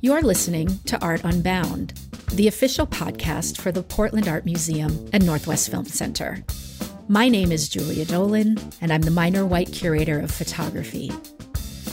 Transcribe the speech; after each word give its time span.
You're 0.00 0.22
listening 0.22 0.78
to 0.84 1.02
Art 1.02 1.22
Unbound, 1.24 1.92
the 2.32 2.46
official 2.46 2.86
podcast 2.86 3.60
for 3.60 3.72
the 3.72 3.82
Portland 3.82 4.28
Art 4.28 4.44
Museum 4.44 5.10
and 5.12 5.26
Northwest 5.26 5.72
Film 5.72 5.86
Center. 5.86 6.44
My 7.08 7.28
name 7.28 7.50
is 7.50 7.68
Julia 7.68 8.04
Dolan, 8.04 8.58
and 8.80 8.92
I'm 8.92 9.02
the 9.02 9.10
Minor 9.10 9.44
White 9.44 9.72
curator 9.72 10.20
of 10.20 10.30
photography. 10.30 11.10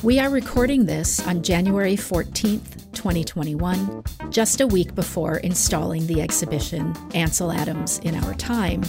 We 0.04 0.20
are 0.20 0.30
recording 0.30 0.86
this 0.86 1.26
on 1.26 1.42
January 1.42 1.96
14th, 1.96 2.92
2021, 2.92 4.04
just 4.30 4.62
a 4.62 4.68
week 4.68 4.94
before 4.94 5.38
installing 5.38 6.06
the 6.06 6.22
exhibition 6.22 6.94
Ansel 7.16 7.52
Adams 7.52 7.98
in 8.04 8.14
Our 8.24 8.36
Time, 8.36 8.84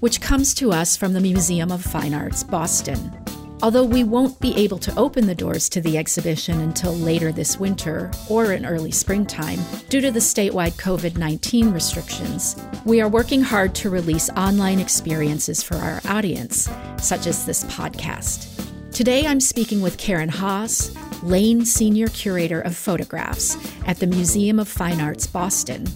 which 0.00 0.22
comes 0.22 0.54
to 0.54 0.72
us 0.72 0.96
from 0.96 1.12
the 1.12 1.20
Museum 1.20 1.70
of 1.70 1.82
Fine 1.82 2.14
Arts, 2.14 2.42
Boston. 2.42 3.23
Although 3.64 3.86
we 3.86 4.04
won't 4.04 4.38
be 4.40 4.54
able 4.56 4.76
to 4.76 4.94
open 4.94 5.26
the 5.26 5.34
doors 5.34 5.70
to 5.70 5.80
the 5.80 5.96
exhibition 5.96 6.60
until 6.60 6.92
later 6.92 7.32
this 7.32 7.58
winter 7.58 8.10
or 8.28 8.52
in 8.52 8.66
early 8.66 8.90
springtime 8.90 9.58
due 9.88 10.02
to 10.02 10.10
the 10.10 10.20
statewide 10.20 10.72
COVID 10.72 11.16
19 11.16 11.72
restrictions, 11.72 12.62
we 12.84 13.00
are 13.00 13.08
working 13.08 13.40
hard 13.40 13.74
to 13.76 13.88
release 13.88 14.28
online 14.36 14.80
experiences 14.80 15.62
for 15.62 15.76
our 15.76 16.02
audience, 16.04 16.68
such 16.98 17.26
as 17.26 17.46
this 17.46 17.64
podcast. 17.64 18.50
Today 18.92 19.26
I'm 19.26 19.40
speaking 19.40 19.80
with 19.80 19.96
Karen 19.96 20.28
Haas, 20.28 20.94
Lane 21.22 21.64
Senior 21.64 22.08
Curator 22.08 22.60
of 22.60 22.76
Photographs 22.76 23.56
at 23.86 23.98
the 23.98 24.06
Museum 24.06 24.58
of 24.58 24.68
Fine 24.68 25.00
Arts 25.00 25.26
Boston, 25.26 25.86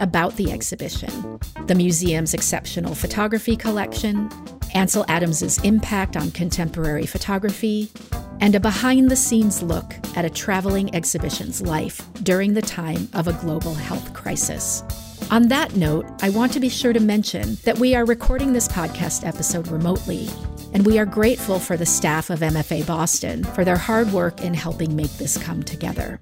about 0.00 0.34
the 0.36 0.50
exhibition, 0.50 1.38
the 1.66 1.74
museum's 1.74 2.32
exceptional 2.32 2.94
photography 2.94 3.54
collection, 3.54 4.30
Ansel 4.74 5.04
Adams's 5.08 5.58
impact 5.64 6.16
on 6.16 6.30
contemporary 6.30 7.06
photography, 7.06 7.90
and 8.40 8.54
a 8.54 8.60
behind 8.60 9.10
the 9.10 9.16
scenes 9.16 9.62
look 9.62 9.94
at 10.16 10.24
a 10.24 10.30
traveling 10.30 10.94
exhibition's 10.94 11.60
life 11.60 12.02
during 12.22 12.54
the 12.54 12.62
time 12.62 13.08
of 13.14 13.28
a 13.28 13.32
global 13.34 13.74
health 13.74 14.12
crisis. 14.14 14.82
On 15.30 15.48
that 15.48 15.76
note, 15.76 16.06
I 16.22 16.30
want 16.30 16.52
to 16.52 16.60
be 16.60 16.68
sure 16.68 16.92
to 16.92 17.00
mention 17.00 17.58
that 17.64 17.78
we 17.78 17.94
are 17.94 18.04
recording 18.04 18.52
this 18.52 18.68
podcast 18.68 19.26
episode 19.26 19.68
remotely, 19.68 20.28
and 20.72 20.84
we 20.84 20.98
are 20.98 21.06
grateful 21.06 21.58
for 21.58 21.76
the 21.76 21.86
staff 21.86 22.30
of 22.30 22.40
MFA 22.40 22.86
Boston 22.86 23.44
for 23.44 23.64
their 23.64 23.76
hard 23.76 24.12
work 24.12 24.42
in 24.42 24.54
helping 24.54 24.94
make 24.94 25.10
this 25.12 25.36
come 25.36 25.62
together. 25.62 26.20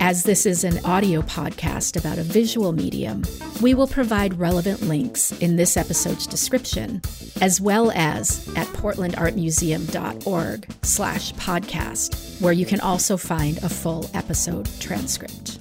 As 0.00 0.24
this 0.24 0.46
is 0.46 0.64
an 0.64 0.84
audio 0.84 1.22
podcast 1.22 1.96
about 1.96 2.18
a 2.18 2.22
visual 2.22 2.72
medium, 2.72 3.22
we 3.60 3.74
will 3.74 3.86
provide 3.86 4.38
relevant 4.38 4.82
links 4.82 5.32
in 5.40 5.56
this 5.56 5.76
episode's 5.76 6.26
description, 6.26 7.00
as 7.40 7.60
well 7.60 7.92
as 7.92 8.48
at 8.56 8.66
portlandartmuseum.org 8.68 10.66
slash 10.82 11.32
podcast, 11.34 12.40
where 12.40 12.52
you 12.52 12.66
can 12.66 12.80
also 12.80 13.16
find 13.16 13.58
a 13.58 13.68
full 13.68 14.10
episode 14.14 14.68
transcript. 14.80 15.58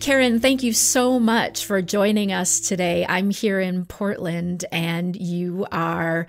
Karen, 0.00 0.38
thank 0.38 0.62
you 0.62 0.74
so 0.74 1.18
much 1.18 1.64
for 1.64 1.80
joining 1.80 2.30
us 2.30 2.60
today. 2.60 3.06
I'm 3.08 3.30
here 3.30 3.58
in 3.58 3.86
Portland 3.86 4.66
and 4.70 5.16
you 5.16 5.66
are 5.72 6.26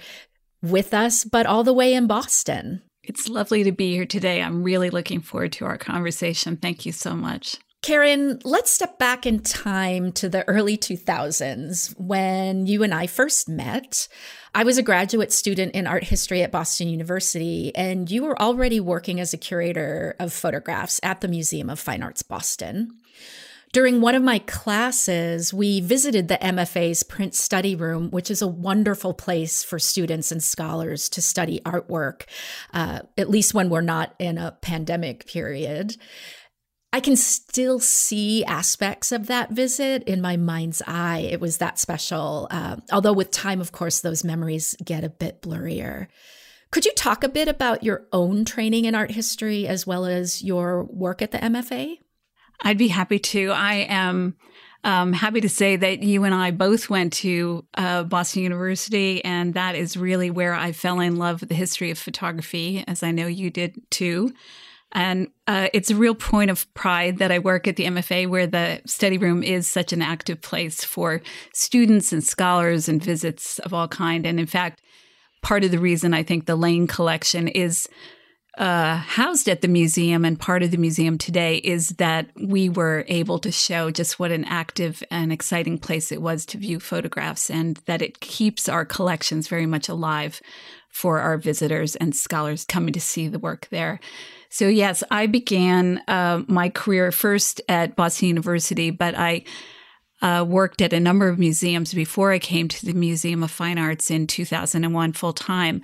with 0.61 0.93
us, 0.93 1.23
but 1.23 1.45
all 1.45 1.63
the 1.63 1.73
way 1.73 1.93
in 1.93 2.07
Boston. 2.07 2.81
It's 3.03 3.29
lovely 3.29 3.63
to 3.63 3.71
be 3.71 3.93
here 3.93 4.05
today. 4.05 4.41
I'm 4.41 4.63
really 4.63 4.89
looking 4.89 5.21
forward 5.21 5.51
to 5.53 5.65
our 5.65 5.77
conversation. 5.77 6.57
Thank 6.57 6.85
you 6.85 6.91
so 6.91 7.15
much. 7.15 7.57
Karen, 7.85 8.39
let's 8.43 8.71
step 8.71 8.97
back 8.97 9.27
in 9.27 9.41
time 9.41 10.11
to 10.13 10.27
the 10.27 10.43
early 10.47 10.75
2000s 10.75 11.93
when 11.99 12.65
you 12.65 12.81
and 12.81 12.91
I 12.91 13.05
first 13.05 13.47
met. 13.47 14.07
I 14.55 14.63
was 14.63 14.79
a 14.79 14.83
graduate 14.83 15.31
student 15.31 15.75
in 15.75 15.85
art 15.85 16.05
history 16.05 16.41
at 16.41 16.51
Boston 16.51 16.87
University, 16.87 17.71
and 17.75 18.09
you 18.09 18.23
were 18.23 18.41
already 18.41 18.79
working 18.79 19.19
as 19.19 19.35
a 19.35 19.37
curator 19.37 20.15
of 20.19 20.33
photographs 20.33 20.99
at 21.03 21.21
the 21.21 21.27
Museum 21.27 21.69
of 21.69 21.79
Fine 21.79 22.01
Arts 22.01 22.23
Boston. 22.23 22.89
During 23.75 23.99
one 23.99 24.15
of 24.15 24.23
my 24.23 24.39
classes, 24.39 25.53
we 25.53 25.81
visited 25.81 26.29
the 26.29 26.37
MFA's 26.37 27.03
print 27.03 27.35
study 27.35 27.75
room, 27.75 28.09
which 28.09 28.31
is 28.31 28.41
a 28.41 28.47
wonderful 28.47 29.13
place 29.13 29.65
for 29.65 29.79
students 29.79 30.31
and 30.31 30.41
scholars 30.41 31.09
to 31.09 31.21
study 31.21 31.59
artwork, 31.65 32.21
uh, 32.73 33.01
at 33.17 33.29
least 33.29 33.53
when 33.53 33.69
we're 33.69 33.81
not 33.81 34.15
in 34.17 34.37
a 34.37 34.57
pandemic 34.61 35.27
period. 35.27 35.97
I 36.93 37.01
can 37.01 37.17
still 37.17 37.81
see 37.81 38.45
aspects 38.45 39.11
of 39.11 39.27
that 39.27 39.51
visit 39.51 40.03
in 40.03 40.21
my 40.21 40.37
mind's 40.37 40.81
eye. 40.87 41.27
It 41.29 41.41
was 41.41 41.57
that 41.57 41.77
special. 41.77 42.47
Uh, 42.51 42.77
although, 42.93 43.11
with 43.11 43.29
time, 43.29 43.59
of 43.59 43.73
course, 43.73 43.99
those 43.99 44.23
memories 44.23 44.73
get 44.85 45.03
a 45.03 45.09
bit 45.09 45.41
blurrier. 45.41 46.07
Could 46.71 46.85
you 46.85 46.93
talk 46.93 47.25
a 47.25 47.29
bit 47.29 47.49
about 47.49 47.83
your 47.83 48.05
own 48.13 48.45
training 48.45 48.85
in 48.85 48.95
art 48.95 49.11
history 49.11 49.67
as 49.67 49.85
well 49.85 50.05
as 50.05 50.41
your 50.41 50.85
work 50.85 51.21
at 51.21 51.31
the 51.31 51.39
MFA? 51.39 51.97
I'd 52.61 52.77
be 52.77 52.87
happy 52.87 53.19
to. 53.19 53.51
I 53.51 53.85
am 53.89 54.35
um, 54.83 55.13
happy 55.13 55.41
to 55.41 55.49
say 55.49 55.75
that 55.75 56.03
you 56.03 56.23
and 56.23 56.33
I 56.33 56.51
both 56.51 56.89
went 56.89 57.13
to 57.13 57.65
uh, 57.73 58.03
Boston 58.03 58.43
University, 58.43 59.23
and 59.25 59.55
that 59.55 59.75
is 59.75 59.97
really 59.97 60.29
where 60.29 60.53
I 60.53 60.71
fell 60.71 60.99
in 60.99 61.17
love 61.17 61.41
with 61.41 61.49
the 61.49 61.55
history 61.55 61.89
of 61.89 61.97
photography, 61.97 62.83
as 62.87 63.01
I 63.01 63.11
know 63.11 63.27
you 63.27 63.49
did 63.49 63.79
too. 63.89 64.31
And 64.91 65.29
uh, 65.47 65.67
it's 65.73 65.89
a 65.89 65.95
real 65.95 66.15
point 66.15 66.51
of 66.51 66.71
pride 66.73 67.17
that 67.17 67.31
I 67.31 67.39
work 67.39 67.67
at 67.67 67.75
the 67.75 67.85
MFA, 67.85 68.29
where 68.29 68.47
the 68.47 68.81
study 68.85 69.17
room 69.17 69.43
is 69.43 69.67
such 69.67 69.91
an 69.91 70.01
active 70.01 70.41
place 70.41 70.85
for 70.85 71.21
students 71.51 72.13
and 72.13 72.23
scholars 72.23 72.87
and 72.87 73.03
visits 73.03 73.59
of 73.59 73.73
all 73.73 73.87
kind. 73.87 74.25
And 74.25 74.39
in 74.39 74.45
fact, 74.45 74.81
part 75.41 75.63
of 75.63 75.71
the 75.71 75.79
reason 75.79 76.13
I 76.13 76.23
think 76.23 76.45
the 76.45 76.55
Lane 76.55 76.87
collection 76.87 77.47
is 77.47 77.89
uh, 78.57 78.95
housed 78.95 79.49
at 79.49 79.61
the 79.61 79.67
museum 79.67 80.23
and 80.23 80.39
part 80.39 80.63
of 80.63 80.71
the 80.71 80.77
museum 80.77 81.17
today 81.17 81.57
is 81.57 81.89
that 81.89 82.27
we 82.35 82.69
were 82.69 83.03
able 83.07 83.37
to 83.39 83.51
show 83.51 83.91
just 83.91 84.17
what 84.17 84.31
an 84.31 84.45
active 84.45 85.03
and 85.11 85.33
exciting 85.33 85.77
place 85.77 86.11
it 86.11 86.21
was 86.21 86.45
to 86.45 86.57
view 86.57 86.79
photographs 86.79 87.49
and 87.49 87.77
that 87.85 88.01
it 88.01 88.21
keeps 88.21 88.69
our 88.69 88.85
collections 88.85 89.47
very 89.47 89.65
much 89.65 89.89
alive 89.89 90.41
for 90.89 91.19
our 91.19 91.37
visitors 91.37 91.97
and 91.97 92.15
scholars 92.15 92.63
coming 92.63 92.93
to 92.93 93.01
see 93.01 93.27
the 93.27 93.39
work 93.39 93.67
there. 93.71 93.99
So, 94.49 94.69
yes, 94.69 95.03
I 95.11 95.25
began 95.25 96.01
uh, 96.07 96.43
my 96.47 96.69
career 96.69 97.11
first 97.11 97.59
at 97.67 97.97
Boston 97.97 98.29
University, 98.29 98.89
but 98.89 99.13
I 99.15 99.43
uh, 100.21 100.45
worked 100.47 100.81
at 100.81 100.93
a 100.93 100.99
number 100.99 101.27
of 101.27 101.37
museums 101.37 101.93
before 101.93 102.31
I 102.31 102.39
came 102.39 102.69
to 102.69 102.85
the 102.85 102.93
Museum 102.93 103.43
of 103.43 103.51
Fine 103.51 103.77
Arts 103.77 104.09
in 104.09 104.27
2001 104.27 105.11
full 105.11 105.33
time. 105.33 105.81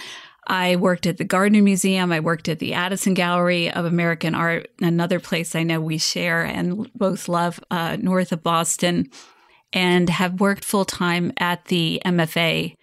I 0.47 0.75
worked 0.75 1.05
at 1.05 1.17
the 1.17 1.23
Gardner 1.23 1.61
Museum. 1.61 2.11
I 2.11 2.19
worked 2.19 2.49
at 2.49 2.59
the 2.59 2.73
Addison 2.73 3.13
Gallery 3.13 3.71
of 3.71 3.85
American 3.85 4.35
Art, 4.35 4.69
another 4.81 5.19
place 5.19 5.55
I 5.55 5.63
know 5.63 5.79
we 5.79 5.97
share 5.97 6.43
and 6.43 6.91
both 6.93 7.29
love 7.29 7.59
uh, 7.69 7.97
north 7.99 8.31
of 8.31 8.43
Boston, 8.43 9.09
and 9.71 10.09
have 10.09 10.39
worked 10.39 10.65
full 10.65 10.85
time 10.85 11.31
at 11.37 11.65
the 11.65 12.01
MFA 12.05 12.75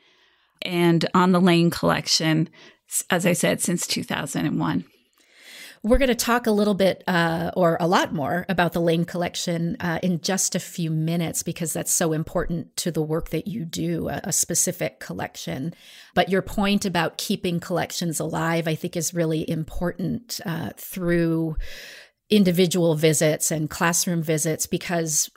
and 0.63 1.07
on 1.15 1.33
the 1.33 1.41
Lane 1.41 1.71
collection, 1.71 2.49
as 3.11 3.27
I 3.27 3.33
said, 3.33 3.61
since 3.61 3.87
2001. 3.87 4.85
We're 5.89 5.97
going 5.97 6.09
to 6.09 6.15
talk 6.15 6.47
a 6.47 6.51
little 6.51 6.75
bit 6.75 7.03
uh, 7.07 7.51
or 7.57 7.79
a 7.81 7.87
lot 7.87 8.13
more 8.13 8.45
about 8.51 8.75
the 8.75 8.81
Lane 8.81 9.07
collection 9.07 9.75
uh, 9.81 9.99
in 10.03 10.21
just 10.21 10.55
a 10.55 10.61
few 10.61 10.91
minutes 10.91 11.43
because 11.43 11.73
that's 11.73 11.91
so 11.91 12.13
important 12.13 12.77
to 12.77 12.91
the 12.91 13.01
work 13.01 13.31
that 13.31 13.49
you 13.49 13.65
do, 13.65 14.11
a, 14.11 14.21
a 14.25 14.33
specific 14.33 15.01
collection. 15.01 15.73
But 16.15 16.29
your 16.29 16.43
point 16.43 16.85
about 16.85 17.17
keeping 17.17 17.59
collections 17.59 18.21
alive, 18.21 18.69
I 18.69 18.75
think, 18.75 18.99
is 18.99 19.15
really 19.15 19.49
important 19.49 20.43
uh, 20.45 20.73
through 20.77 21.57
individual 22.29 22.95
visits 22.95 23.51
and 23.51 23.71
classroom 23.71 24.23
visits 24.23 24.67
because 24.67 25.31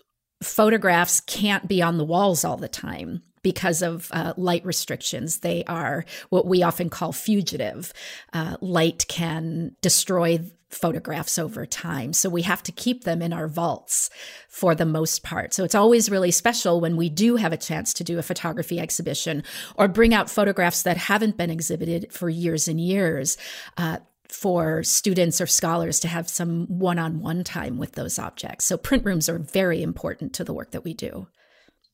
photographs 0.43 1.21
can't 1.21 1.69
be 1.69 1.81
on 1.81 1.97
the 1.97 2.03
walls 2.03 2.43
all 2.43 2.57
the 2.57 2.67
time 2.67 3.21
because 3.43 3.81
of 3.81 4.09
uh, 4.11 4.33
light 4.37 4.65
restrictions. 4.65 5.39
They 5.39 5.63
are 5.65 6.05
what 6.29 6.45
we 6.45 6.63
often 6.63 6.89
call 6.89 7.11
fugitive. 7.11 7.93
Uh, 8.33 8.57
light 8.61 9.05
can 9.07 9.75
destroy 9.81 10.39
photographs 10.73 11.37
over 11.37 11.65
time. 11.65 12.13
So 12.13 12.29
we 12.29 12.43
have 12.43 12.63
to 12.63 12.71
keep 12.71 13.03
them 13.03 13.21
in 13.21 13.33
our 13.33 13.47
vaults 13.47 14.09
for 14.47 14.73
the 14.73 14.85
most 14.85 15.21
part. 15.21 15.53
So 15.53 15.63
it's 15.63 15.75
always 15.75 16.09
really 16.09 16.31
special 16.31 16.79
when 16.79 16.95
we 16.95 17.09
do 17.09 17.35
have 17.35 17.53
a 17.53 17.57
chance 17.57 17.93
to 17.95 18.03
do 18.03 18.17
a 18.17 18.23
photography 18.23 18.79
exhibition 18.79 19.43
or 19.75 19.87
bring 19.87 20.13
out 20.13 20.29
photographs 20.29 20.83
that 20.83 20.97
haven't 20.97 21.37
been 21.37 21.49
exhibited 21.49 22.11
for 22.11 22.29
years 22.29 22.67
and 22.67 22.79
years. 22.79 23.37
Uh, 23.77 23.97
for 24.29 24.81
students 24.81 25.41
or 25.41 25.45
scholars 25.45 25.99
to 25.99 26.07
have 26.07 26.29
some 26.29 26.65
one 26.67 26.97
on 26.97 27.19
one 27.19 27.43
time 27.43 27.77
with 27.77 27.91
those 27.93 28.17
objects. 28.17 28.63
So, 28.63 28.77
print 28.77 29.03
rooms 29.03 29.27
are 29.27 29.37
very 29.37 29.83
important 29.83 30.31
to 30.35 30.45
the 30.45 30.53
work 30.53 30.71
that 30.71 30.85
we 30.85 30.93
do. 30.93 31.27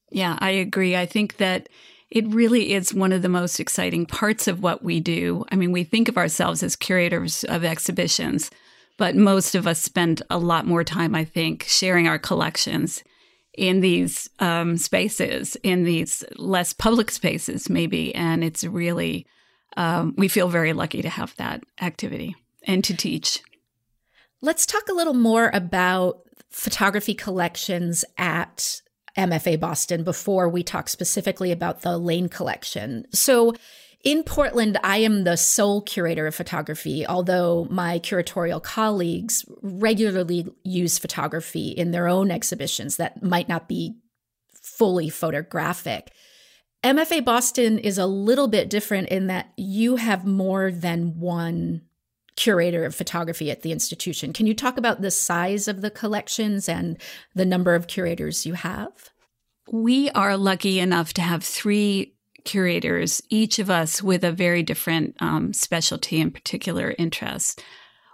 Yeah, 0.10 0.38
I 0.40 0.52
agree. 0.52 0.96
I 0.96 1.06
think 1.06 1.38
that 1.38 1.70
it 2.10 2.26
really 2.28 2.74
is 2.74 2.94
one 2.94 3.12
of 3.12 3.22
the 3.22 3.30
most 3.30 3.60
exciting 3.60 4.06
parts 4.06 4.48
of 4.48 4.62
what 4.62 4.84
we 4.84 5.00
do. 5.00 5.46
I 5.52 5.56
mean, 5.56 5.72
we 5.72 5.84
think 5.84 6.08
of 6.08 6.18
ourselves 6.18 6.64
as 6.64 6.76
curators 6.76 7.44
of 7.46 7.66
exhibitions, 7.66 8.50
but 8.98 9.16
most 9.16 9.56
of 9.56 9.68
us 9.68 9.82
spend 9.82 10.22
a 10.30 10.38
lot 10.38 10.66
more 10.66 10.84
time, 10.84 11.14
I 11.14 11.26
think, 11.26 11.64
sharing 11.64 12.08
our 12.08 12.18
collections 12.18 13.04
in 13.54 13.82
these 13.82 14.30
um, 14.40 14.78
spaces, 14.78 15.58
in 15.64 15.84
these 15.84 16.24
less 16.38 16.72
public 16.72 17.12
spaces, 17.12 17.70
maybe. 17.70 18.16
And 18.16 18.44
it's 18.44 18.64
really, 18.64 19.26
um, 19.76 20.14
we 20.18 20.28
feel 20.28 20.48
very 20.48 20.74
lucky 20.74 21.02
to 21.02 21.10
have 21.10 21.36
that 21.38 21.64
activity 21.82 22.36
and 22.64 22.84
to 22.84 22.96
teach. 22.96 23.42
Let's 24.42 24.66
talk 24.66 24.88
a 24.90 24.94
little 24.94 25.16
more 25.16 25.50
about 25.54 26.22
photography 26.50 27.16
collections 27.16 28.06
at 28.18 28.82
MFA 29.18 29.60
Boston 29.60 30.04
before 30.04 30.48
we 30.48 30.64
talk 30.64 30.90
specifically 30.90 31.52
about 31.52 31.82
the 31.82 31.98
Lane 31.98 32.30
collection. 32.30 33.06
So, 33.12 33.54
in 34.04 34.24
Portland, 34.24 34.78
I 34.84 34.98
am 34.98 35.24
the 35.24 35.36
sole 35.36 35.82
curator 35.82 36.28
of 36.28 36.36
photography, 36.36 37.06
although 37.06 37.68
my 37.70 38.00
curatorial 38.00 38.62
colleagues 38.62 39.44
regularly 39.62 40.48
use 40.64 41.00
photography 41.00 41.70
in 41.70 41.92
their 41.92 42.08
own 42.08 42.30
exhibitions 42.30 42.98
that 42.98 43.24
might 43.24 43.50
not 43.50 43.68
be 43.68 43.98
fully 44.62 45.10
photographic. 45.10 46.12
MFA 46.84 47.26
Boston 47.26 47.80
is 47.80 47.98
a 47.98 48.06
little 48.06 48.48
bit 48.48 48.70
different 48.70 49.10
in 49.10 49.28
that 49.28 49.52
you 49.58 49.96
have 49.96 50.26
more 50.26 50.72
than 50.72 51.20
one 51.20 51.82
curator 52.38 52.86
of 52.86 52.96
photography 52.96 53.52
at 53.52 53.64
the 53.64 53.74
institution. 53.74 54.32
Can 54.32 54.48
you 54.48 54.54
talk 54.54 54.78
about 54.78 55.02
the 55.02 55.12
size 55.12 55.68
of 55.68 55.82
the 55.82 55.92
collections 55.92 56.70
and 56.70 56.98
the 57.36 57.46
number 57.46 57.76
of 57.76 57.88
curators 57.88 58.46
you 58.46 58.54
have? 58.54 59.10
We 59.70 60.10
are 60.12 60.38
lucky 60.38 60.80
enough 60.80 61.12
to 61.14 61.22
have 61.22 61.44
three 61.44 62.14
curators, 62.46 63.22
each 63.30 63.60
of 63.60 63.70
us 63.70 64.02
with 64.02 64.24
a 64.24 64.32
very 64.32 64.64
different 64.64 65.16
um, 65.20 65.52
specialty 65.52 66.22
and 66.22 66.34
particular 66.34 66.96
interest. 66.98 67.62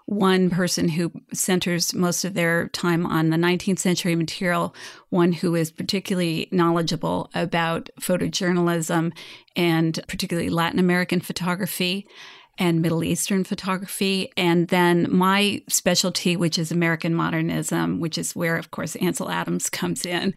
One 0.06 0.50
person 0.50 0.90
who 0.90 1.14
centers 1.32 1.94
most 1.94 2.26
of 2.26 2.34
their 2.34 2.68
time 2.70 3.06
on 3.06 3.30
the 3.30 3.38
19th 3.38 3.80
century 3.80 4.16
material, 4.16 4.76
one 5.10 5.32
who 5.32 5.56
is 5.56 5.72
particularly 5.72 6.50
knowledgeable 6.52 7.30
about 7.36 7.90
photojournalism 8.02 9.14
and 9.56 10.00
particularly 10.08 10.50
Latin 10.50 10.80
American 10.80 11.22
photography 11.22 12.08
and 12.58 12.82
Middle 12.82 13.04
Eastern 13.04 13.44
photography. 13.44 14.32
And 14.38 14.68
then 14.68 15.08
my 15.12 15.62
specialty, 15.68 16.36
which 16.36 16.60
is 16.60 16.72
American 16.72 17.16
modernism, 17.16 18.00
which 18.00 18.18
is 18.18 18.36
where, 18.36 18.58
of 18.58 18.72
course, 18.72 18.96
Ansel 18.98 19.30
Adams 19.30 19.70
comes 19.70 20.06
in 20.06 20.36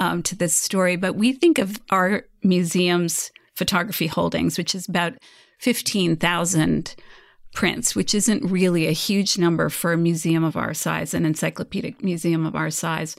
um, 0.00 0.22
to 0.24 0.36
this 0.36 0.54
story. 0.54 0.96
But 0.96 1.14
we 1.14 1.32
think 1.32 1.58
of 1.58 1.80
our 1.90 2.24
museum's 2.42 3.30
photography 3.54 4.06
holdings, 4.06 4.56
which 4.56 4.74
is 4.74 4.88
about 4.88 5.14
15,000 5.58 6.94
prints, 7.54 7.96
which 7.96 8.14
isn't 8.14 8.44
really 8.44 8.86
a 8.86 8.92
huge 8.92 9.36
number 9.36 9.68
for 9.68 9.92
a 9.92 9.98
museum 9.98 10.44
of 10.44 10.56
our 10.56 10.72
size, 10.72 11.12
an 11.12 11.26
encyclopedic 11.26 12.02
museum 12.02 12.46
of 12.46 12.54
our 12.54 12.70
size. 12.70 13.16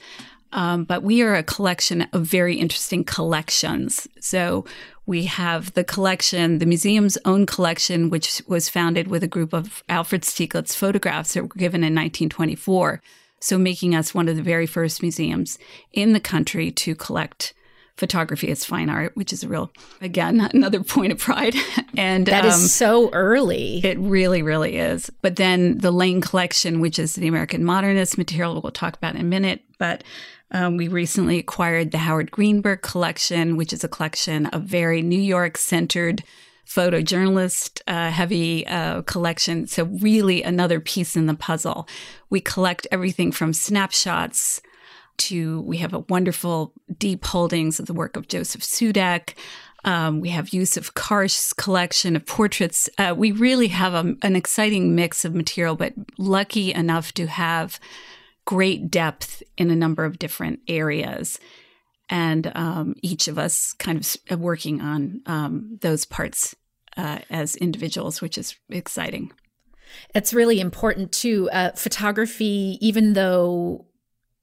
Um, 0.52 0.84
but 0.84 1.02
we 1.02 1.22
are 1.22 1.34
a 1.34 1.42
collection 1.42 2.02
of 2.12 2.22
very 2.22 2.56
interesting 2.56 3.04
collections. 3.04 4.08
So 4.20 4.64
we 5.06 5.24
have 5.24 5.72
the 5.74 5.84
collection, 5.84 6.58
the 6.58 6.66
museum's 6.66 7.18
own 7.24 7.46
collection, 7.46 8.10
which 8.10 8.42
was 8.46 8.68
founded 8.68 9.08
with 9.08 9.22
a 9.22 9.28
group 9.28 9.52
of 9.52 9.82
Alfred 9.88 10.22
Stieglitz 10.22 10.74
photographs 10.74 11.34
that 11.34 11.42
were 11.42 11.48
given 11.48 11.80
in 11.80 11.94
1924. 11.94 13.00
So 13.40 13.58
making 13.58 13.94
us 13.94 14.14
one 14.14 14.28
of 14.28 14.36
the 14.36 14.42
very 14.42 14.66
first 14.66 15.02
museums 15.02 15.58
in 15.92 16.12
the 16.12 16.20
country 16.20 16.70
to 16.72 16.94
collect 16.94 17.54
photography 17.96 18.50
as 18.50 18.64
fine 18.64 18.88
art, 18.88 19.14
which 19.14 19.32
is 19.32 19.44
a 19.44 19.48
real, 19.48 19.70
again, 20.00 20.40
another 20.54 20.82
point 20.82 21.12
of 21.12 21.18
pride. 21.18 21.54
and 21.96 22.26
that 22.26 22.44
is 22.44 22.54
um, 22.54 22.60
so 22.60 23.10
early. 23.12 23.80
It 23.84 23.98
really, 23.98 24.42
really 24.42 24.76
is. 24.76 25.10
But 25.22 25.36
then 25.36 25.78
the 25.78 25.90
Lane 25.90 26.20
collection, 26.20 26.80
which 26.80 26.98
is 26.98 27.14
the 27.14 27.28
American 27.28 27.64
modernist 27.64 28.18
material, 28.18 28.60
we'll 28.60 28.72
talk 28.72 28.96
about 28.96 29.14
in 29.14 29.20
a 29.20 29.24
minute. 29.24 29.62
But 29.78 30.02
um, 30.52 30.76
we 30.76 30.88
recently 30.88 31.38
acquired 31.38 31.90
the 31.90 31.98
Howard 31.98 32.30
Greenberg 32.30 32.82
collection, 32.82 33.56
which 33.56 33.72
is 33.72 33.84
a 33.84 33.88
collection 33.88 34.46
of 34.46 34.62
very 34.62 35.02
New 35.02 35.20
York 35.20 35.56
centered 35.56 36.24
photojournalist 36.66 37.80
uh, 37.86 38.10
heavy 38.10 38.66
uh, 38.66 39.02
collection. 39.02 39.66
So, 39.66 39.84
really, 39.84 40.42
another 40.42 40.80
piece 40.80 41.16
in 41.16 41.26
the 41.26 41.34
puzzle. 41.34 41.88
We 42.30 42.40
collect 42.40 42.86
everything 42.90 43.32
from 43.32 43.52
snapshots 43.52 44.60
to, 45.18 45.60
we 45.62 45.78
have 45.78 45.92
a 45.92 46.04
wonderful 46.08 46.72
deep 46.98 47.24
holdings 47.24 47.78
of 47.78 47.86
the 47.86 47.94
work 47.94 48.16
of 48.16 48.28
Josef 48.28 48.62
Sudek. 48.62 49.34
Um, 49.84 50.20
we 50.20 50.28
have 50.30 50.50
Yousuf 50.50 50.94
Karsh's 50.94 51.52
collection 51.52 52.16
of 52.16 52.26
portraits. 52.26 52.88
Uh, 52.98 53.14
we 53.16 53.32
really 53.32 53.68
have 53.68 53.94
a, 53.94 54.14
an 54.22 54.36
exciting 54.36 54.94
mix 54.94 55.24
of 55.24 55.34
material, 55.34 55.74
but 55.74 55.94
lucky 56.18 56.72
enough 56.72 57.12
to 57.14 57.26
have 57.26 57.80
great 58.44 58.90
depth 58.90 59.42
in 59.56 59.70
a 59.70 59.76
number 59.76 60.04
of 60.04 60.18
different 60.18 60.60
areas. 60.68 61.38
And 62.08 62.50
um, 62.54 62.94
each 63.02 63.28
of 63.28 63.38
us 63.38 63.72
kind 63.74 64.18
of 64.30 64.40
working 64.40 64.80
on 64.80 65.22
um, 65.26 65.78
those 65.80 66.04
parts 66.04 66.56
uh, 66.96 67.18
as 67.30 67.54
individuals, 67.56 68.20
which 68.20 68.36
is 68.36 68.56
exciting. 68.68 69.32
It's 70.14 70.34
really 70.34 70.60
important 70.60 71.12
too. 71.12 71.48
Uh, 71.52 71.72
photography, 71.72 72.78
even 72.80 73.12
though 73.12 73.86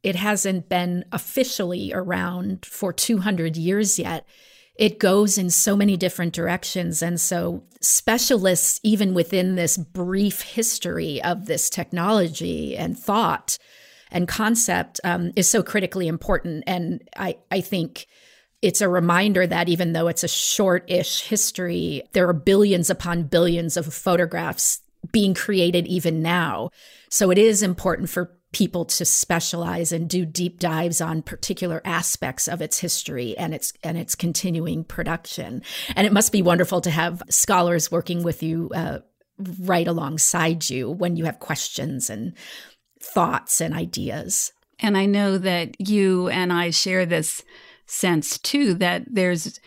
it 0.04 0.16
hasn't 0.16 0.70
been 0.70 1.06
officially 1.12 1.92
around 1.94 2.66
for 2.66 2.94
200 2.94 3.58
years 3.58 4.00
yet, 4.00 4.26
it 4.78 5.00
goes 5.00 5.38
in 5.38 5.50
so 5.50 5.76
many 5.76 5.98
different 5.98 6.34
directions. 6.34 7.02
And 7.02 7.20
so, 7.20 7.64
specialists, 7.82 8.80
even 8.84 9.14
within 9.14 9.56
this 9.56 9.76
brief 9.76 10.42
history 10.42 11.22
of 11.24 11.48
this 11.48 11.70
technology 11.70 12.78
and 12.78 12.98
thought, 12.98 13.58
and 14.12 14.28
concept 14.28 15.00
um, 15.04 15.32
is 15.36 15.50
so 15.50 15.64
critically 15.64 16.08
important. 16.08 16.64
And 16.68 17.08
I, 17.16 17.38
I 17.52 17.62
think 17.62 18.08
it's 18.62 18.82
a 18.82 18.90
reminder 18.90 19.46
that 19.46 19.70
even 19.70 19.94
though 19.94 20.08
it's 20.08 20.24
a 20.24 20.28
short 20.28 20.90
ish 20.90 21.22
history, 21.22 22.04
there 22.14 22.28
are 22.28 22.34
billions 22.34 22.90
upon 22.90 23.24
billions 23.24 23.78
of 23.78 23.94
photographs 23.94 24.82
being 25.12 25.34
created 25.34 25.88
even 25.88 26.22
now. 26.22 26.70
So 27.10 27.32
it 27.32 27.38
is 27.38 27.62
important 27.62 28.10
for 28.10 28.34
people 28.54 28.86
to 28.86 29.06
specialize 29.06 29.92
and 29.92 30.10
do 30.10 30.26
deep 30.26 30.60
dives 30.60 31.02
on 31.02 31.22
particular 31.22 31.82
aspects 31.86 32.48
of 32.48 32.62
its 32.62 32.80
history 32.80 33.38
and 33.38 33.54
its 33.54 33.74
and 33.84 33.98
its 33.98 34.16
continuing 34.16 34.84
production. 34.84 35.62
And 35.96 36.08
it 36.08 36.14
must 36.14 36.32
be 36.32 36.42
wonderful 36.42 36.82
to 36.82 36.90
have 36.90 37.22
scholars 37.30 37.92
working 37.92 38.24
with 38.24 38.42
you 38.42 38.72
uh, 38.74 39.00
right 39.60 39.88
alongside 39.88 40.70
you 40.70 40.90
when 40.90 41.16
you 41.16 41.26
have 41.26 41.40
questions 41.40 42.10
and 42.10 42.34
thoughts 43.14 43.62
and 43.62 43.74
ideas. 43.74 44.52
And 44.80 44.98
I 44.98 45.06
know 45.06 45.38
that 45.38 45.80
you 45.80 46.28
and 46.30 46.54
I 46.54 46.70
share 46.70 47.06
this 47.06 47.44
sense 47.86 48.38
too 48.38 48.74
that 48.76 49.04
there's 49.08 49.60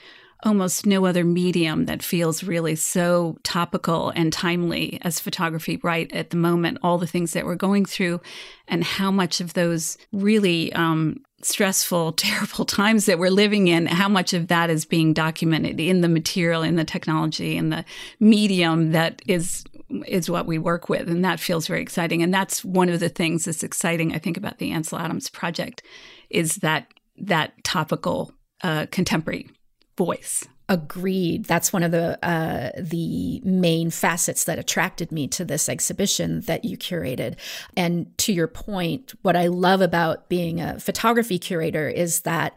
almost 0.43 0.87
no 0.87 1.05
other 1.05 1.25
medium 1.25 1.87
that 1.87 2.03
feels 2.03 2.43
really 2.43 2.75
so 2.75 3.37
topical 3.43 4.11
and 4.11 4.33
timely 4.33 4.99
as 5.03 5.21
photography 5.21 5.79
right 5.83 6.11
at 6.13 6.31
the 6.31 6.37
moment 6.37 6.79
all 6.83 6.99
the 6.99 7.07
things 7.07 7.33
that 7.33 7.45
we're 7.45 7.55
going 7.55 7.85
through 7.85 8.21
and 8.69 8.83
how 8.83 9.11
much 9.11 9.41
of 9.41 9.53
those 9.53 9.99
really 10.13 10.73
um, 10.73 11.21
stressful 11.43 12.13
terrible 12.17 12.65
times 12.65 13.07
that 13.07 13.19
we're 13.19 13.31
living 13.31 13.69
in 13.69 13.87
how 13.87 14.09
much 14.09 14.33
of 14.33 14.49
that 14.49 14.71
is 14.71 14.85
being 14.85 15.13
documented 15.13 15.79
in 15.79 16.01
the 16.01 16.09
material 16.09 16.63
in 16.63 16.77
the 16.77 16.85
technology 16.85 17.57
in 17.57 17.71
the 17.71 17.85
medium 18.19 18.93
that 18.93 19.21
is 19.27 19.65
is 20.07 20.31
what 20.31 20.47
we 20.47 20.59
work 20.59 20.89
with. 20.89 21.09
And 21.09 21.25
that 21.25 21.41
feels 21.41 21.67
very 21.67 21.83
exciting. 21.83 22.23
And 22.23 22.33
that's 22.33 22.65
one 22.65 22.89
of 22.89 23.01
the 23.01 23.09
things 23.09 23.45
that's 23.45 23.63
exciting, 23.63 24.15
I 24.15 24.19
think, 24.19 24.37
about 24.37 24.59
the 24.59 24.73
Ansel 24.73 24.99
Adams 24.99 25.29
project 25.29 25.83
is 26.29 26.57
that 26.57 26.93
that 27.17 27.53
topical 27.65 28.33
uh, 28.63 28.87
contemporary 28.91 29.51
voice. 29.97 30.47
Agreed. 30.69 31.47
That's 31.47 31.73
one 31.73 31.83
of 31.83 31.91
the 31.91 32.25
uh, 32.25 32.71
the 32.79 33.41
main 33.45 33.91
facets 33.91 34.45
that 34.45 34.59
attracted 34.59 35.11
me 35.11 35.27
to 35.29 35.45
this 35.45 35.69
exhibition 35.69 36.43
that 36.43 36.65
you 36.65 36.79
curated. 36.79 37.39
And 37.77 38.17
to 38.19 38.33
your 38.33 38.47
point, 38.47 39.13
what 39.23 39.35
I 39.35 39.49
love 39.49 39.81
about 39.81 40.29
being 40.29 40.61
a 40.61 40.79
photography 40.79 41.41
curator 41.41 41.89
is 41.89 42.21
that 42.21 42.57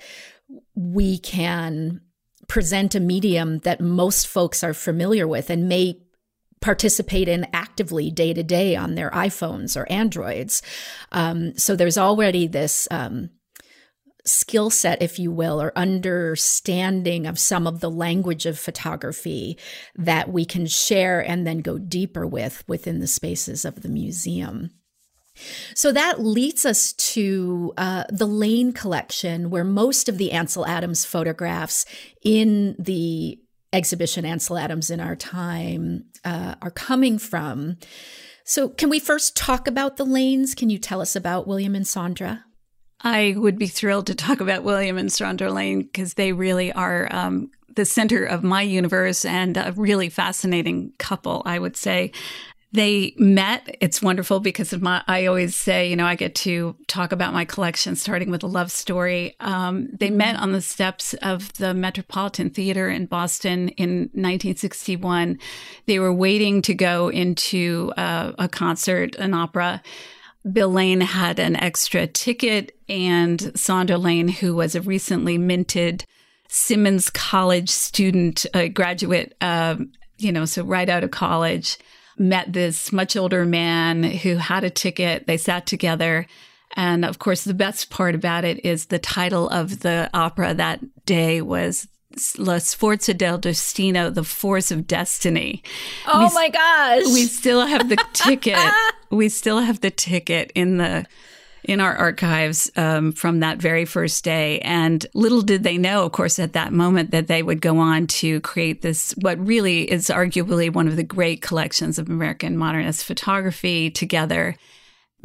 we 0.76 1.18
can 1.18 2.02
present 2.48 2.94
a 2.94 3.00
medium 3.00 3.60
that 3.60 3.82
most 3.82 4.28
folks 4.28 4.64
are 4.64 4.76
familiar 4.76 5.28
with 5.28 5.50
and 5.50 5.68
may 5.68 6.00
participate 6.64 7.28
in 7.28 7.46
actively 7.54 8.10
day 8.10 8.34
to 8.34 8.42
day 8.42 8.76
on 8.76 8.96
their 8.96 9.12
iPhones 9.12 9.76
or 9.76 9.86
Androids. 9.92 10.62
Um, 11.12 11.56
so 11.58 11.76
there's 11.76 11.98
already 11.98 12.48
this 12.48 12.88
um, 12.90 13.32
skill 14.26 14.70
set, 14.70 15.02
if 15.02 15.20
you 15.20 15.30
will, 15.30 15.62
or 15.62 15.74
understanding 15.76 17.28
of 17.28 17.38
some 17.38 17.68
of 17.68 17.82
the 17.82 17.92
language 17.92 18.46
of 18.46 18.58
photography 18.58 19.60
that 19.96 20.32
we 20.32 20.46
can 20.46 20.66
share 20.66 21.20
and 21.20 21.46
then 21.46 21.60
go 21.60 21.78
deeper 21.78 22.26
with 22.26 22.64
within 22.66 23.00
the 23.00 23.08
spaces 23.08 23.66
of 23.66 23.82
the 23.82 23.90
museum. 23.90 24.72
So 25.76 25.92
that 25.92 26.22
leads 26.22 26.66
us 26.66 26.94
to 26.94 27.74
uh, 27.76 28.06
the 28.10 28.28
Lane 28.28 28.72
collection, 28.72 29.50
where 29.50 29.66
most 29.66 30.08
of 30.08 30.18
the 30.18 30.32
Ansel 30.32 30.66
Adams 30.66 31.04
photographs 31.04 31.86
in 32.24 32.78
the 32.80 33.40
exhibition 33.74 34.24
Ansel 34.24 34.58
Adams 34.58 34.90
in 34.90 35.02
Our 35.02 35.18
Time 35.18 36.06
uh, 36.26 36.56
are 36.62 36.72
coming 36.72 37.18
from. 37.18 37.78
So, 38.44 38.70
can 38.70 38.90
we 38.90 39.00
first 39.00 39.38
talk 39.38 39.68
about 39.68 39.98
the 39.98 40.06
lanes? 40.06 40.54
Can 40.54 40.70
you 40.70 40.78
tell 40.78 41.02
us 41.02 41.16
about 41.16 41.48
William 41.48 41.76
and 41.76 41.88
Sandra? 41.88 42.46
I 43.02 43.36
would 43.38 43.58
be 43.58 43.68
thrilled 43.68 44.08
to 44.08 44.16
talk 44.16 44.40
about 44.40 44.64
William 44.64 44.98
and 44.98 45.12
Sandra 45.12 45.52
Lane 45.52 45.82
because 45.84 46.14
they 46.14 46.32
really 46.32 46.72
are 46.72 47.08
um, 47.12 47.52
the 47.76 47.86
center 47.86 48.24
of 48.24 48.44
my 48.44 48.62
universe 48.62 49.26
and 49.26 49.58
a 49.58 49.74
really 49.76 50.10
fascinating 50.10 50.94
couple, 51.00 51.42
I 51.46 51.60
would 51.60 51.76
say. 51.76 52.12
They 52.74 53.14
met. 53.18 53.76
It's 53.82 54.02
wonderful 54.02 54.40
because 54.40 54.74
of 54.74 54.82
my, 54.82 55.04
I 55.08 55.28
always 55.28 55.56
say, 55.56 55.88
you 55.88 55.96
know, 55.96 56.08
I 56.08 56.16
get 56.16 56.34
to 56.36 56.76
talk 56.88 57.12
about 57.12 57.32
my 57.32 57.46
collection 57.46 57.96
starting 57.96 58.32
with 58.32 58.42
a 58.42 58.48
love 58.48 58.72
story. 58.72 59.36
Um, 59.40 59.90
they 59.94 60.08
mm-hmm. 60.08 60.18
met 60.18 60.36
on 60.38 60.54
the 60.54 60.62
steps 60.62 61.14
of 61.22 61.54
the 61.54 61.76
Metropolitan 61.76 62.50
Theater 62.50 62.90
in 62.90 63.06
Boston 63.06 63.70
in 63.70 64.10
1961. 64.14 65.38
They 65.86 66.00
were 66.00 66.12
waiting 66.12 66.64
to 66.64 66.74
go 66.74 67.10
into 67.10 67.94
uh, 67.96 68.34
a 68.40 68.50
concert, 68.50 69.16
an 69.16 69.36
opera. 69.36 69.84
Bill 70.52 70.70
Lane 70.70 71.02
had 71.02 71.38
an 71.38 71.56
extra 71.56 72.08
ticket, 72.08 72.76
and 72.90 73.40
Saundra 73.40 74.02
Lane, 74.02 74.28
who 74.28 74.56
was 74.56 74.74
a 74.74 74.82
recently 74.82 75.38
minted 75.38 76.06
Simmons 76.50 77.12
College 77.12 77.70
student, 77.70 78.48
a 78.54 78.68
graduate, 78.68 79.36
uh, 79.42 79.76
you 80.18 80.32
know, 80.32 80.46
so 80.46 80.64
right 80.64 80.90
out 80.90 81.04
of 81.04 81.12
college, 81.12 81.78
met 82.18 82.54
this 82.54 82.92
much 82.92 83.16
older 83.16 83.46
man 83.46 84.04
who 84.04 84.36
had 84.36 84.64
a 84.64 84.70
ticket. 84.70 85.28
They 85.28 85.38
sat 85.38 85.66
together. 85.66 86.28
And 86.76 87.06
of 87.06 87.20
course, 87.20 87.44
the 87.44 87.54
best 87.54 87.90
part 87.90 88.16
about 88.16 88.46
it 88.46 88.66
is 88.66 88.88
the 88.88 89.00
title 89.00 89.50
of 89.50 89.80
the 89.80 90.10
opera 90.14 90.54
that 90.56 90.80
day 91.06 91.42
was 91.42 91.88
La 92.38 92.60
Forza 92.60 93.14
del 93.14 93.38
Destino, 93.38 94.10
The 94.10 94.24
Force 94.24 94.72
of 94.72 94.88
Destiny. 94.88 95.64
Oh 96.08 96.28
we, 96.28 96.34
my 96.34 96.50
gosh. 96.50 97.06
We 97.06 97.26
still 97.26 97.66
have 97.66 97.90
the 97.90 98.04
ticket. 98.14 98.58
we 99.12 99.30
still 99.30 99.60
have 99.60 99.82
the 99.82 99.92
ticket 99.92 100.52
in 100.56 100.78
the 100.78 101.06
in 101.64 101.80
our 101.80 101.96
archives 101.96 102.70
um, 102.76 103.12
from 103.12 103.40
that 103.40 103.58
very 103.58 103.86
first 103.86 104.24
day. 104.24 104.60
And 104.60 105.06
little 105.14 105.42
did 105.42 105.64
they 105.64 105.78
know, 105.78 106.06
of 106.06 106.12
course, 106.12 106.40
at 106.40 106.54
that 106.54 106.74
moment 106.74 107.12
that 107.12 107.28
they 107.28 107.42
would 107.42 107.62
go 107.62 107.78
on 107.78 108.08
to 108.08 108.42
create 108.42 108.82
this, 108.82 109.14
what 109.22 109.40
really 109.46 109.90
is 109.90 110.08
arguably 110.08 110.72
one 110.72 110.88
of 110.88 110.96
the 110.96 111.04
great 111.04 111.42
collections 111.42 111.98
of 111.98 112.10
American 112.10 112.58
modernist 112.58 113.06
photography 113.06 113.90
together. 113.90 114.58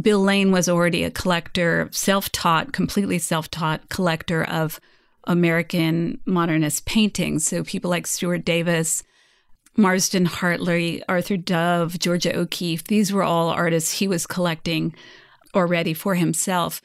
Bill 0.00 0.20
Lane 0.20 0.52
was 0.52 0.68
already 0.68 1.02
a 1.02 1.10
collector, 1.10 1.88
self 1.90 2.30
taught, 2.30 2.72
completely 2.72 3.18
self 3.18 3.50
taught 3.50 3.88
collector 3.88 4.44
of 4.44 4.80
American 5.24 6.20
modernist 6.24 6.86
paintings. 6.86 7.46
So 7.46 7.64
people 7.64 7.90
like 7.90 8.06
Stuart 8.06 8.44
Davis, 8.44 9.02
Marsden 9.76 10.24
Hartley, 10.24 11.02
Arthur 11.08 11.36
Dove, 11.36 11.98
Georgia 11.98 12.36
O'Keeffe, 12.36 12.84
these 12.84 13.12
were 13.12 13.24
all 13.24 13.48
artists 13.48 13.98
he 13.98 14.06
was 14.06 14.26
collecting 14.26 14.94
already 15.58 15.92
for 15.94 16.14
himself. 16.14 16.80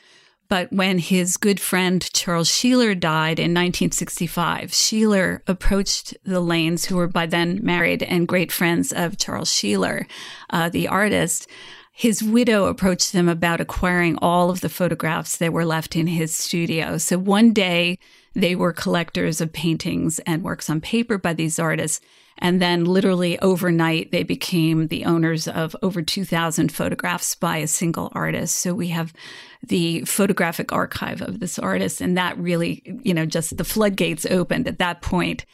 But 0.49 0.71
when 0.71 0.99
his 0.99 1.37
good 1.37 1.59
friend 1.59 2.07
Charles 2.13 2.49
Sheeler 2.49 2.99
died 2.99 3.39
in 3.39 3.53
1965, 3.53 4.69
Sheeler 4.71 5.41
approached 5.47 6.15
the 6.25 6.41
Lanes, 6.41 6.85
who 6.85 6.97
were 6.97 7.07
by 7.07 7.25
then 7.25 7.59
married 7.63 8.03
and 8.03 8.27
great 8.27 8.51
friends 8.51 8.91
of 8.91 9.17
Charles 9.17 9.49
Sheeler, 9.49 10.05
uh, 10.49 10.69
the 10.69 10.87
artist. 10.87 11.47
His 11.91 12.23
widow 12.23 12.65
approached 12.65 13.13
them 13.13 13.29
about 13.29 13.61
acquiring 13.61 14.17
all 14.17 14.49
of 14.49 14.61
the 14.61 14.69
photographs 14.69 15.37
that 15.37 15.53
were 15.53 15.65
left 15.65 15.95
in 15.95 16.07
his 16.07 16.35
studio. 16.35 16.97
So 16.97 17.17
one 17.17 17.53
day 17.53 17.97
they 18.33 18.55
were 18.55 18.73
collectors 18.73 19.41
of 19.41 19.53
paintings 19.53 20.19
and 20.25 20.43
works 20.43 20.69
on 20.69 20.81
paper 20.81 21.17
by 21.17 21.33
these 21.33 21.59
artists. 21.59 22.01
And 22.39 22.61
then, 22.61 22.85
literally 22.85 23.39
overnight, 23.39 24.11
they 24.11 24.23
became 24.23 24.87
the 24.87 25.05
owners 25.05 25.47
of 25.47 25.75
over 25.81 26.01
2,000 26.01 26.71
photographs 26.71 27.35
by 27.35 27.57
a 27.57 27.67
single 27.67 28.11
artist. 28.13 28.57
So 28.57 28.73
we 28.73 28.89
have 28.89 29.13
the 29.65 30.01
photographic 30.01 30.73
archive 30.73 31.21
of 31.21 31.39
this 31.39 31.57
artist. 31.57 32.01
And 32.01 32.17
that 32.17 32.37
really, 32.37 32.81
you 33.03 33.13
know, 33.13 33.25
just 33.25 33.57
the 33.57 33.63
floodgates 33.63 34.25
opened 34.25 34.67
at 34.67 34.79
that 34.79 35.01
point 35.01 35.45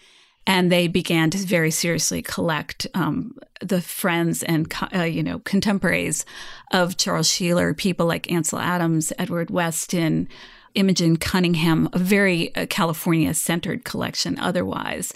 and 0.50 0.72
they 0.72 0.88
began 0.88 1.30
to 1.30 1.38
very 1.38 1.70
seriously 1.70 2.24
collect 2.24 2.88
um, 2.96 3.38
the 3.62 3.82
friends 3.82 4.42
and 4.42 4.74
uh, 4.96 5.04
you 5.04 5.22
know 5.22 5.40
contemporaries 5.40 6.26
of 6.72 6.98
Charles 6.98 7.30
Sheeler, 7.30 7.78
people 7.78 8.08
like 8.08 8.32
Ansel 8.32 8.58
Adams, 8.58 9.14
Edward 9.20 9.52
Weston, 9.52 10.28
Imogen 10.74 11.18
Cunningham, 11.18 11.88
a 11.94 12.00
very 12.00 12.54
uh, 12.56 12.66
California 12.66 13.34
centered 13.36 13.86
collection 13.86 14.40
otherwise. 14.40 15.14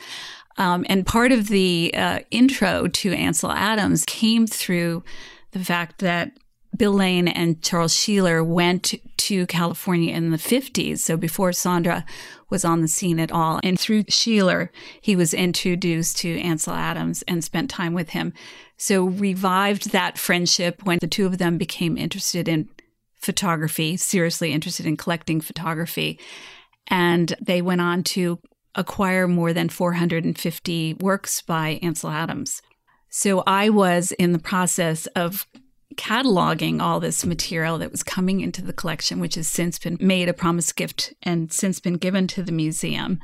Um, 0.58 0.86
and 0.88 1.06
part 1.06 1.32
of 1.32 1.48
the 1.48 1.94
uh, 1.96 2.20
intro 2.32 2.88
to 2.88 3.14
Ansel 3.14 3.52
Adams 3.52 4.04
came 4.06 4.46
through 4.46 5.04
the 5.52 5.64
fact 5.64 6.00
that 6.00 6.32
Bill 6.76 6.94
Lane 6.94 7.28
and 7.28 7.62
Charles 7.62 7.94
Sheeler 7.94 8.46
went 8.46 8.96
to 9.18 9.46
California 9.46 10.14
in 10.14 10.32
the 10.32 10.38
50s, 10.38 11.00
so 11.00 11.16
before 11.16 11.54
Sandra 11.54 12.04
was 12.50 12.66
on 12.66 12.82
the 12.82 12.88
scene 12.88 13.20
at 13.20 13.32
all. 13.32 13.60
And 13.64 13.80
through 13.80 14.04
Sheeler, 14.06 14.70
he 15.00 15.16
was 15.16 15.34
introduced 15.34 16.18
to 16.20 16.40
Ansel 16.40 16.74
Adams 16.74 17.24
and 17.28 17.44
spent 17.44 17.70
time 17.70 17.94
with 17.94 18.10
him. 18.10 18.34
So 18.78 19.06
revived 19.06 19.92
that 19.92 20.18
friendship 20.18 20.84
when 20.84 20.98
the 21.00 21.08
two 21.08 21.26
of 21.26 21.38
them 21.38 21.58
became 21.58 21.98
interested 21.98 22.48
in 22.48 22.70
photography, 23.16 23.96
seriously 23.96 24.52
interested 24.52 24.86
in 24.86 24.98
collecting 24.98 25.42
photography. 25.42 26.20
And 26.88 27.36
they 27.40 27.62
went 27.62 27.82
on 27.82 28.04
to 28.04 28.40
acquire 28.76 29.28
more 29.28 29.54
than 29.54 29.70
450 29.70 30.96
works 30.96 31.42
by 31.42 31.80
Ansel 31.82 32.10
Adams. 32.10 32.62
So 33.10 33.44
I 33.46 33.70
was 33.70 34.12
in 34.14 34.32
the 34.32 34.40
process 34.40 35.06
of 35.16 35.48
cataloging 35.96 36.82
all 36.82 37.00
this 37.00 37.26
material 37.26 37.78
that 37.78 37.92
was 37.92 38.04
coming 38.04 38.42
into 38.42 38.64
the 38.64 38.74
collection, 38.74 39.20
which 39.20 39.36
has 39.36 39.48
since 39.48 39.78
been 39.78 39.98
made 40.00 40.28
a 40.28 40.34
promise 40.34 40.72
gift 40.72 41.14
and 41.22 41.52
since 41.52 41.80
been 41.80 41.98
given 41.98 42.28
to 42.28 42.42
the 42.42 42.52
museum, 42.52 43.20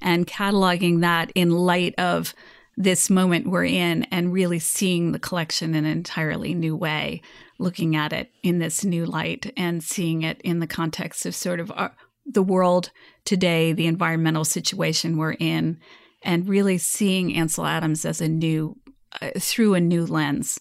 and 0.00 0.26
cataloging 0.26 1.00
that 1.00 1.30
in 1.34 1.50
light 1.50 1.94
of 1.98 2.34
this 2.76 3.10
moment 3.10 3.48
we're 3.48 3.64
in 3.64 4.04
and 4.04 4.32
really 4.32 4.58
seeing 4.58 5.12
the 5.12 5.18
collection 5.18 5.74
in 5.74 5.84
an 5.84 5.90
entirely 5.90 6.54
new 6.54 6.76
way, 6.76 7.20
looking 7.58 7.96
at 7.96 8.12
it 8.12 8.30
in 8.42 8.58
this 8.58 8.84
new 8.84 9.04
light 9.04 9.52
and 9.56 9.82
seeing 9.82 10.22
it 10.22 10.40
in 10.42 10.60
the 10.60 10.66
context 10.66 11.26
of 11.26 11.34
sort 11.34 11.58
of 11.58 11.72
our, 11.74 11.92
the 12.28 12.42
world 12.42 12.90
today, 13.24 13.72
the 13.72 13.86
environmental 13.86 14.44
situation 14.44 15.16
we're 15.16 15.32
in, 15.32 15.78
and 16.22 16.48
really 16.48 16.78
seeing 16.78 17.34
Ansel 17.34 17.66
Adams 17.66 18.04
as 18.04 18.20
a 18.20 18.28
new, 18.28 18.76
uh, 19.20 19.30
through 19.38 19.74
a 19.74 19.80
new 19.80 20.06
lens 20.06 20.60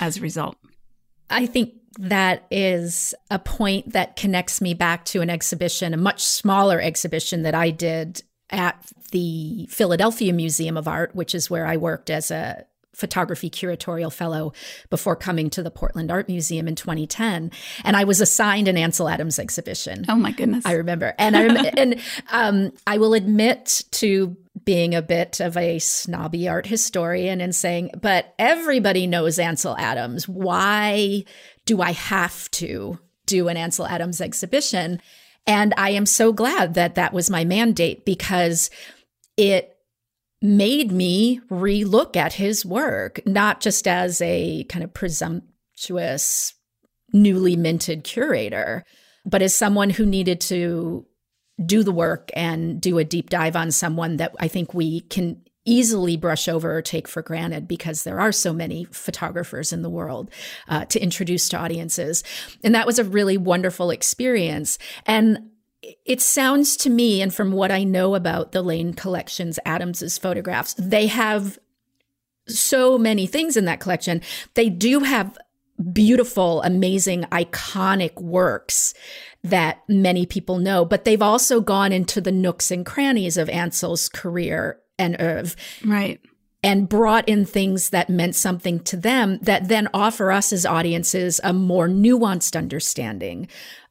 as 0.00 0.16
a 0.16 0.20
result. 0.20 0.56
I 1.30 1.46
think 1.46 1.74
that 1.98 2.46
is 2.50 3.14
a 3.30 3.38
point 3.38 3.92
that 3.92 4.16
connects 4.16 4.60
me 4.60 4.72
back 4.72 5.04
to 5.06 5.20
an 5.20 5.30
exhibition, 5.30 5.94
a 5.94 5.98
much 5.98 6.24
smaller 6.24 6.80
exhibition 6.80 7.42
that 7.42 7.54
I 7.54 7.70
did 7.70 8.22
at 8.50 8.90
the 9.10 9.66
Philadelphia 9.70 10.32
Museum 10.32 10.76
of 10.76 10.88
Art, 10.88 11.14
which 11.14 11.34
is 11.34 11.50
where 11.50 11.66
I 11.66 11.76
worked 11.76 12.08
as 12.08 12.30
a 12.30 12.66
photography 12.98 13.48
curatorial 13.48 14.12
fellow 14.12 14.52
before 14.90 15.16
coming 15.16 15.48
to 15.50 15.62
the 15.62 15.70
Portland 15.70 16.10
Art 16.10 16.28
Museum 16.28 16.66
in 16.66 16.74
2010, 16.74 17.50
and 17.84 17.96
I 17.96 18.04
was 18.04 18.20
assigned 18.20 18.68
an 18.68 18.76
Ansel 18.76 19.08
Adams 19.08 19.38
exhibition. 19.38 20.04
Oh 20.08 20.16
my 20.16 20.32
goodness! 20.32 20.66
I 20.66 20.72
remember, 20.72 21.14
and 21.18 21.36
I 21.36 21.46
rem- 21.46 21.66
and 21.76 22.00
um, 22.30 22.72
I 22.86 22.98
will 22.98 23.14
admit 23.14 23.84
to 23.92 24.36
being 24.64 24.94
a 24.94 25.02
bit 25.02 25.40
of 25.40 25.56
a 25.56 25.78
snobby 25.78 26.48
art 26.48 26.66
historian 26.66 27.40
and 27.40 27.54
saying, 27.54 27.90
but 28.00 28.34
everybody 28.38 29.06
knows 29.06 29.38
Ansel 29.38 29.76
Adams. 29.78 30.28
Why 30.28 31.24
do 31.64 31.80
I 31.80 31.92
have 31.92 32.50
to 32.52 32.98
do 33.26 33.48
an 33.48 33.56
Ansel 33.56 33.86
Adams 33.86 34.20
exhibition? 34.20 35.00
And 35.46 35.72
I 35.76 35.90
am 35.90 36.06
so 36.06 36.32
glad 36.32 36.74
that 36.74 36.96
that 36.96 37.12
was 37.14 37.30
my 37.30 37.44
mandate 37.44 38.04
because 38.04 38.68
it 39.36 39.77
made 40.40 40.92
me 40.92 41.40
relook 41.50 42.16
at 42.16 42.34
his 42.34 42.64
work, 42.64 43.20
not 43.26 43.60
just 43.60 43.88
as 43.88 44.20
a 44.20 44.64
kind 44.64 44.84
of 44.84 44.94
presumptuous, 44.94 46.54
newly 47.12 47.56
minted 47.56 48.04
curator, 48.04 48.84
but 49.24 49.42
as 49.42 49.54
someone 49.54 49.90
who 49.90 50.06
needed 50.06 50.40
to 50.40 51.06
do 51.64 51.82
the 51.82 51.92
work 51.92 52.30
and 52.34 52.80
do 52.80 52.98
a 52.98 53.04
deep 53.04 53.30
dive 53.30 53.56
on 53.56 53.70
someone 53.70 54.16
that 54.18 54.34
I 54.38 54.48
think 54.48 54.74
we 54.74 55.00
can 55.00 55.42
easily 55.64 56.16
brush 56.16 56.48
over 56.48 56.76
or 56.76 56.82
take 56.82 57.06
for 57.06 57.20
granted 57.20 57.68
because 57.68 58.04
there 58.04 58.20
are 58.20 58.32
so 58.32 58.52
many 58.52 58.84
photographers 58.84 59.72
in 59.72 59.82
the 59.82 59.90
world 59.90 60.30
uh, 60.68 60.84
to 60.86 61.00
introduce 61.00 61.48
to 61.50 61.58
audiences. 61.58 62.24
And 62.64 62.74
that 62.74 62.86
was 62.86 62.98
a 62.98 63.04
really 63.04 63.36
wonderful 63.36 63.90
experience. 63.90 64.78
And 65.04 65.50
it 65.82 66.20
sounds 66.20 66.76
to 66.78 66.90
me, 66.90 67.22
and 67.22 67.32
from 67.32 67.52
what 67.52 67.70
I 67.70 67.84
know 67.84 68.14
about 68.14 68.52
the 68.52 68.62
Lane 68.62 68.94
collections, 68.94 69.58
Adams's 69.64 70.18
photographs, 70.18 70.74
they 70.74 71.06
have 71.06 71.58
so 72.48 72.98
many 72.98 73.26
things 73.26 73.56
in 73.56 73.64
that 73.66 73.80
collection. 73.80 74.22
They 74.54 74.70
do 74.70 75.00
have 75.00 75.38
beautiful, 75.92 76.62
amazing, 76.62 77.22
iconic 77.24 78.20
works 78.20 78.94
that 79.44 79.82
many 79.88 80.26
people 80.26 80.58
know, 80.58 80.84
but 80.84 81.04
they've 81.04 81.22
also 81.22 81.60
gone 81.60 81.92
into 81.92 82.20
the 82.20 82.32
nooks 82.32 82.70
and 82.70 82.84
crannies 82.84 83.36
of 83.36 83.48
Ansel's 83.48 84.08
career 84.08 84.80
and 84.98 85.20
oeuvre. 85.20 85.56
Right. 85.84 86.20
And 86.64 86.88
brought 86.88 87.28
in 87.28 87.44
things 87.44 87.90
that 87.90 88.10
meant 88.10 88.34
something 88.34 88.80
to 88.80 88.96
them 88.96 89.38
that 89.42 89.68
then 89.68 89.88
offer 89.94 90.32
us 90.32 90.52
as 90.52 90.66
audiences 90.66 91.40
a 91.44 91.52
more 91.52 91.88
nuanced 91.88 92.56
understanding 92.56 93.46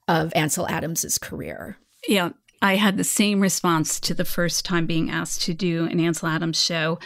of 0.08 0.32
Ansel 0.36 0.68
Adams's 0.68 1.18
career. 1.18 1.78
Yeah. 2.08 2.30
I 2.60 2.76
had 2.76 2.98
the 2.98 3.04
same 3.04 3.40
response 3.40 4.00
to 4.00 4.16
the 4.16 4.26
first 4.26 4.66
time 4.66 4.88
being 4.88 5.12
asked 5.12 5.44
to 5.44 5.54
do 5.54 5.86
an 5.86 6.00
Ansel 6.00 6.28
Adams 6.28 6.60
show. 6.60 6.98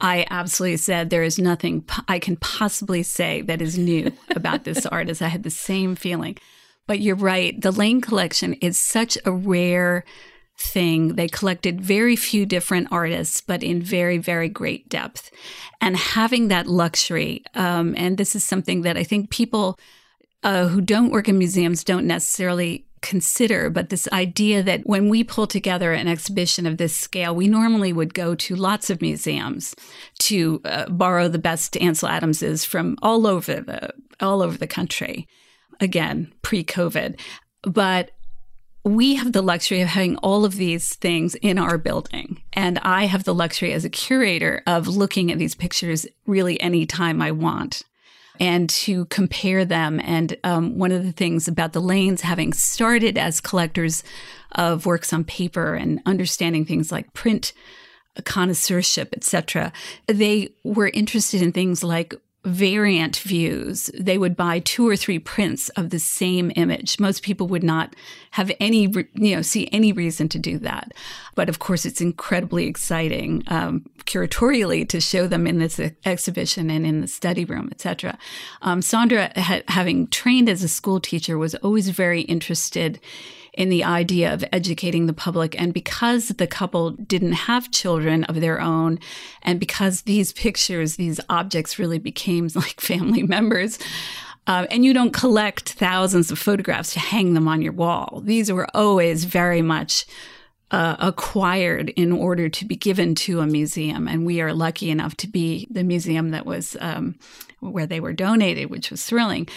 I 0.00 0.24
absolutely 0.30 0.76
said 0.76 1.10
there 1.10 1.24
is 1.24 1.38
nothing 1.38 1.84
I 2.06 2.20
can 2.20 2.36
possibly 2.36 3.02
say 3.02 3.42
that 3.42 3.60
is 3.60 3.76
new 3.76 4.12
about 4.36 4.64
this 4.64 4.86
artist. 4.86 5.20
I 5.20 5.28
had 5.28 5.42
the 5.42 5.50
same 5.50 5.96
feeling. 5.96 6.36
But 6.86 7.00
you're 7.00 7.16
right. 7.16 7.60
The 7.60 7.70
Lane 7.70 8.00
collection 8.00 8.54
is 8.54 8.78
such 8.78 9.18
a 9.24 9.32
rare 9.32 10.04
thing. 10.58 11.16
They 11.16 11.28
collected 11.28 11.80
very 11.80 12.16
few 12.16 12.46
different 12.46 12.88
artists, 12.90 13.40
but 13.40 13.62
in 13.62 13.82
very, 13.82 14.18
very 14.18 14.48
great 14.48 14.88
depth. 14.88 15.30
And 15.80 15.96
having 15.96 16.48
that 16.48 16.66
luxury, 16.66 17.42
um, 17.54 17.94
and 17.96 18.18
this 18.18 18.36
is 18.36 18.44
something 18.44 18.82
that 18.82 18.96
I 18.96 19.04
think 19.04 19.30
people 19.30 19.78
uh, 20.42 20.68
who 20.68 20.80
don't 20.80 21.10
work 21.10 21.28
in 21.28 21.38
museums 21.38 21.84
don't 21.84 22.06
necessarily 22.06 22.86
consider, 23.02 23.70
but 23.70 23.88
this 23.88 24.08
idea 24.12 24.62
that 24.62 24.82
when 24.84 25.08
we 25.08 25.24
pull 25.24 25.46
together 25.46 25.92
an 25.92 26.08
exhibition 26.08 26.66
of 26.66 26.76
this 26.76 26.96
scale, 26.96 27.34
we 27.34 27.48
normally 27.48 27.92
would 27.92 28.14
go 28.14 28.34
to 28.34 28.56
lots 28.56 28.90
of 28.90 29.00
museums 29.00 29.74
to 30.18 30.60
uh, 30.64 30.88
borrow 30.88 31.28
the 31.28 31.38
best 31.38 31.76
Ansel 31.78 32.08
Adamses 32.08 32.64
from 32.64 32.96
all 33.02 33.26
over 33.26 33.60
the 33.60 33.90
all 34.20 34.42
over 34.42 34.58
the 34.58 34.66
country. 34.66 35.26
Again, 35.80 36.30
pre-COVID, 36.42 37.18
but 37.62 38.10
we 38.84 39.14
have 39.14 39.32
the 39.32 39.42
luxury 39.42 39.80
of 39.80 39.88
having 39.88 40.16
all 40.18 40.44
of 40.44 40.56
these 40.56 40.94
things 40.94 41.34
in 41.36 41.58
our 41.58 41.78
building. 41.78 42.42
And 42.52 42.78
I 42.80 43.04
have 43.06 43.24
the 43.24 43.34
luxury 43.34 43.72
as 43.72 43.84
a 43.84 43.90
curator 43.90 44.62
of 44.66 44.88
looking 44.88 45.30
at 45.30 45.38
these 45.38 45.54
pictures 45.54 46.06
really 46.26 46.60
anytime 46.60 47.22
I 47.22 47.30
want 47.30 47.82
and 48.40 48.68
to 48.70 49.04
compare 49.06 49.64
them. 49.64 50.00
And 50.02 50.36
um, 50.42 50.78
one 50.78 50.90
of 50.90 51.04
the 51.04 51.12
things 51.12 51.46
about 51.46 51.74
the 51.74 51.80
lanes 51.80 52.22
having 52.22 52.52
started 52.52 53.18
as 53.18 53.40
collectors 53.40 54.02
of 54.52 54.86
works 54.86 55.12
on 55.12 55.22
paper 55.22 55.74
and 55.74 56.00
understanding 56.06 56.64
things 56.64 56.90
like 56.90 57.12
print 57.12 57.52
connoisseurship, 58.22 59.14
etc., 59.14 59.72
they 60.06 60.52
were 60.64 60.88
interested 60.88 61.42
in 61.42 61.52
things 61.52 61.84
like 61.84 62.14
variant 62.44 63.16
views. 63.18 63.90
They 63.98 64.16
would 64.16 64.34
buy 64.34 64.60
two 64.60 64.88
or 64.88 64.96
three 64.96 65.18
prints 65.18 65.68
of 65.70 65.90
the 65.90 65.98
same 65.98 66.50
image. 66.56 66.98
Most 66.98 67.22
people 67.22 67.46
would 67.48 67.62
not 67.62 67.94
have 68.32 68.50
any, 68.60 68.88
you 69.14 69.36
know, 69.36 69.42
see 69.42 69.68
any 69.72 69.92
reason 69.92 70.28
to 70.30 70.38
do 70.38 70.58
that. 70.58 70.92
But 71.34 71.48
of 71.50 71.58
course, 71.58 71.84
it's 71.84 72.00
incredibly 72.00 72.66
exciting 72.66 73.42
um, 73.48 73.84
curatorially 74.06 74.88
to 74.88 75.00
show 75.00 75.26
them 75.26 75.46
in 75.46 75.58
this 75.58 75.78
exhibition 76.04 76.70
and 76.70 76.86
in 76.86 77.02
the 77.02 77.08
study 77.08 77.44
room, 77.44 77.68
etc. 77.70 78.18
Um, 78.62 78.80
Sandra, 78.80 79.32
ha- 79.36 79.62
having 79.68 80.08
trained 80.08 80.48
as 80.48 80.62
a 80.62 80.68
school 80.68 80.98
teacher, 80.98 81.36
was 81.36 81.54
always 81.56 81.90
very 81.90 82.22
interested 82.22 83.00
in 83.54 83.68
the 83.68 83.84
idea 83.84 84.32
of 84.32 84.44
educating 84.52 85.06
the 85.06 85.12
public. 85.12 85.60
And 85.60 85.74
because 85.74 86.28
the 86.28 86.46
couple 86.46 86.90
didn't 86.90 87.32
have 87.32 87.70
children 87.70 88.24
of 88.24 88.40
their 88.40 88.60
own, 88.60 88.98
and 89.42 89.58
because 89.58 90.02
these 90.02 90.32
pictures, 90.32 90.96
these 90.96 91.20
objects 91.28 91.78
really 91.78 91.98
became 91.98 92.48
like 92.54 92.80
family 92.80 93.22
members, 93.22 93.78
uh, 94.46 94.66
and 94.70 94.84
you 94.84 94.92
don't 94.92 95.12
collect 95.12 95.70
thousands 95.74 96.30
of 96.30 96.38
photographs 96.38 96.92
to 96.94 97.00
hang 97.00 97.34
them 97.34 97.46
on 97.46 97.62
your 97.62 97.72
wall. 97.72 98.22
These 98.24 98.50
were 98.50 98.66
always 98.74 99.24
very 99.24 99.62
much 99.62 100.06
uh, 100.70 100.96
acquired 100.98 101.90
in 101.90 102.12
order 102.12 102.48
to 102.48 102.64
be 102.64 102.76
given 102.76 103.14
to 103.14 103.40
a 103.40 103.46
museum. 103.46 104.08
And 104.08 104.24
we 104.24 104.40
are 104.40 104.52
lucky 104.52 104.90
enough 104.90 105.16
to 105.18 105.28
be 105.28 105.66
the 105.70 105.84
museum 105.84 106.30
that 106.30 106.46
was 106.46 106.76
um, 106.80 107.16
where 107.60 107.86
they 107.86 108.00
were 108.00 108.12
donated, 108.12 108.70
which 108.70 108.90
was 108.90 109.04
thrilling 109.04 109.48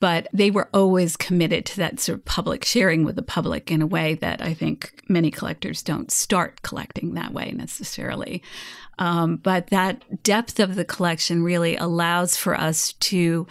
but 0.00 0.28
they 0.32 0.50
were 0.50 0.68
always 0.74 1.16
committed 1.16 1.64
to 1.66 1.76
that 1.78 2.00
sort 2.00 2.18
of 2.18 2.24
public 2.24 2.64
sharing 2.64 3.04
with 3.04 3.16
the 3.16 3.22
public 3.22 3.70
in 3.70 3.82
a 3.82 3.86
way 3.86 4.14
that 4.14 4.42
I 4.42 4.54
think 4.54 5.02
many 5.08 5.30
collectors 5.30 5.82
don't 5.82 6.10
start 6.10 6.62
collecting 6.62 7.14
that 7.14 7.32
way 7.32 7.52
necessarily. 7.52 8.42
Um, 8.98 9.36
but 9.36 9.68
that 9.68 10.22
depth 10.22 10.60
of 10.60 10.74
the 10.74 10.84
collection 10.84 11.42
really 11.42 11.76
allows 11.76 12.36
for 12.36 12.54
us 12.54 12.92
to 12.94 13.46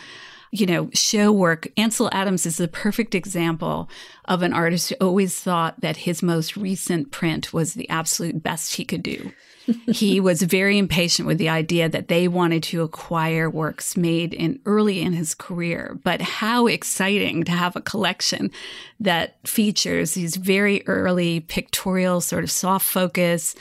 you 0.60 0.66
know, 0.66 0.90
show 0.94 1.32
work. 1.32 1.68
Ansel 1.78 2.10
Adams 2.12 2.46
is 2.46 2.58
the 2.58 2.68
perfect 2.68 3.16
example 3.16 3.90
of 4.26 4.42
an 4.42 4.54
artist 4.54 4.90
who 4.90 4.96
always 4.96 5.40
thought 5.40 5.82
that 5.82 5.98
his 5.98 6.24
most 6.24 6.56
recent 6.56 7.12
print 7.12 7.54
was 7.54 7.74
the 7.74 7.90
absolute 7.90 8.42
best 8.42 8.76
he 8.76 8.86
could 8.86 9.04
do 9.04 9.32
he 9.88 10.20
was 10.20 10.42
very 10.42 10.78
impatient 10.78 11.28
with 11.28 11.38
the 11.38 11.50
idea 11.50 11.90
that 11.90 12.08
they 12.08 12.28
wanted 12.28 12.64
to 12.64 12.82
acquire 12.82 13.50
works 13.50 13.98
made 13.98 14.34
in 14.34 14.60
early 14.66 15.02
in 15.02 15.14
his 15.14 15.34
career. 15.34 16.00
But 16.04 16.22
how 16.22 16.68
exciting 16.68 17.44
to 17.46 17.52
have 17.52 17.76
a 17.76 17.82
collection 17.82 18.52
that 19.00 19.36
features 19.48 20.14
these 20.14 20.36
very 20.36 20.86
early 20.88 21.40
pictorial, 21.42 22.22
sort 22.22 22.44
of 22.44 22.52
soft 22.52 22.86
focus, 22.86 23.56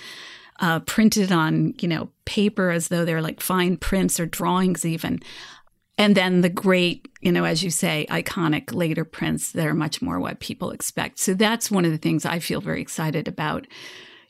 uh, 0.60 0.80
printed 0.80 1.32
on 1.32 1.74
you 1.80 1.88
know 1.88 2.08
paper 2.24 2.70
as 2.70 2.88
though 2.88 3.04
they're 3.04 3.22
like 3.22 3.40
fine 3.40 3.76
prints 3.76 4.20
or 4.20 4.26
drawings 4.26 4.84
even. 4.84 5.20
And 5.96 6.16
then 6.16 6.40
the 6.40 6.48
great, 6.48 7.08
you 7.20 7.30
know, 7.30 7.44
as 7.44 7.62
you 7.62 7.70
say, 7.70 8.06
iconic 8.10 8.74
later 8.74 9.04
prints 9.04 9.52
that 9.52 9.66
are 9.66 9.74
much 9.74 10.02
more 10.02 10.18
what 10.18 10.40
people 10.40 10.70
expect. 10.70 11.18
So 11.18 11.34
that's 11.34 11.70
one 11.70 11.84
of 11.84 11.92
the 11.92 11.98
things 11.98 12.24
I 12.26 12.40
feel 12.40 12.60
very 12.60 12.80
excited 12.80 13.28
about 13.28 13.66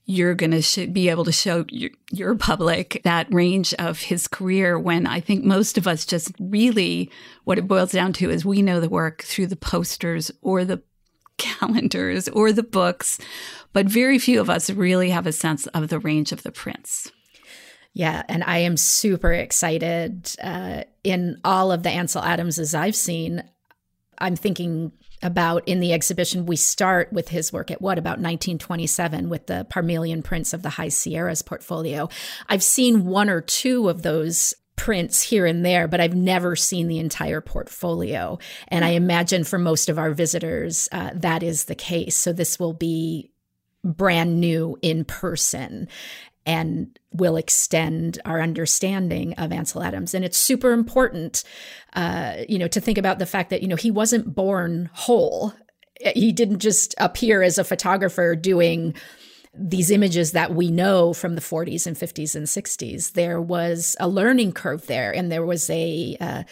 you're 0.07 0.35
going 0.35 0.51
to 0.51 0.63
sh- 0.63 0.87
be 0.93 1.09
able 1.09 1.25
to 1.25 1.33
show 1.33 1.65
your, 1.71 1.91
your, 2.11 2.35
public 2.35 3.01
that 3.05 3.33
range 3.33 3.73
of 3.75 4.01
his 4.01 4.29
career 4.29 4.79
when 4.79 5.07
I 5.07 5.21
think 5.21 5.45
most 5.45 5.79
of 5.79 5.87
us 5.87 6.05
just 6.05 6.33
really 6.39 7.11
what 7.45 7.59
it 7.59 7.67
boils 7.67 7.93
down 7.93 8.13
to 8.15 8.31
is 8.31 8.45
we 8.45 8.61
know 8.61 8.81
the 8.81 8.89
work 8.89 9.23
through 9.23 9.47
the 9.47 9.57
posters 9.57 10.31
or 10.43 10.65
the 10.65 10.83
calendars 11.39 12.29
or 12.29 12.53
the 12.53 12.63
books, 12.63 13.19
but 13.73 13.87
very 13.87 14.19
few 14.19 14.41
of 14.41 14.51
us 14.51 14.71
really 14.71 15.11
have 15.11 15.27
a 15.27 15.33
sense 15.33 15.67
of 15.69 15.89
the 15.89 15.99
range 15.99 16.33
of 16.33 16.43
the 16.43 16.53
prints. 16.53 17.11
Yeah, 17.95 18.25
and 18.29 18.43
I 18.43 18.59
am 18.59 18.77
super 18.77 19.33
excited. 19.33 20.35
Uh, 20.43 20.83
in 21.05 21.41
all 21.45 21.71
of 21.71 21.85
the 21.85 21.91
Ansel 21.91 22.23
Adamses 22.23 22.75
I've 22.75 22.97
seen, 22.97 23.45
I'm 24.19 24.35
thinking 24.35 24.91
about 25.23 25.67
in 25.67 25.81
the 25.81 25.93
exhibition, 25.93 26.45
we 26.45 26.57
start 26.57 27.13
with 27.13 27.29
his 27.29 27.53
work 27.53 27.71
at 27.71 27.81
what, 27.81 27.97
about 27.99 28.19
1927 28.19 29.29
with 29.29 29.47
the 29.47 29.67
Parmelian 29.71 30.23
prints 30.23 30.53
of 30.53 30.63
the 30.63 30.71
High 30.71 30.89
Sierras 30.89 31.41
portfolio. 31.41 32.09
I've 32.49 32.65
seen 32.65 33.07
one 33.07 33.31
or 33.31 33.41
two 33.41 33.89
of 33.89 34.03
those 34.03 34.55
prints 34.77 35.23
here 35.23 35.47
and 35.47 35.65
there, 35.65 35.87
but 35.87 36.01
I've 36.01 36.17
never 36.17 36.57
seen 36.57 36.89
the 36.89 36.99
entire 36.99 37.41
portfolio. 37.41 38.39
And 38.69 38.85
I 38.85 38.91
imagine 38.91 39.45
for 39.45 39.59
most 39.59 39.89
of 39.89 39.99
our 40.01 40.11
visitors, 40.11 40.89
uh, 40.91 41.11
that 41.15 41.45
is 41.45 41.67
the 41.67 41.77
case. 41.77 42.17
So 42.17 42.33
this 42.33 42.59
will 42.59 42.73
be 42.73 43.31
brand 43.85 44.41
new 44.41 44.77
in 44.83 45.05
person 45.05 45.89
and 46.47 46.99
will 47.13 47.37
extend 47.37 48.21
our 48.25 48.41
understanding 48.41 49.35
of 49.35 49.53
Ansel 49.53 49.83
Adams. 49.83 50.15
And 50.15 50.25
it's 50.25 50.37
super 50.37 50.73
important, 50.73 51.45
uh, 51.95 52.37
you 52.49 52.59
know, 52.59 52.69
to 52.69 52.81
think 52.81 52.99
about 52.99 53.19
the 53.19 53.27
fact 53.27 53.51
that, 53.51 53.63
you 53.63 53.69
know, 53.69 53.77
he 53.77 53.91
wasn't 53.91 54.35
born 54.35 54.91
whole. 54.93 55.55
He 56.15 56.33
didn't 56.33 56.59
just 56.59 56.95
appear 56.99 57.43
as 57.43 57.57
a 57.57 57.65
photographer 57.65 58.37
doing 58.37 58.95
these 59.57 59.91
images 59.91 60.33
that 60.33 60.55
we 60.55 60.71
know 60.71 61.13
from 61.13 61.37
the 61.37 61.41
40s 61.41 61.87
and 61.87 61.97
50s 61.97 62.35
and 62.35 62.47
60s. 62.47 63.13
There 63.13 63.41
was 63.41 63.97
a 64.01 64.09
learning 64.09 64.53
curve 64.53 64.87
there, 64.87 65.15
and 65.15 65.31
there 65.31 65.47
was 65.47 65.71
a 65.71 66.17
uh, 66.21 66.43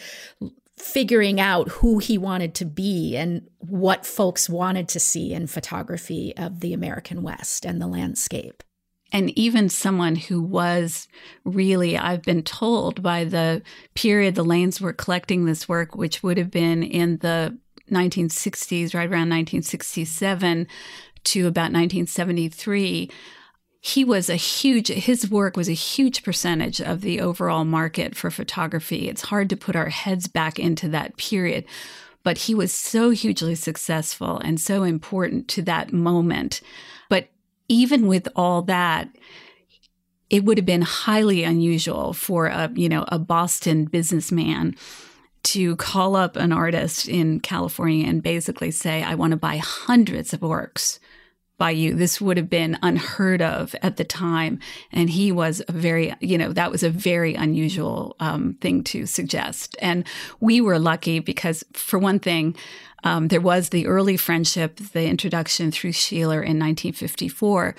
figuring 0.77 1.39
out 1.39 1.67
who 1.69 1.99
he 1.99 2.17
wanted 2.17 2.55
to 2.55 2.65
be 2.65 3.15
and 3.17 3.47
what 3.59 4.05
folks 4.05 4.49
wanted 4.49 4.87
to 4.89 4.99
see 4.99 5.33
in 5.33 5.47
photography 5.47 6.33
of 6.37 6.61
the 6.61 6.73
American 6.73 7.21
West 7.21 7.65
and 7.65 7.81
the 7.81 7.87
landscape 7.87 8.63
and 9.13 9.29
even 9.37 9.69
someone 9.69 10.15
who 10.15 10.41
was 10.41 11.07
really, 11.45 11.97
I've 11.97 12.23
been 12.23 12.43
told 12.43 13.03
by 13.03 13.23
the 13.23 13.61
period 13.93 14.35
the 14.35 14.43
Lanes 14.43 14.81
were 14.81 14.91
collecting 14.91 15.45
this 15.45 15.69
work, 15.69 15.95
which 15.95 16.23
would 16.23 16.37
have 16.37 16.51
been 16.51 16.81
in 16.81 17.17
the 17.17 17.57
1960s, 17.91 18.95
right 18.95 19.09
around 19.09 19.29
1967 19.29 20.67
to 21.25 21.41
about 21.41 21.71
1973 21.71 23.09
he 23.85 24.05
was 24.05 24.29
a 24.29 24.37
huge 24.37 24.87
his 24.87 25.29
work 25.29 25.57
was 25.57 25.67
a 25.67 25.73
huge 25.73 26.23
percentage 26.23 26.79
of 26.79 27.01
the 27.01 27.19
overall 27.19 27.65
market 27.65 28.15
for 28.15 28.31
photography. 28.31 29.09
It's 29.09 29.23
hard 29.23 29.49
to 29.49 29.57
put 29.57 29.75
our 29.75 29.89
heads 29.89 30.29
back 30.29 30.57
into 30.57 30.87
that 30.89 31.17
period 31.17 31.65
but 32.23 32.37
he 32.37 32.55
was 32.55 32.73
so 32.73 33.09
hugely 33.09 33.55
successful 33.55 34.39
and 34.39 34.59
so 34.59 34.83
important 34.83 35.47
to 35.49 35.61
that 35.63 35.91
moment 35.91 36.61
even 37.67 38.07
with 38.07 38.27
all 38.35 38.61
that, 38.63 39.09
it 40.29 40.43
would 40.43 40.57
have 40.57 40.65
been 40.65 40.81
highly 40.81 41.43
unusual 41.43 42.13
for 42.13 42.47
a, 42.47 42.71
you 42.73 42.89
know, 42.89 43.05
a 43.07 43.19
Boston 43.19 43.85
businessman 43.85 44.75
to 45.43 45.75
call 45.75 46.15
up 46.15 46.35
an 46.35 46.51
artist 46.51 47.07
in 47.07 47.39
California 47.39 48.07
and 48.07 48.23
basically 48.23 48.71
say, 48.71 49.03
I 49.03 49.15
want 49.15 49.31
to 49.31 49.37
buy 49.37 49.57
hundreds 49.57 50.33
of 50.33 50.41
works 50.41 50.99
by 51.57 51.71
you. 51.71 51.93
This 51.93 52.19
would 52.19 52.37
have 52.37 52.49
been 52.49 52.79
unheard 52.81 53.41
of 53.41 53.75
at 53.81 53.97
the 53.97 54.03
time. 54.03 54.59
And 54.91 55.09
he 55.09 55.31
was 55.31 55.61
a 55.67 55.71
very, 55.71 56.13
you 56.19 56.37
know, 56.37 56.51
that 56.53 56.71
was 56.71 56.81
a 56.83 56.89
very 56.89 57.35
unusual 57.35 58.15
um, 58.19 58.55
thing 58.61 58.83
to 58.85 59.05
suggest. 59.05 59.75
And 59.81 60.05
we 60.39 60.61
were 60.61 60.79
lucky 60.79 61.19
because, 61.19 61.63
for 61.73 61.99
one 61.99 62.19
thing, 62.19 62.55
um, 63.03 63.27
there 63.27 63.41
was 63.41 63.69
the 63.69 63.87
early 63.87 64.17
friendship, 64.17 64.77
the 64.77 65.07
introduction 65.07 65.71
through 65.71 65.91
Sheeler 65.91 66.41
in 66.41 66.59
1954 66.59 67.75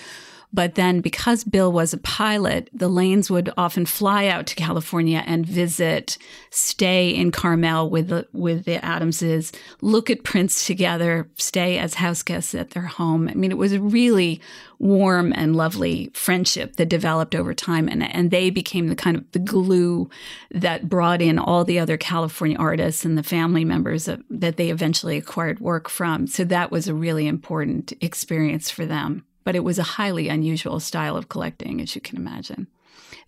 but 0.54 0.76
then 0.76 1.00
because 1.00 1.42
Bill 1.42 1.72
was 1.72 1.92
a 1.92 1.98
pilot, 1.98 2.70
the 2.72 2.86
Lanes 2.86 3.28
would 3.28 3.52
often 3.56 3.86
fly 3.86 4.28
out 4.28 4.46
to 4.46 4.54
California 4.54 5.24
and 5.26 5.44
visit, 5.44 6.16
stay 6.50 7.10
in 7.10 7.32
Carmel 7.32 7.90
with 7.90 8.06
the, 8.06 8.28
with 8.32 8.64
the 8.64 8.82
Adamses, 8.84 9.50
look 9.80 10.10
at 10.10 10.22
prints 10.22 10.64
together, 10.64 11.28
stay 11.34 11.76
as 11.76 11.94
house 11.94 12.22
guests 12.22 12.54
at 12.54 12.70
their 12.70 12.86
home. 12.86 13.28
I 13.28 13.34
mean, 13.34 13.50
it 13.50 13.58
was 13.58 13.72
a 13.72 13.80
really 13.80 14.40
warm 14.78 15.32
and 15.34 15.56
lovely 15.56 16.12
friendship 16.14 16.76
that 16.76 16.88
developed 16.88 17.34
over 17.34 17.52
time. 17.52 17.88
And, 17.88 18.04
and 18.04 18.30
they 18.30 18.50
became 18.50 18.86
the 18.86 18.94
kind 18.94 19.16
of 19.16 19.24
the 19.32 19.40
glue 19.40 20.08
that 20.52 20.88
brought 20.88 21.20
in 21.20 21.36
all 21.36 21.64
the 21.64 21.80
other 21.80 21.96
California 21.96 22.56
artists 22.58 23.04
and 23.04 23.18
the 23.18 23.24
family 23.24 23.64
members 23.64 24.06
of, 24.06 24.22
that 24.30 24.56
they 24.56 24.70
eventually 24.70 25.16
acquired 25.16 25.58
work 25.58 25.88
from. 25.88 26.28
So 26.28 26.44
that 26.44 26.70
was 26.70 26.86
a 26.86 26.94
really 26.94 27.26
important 27.26 27.92
experience 28.00 28.70
for 28.70 28.86
them 28.86 29.24
but 29.44 29.54
it 29.54 29.64
was 29.64 29.78
a 29.78 29.82
highly 29.82 30.28
unusual 30.28 30.80
style 30.80 31.16
of 31.16 31.28
collecting, 31.28 31.80
as 31.80 31.94
you 31.94 32.00
can 32.00 32.16
imagine. 32.16 32.66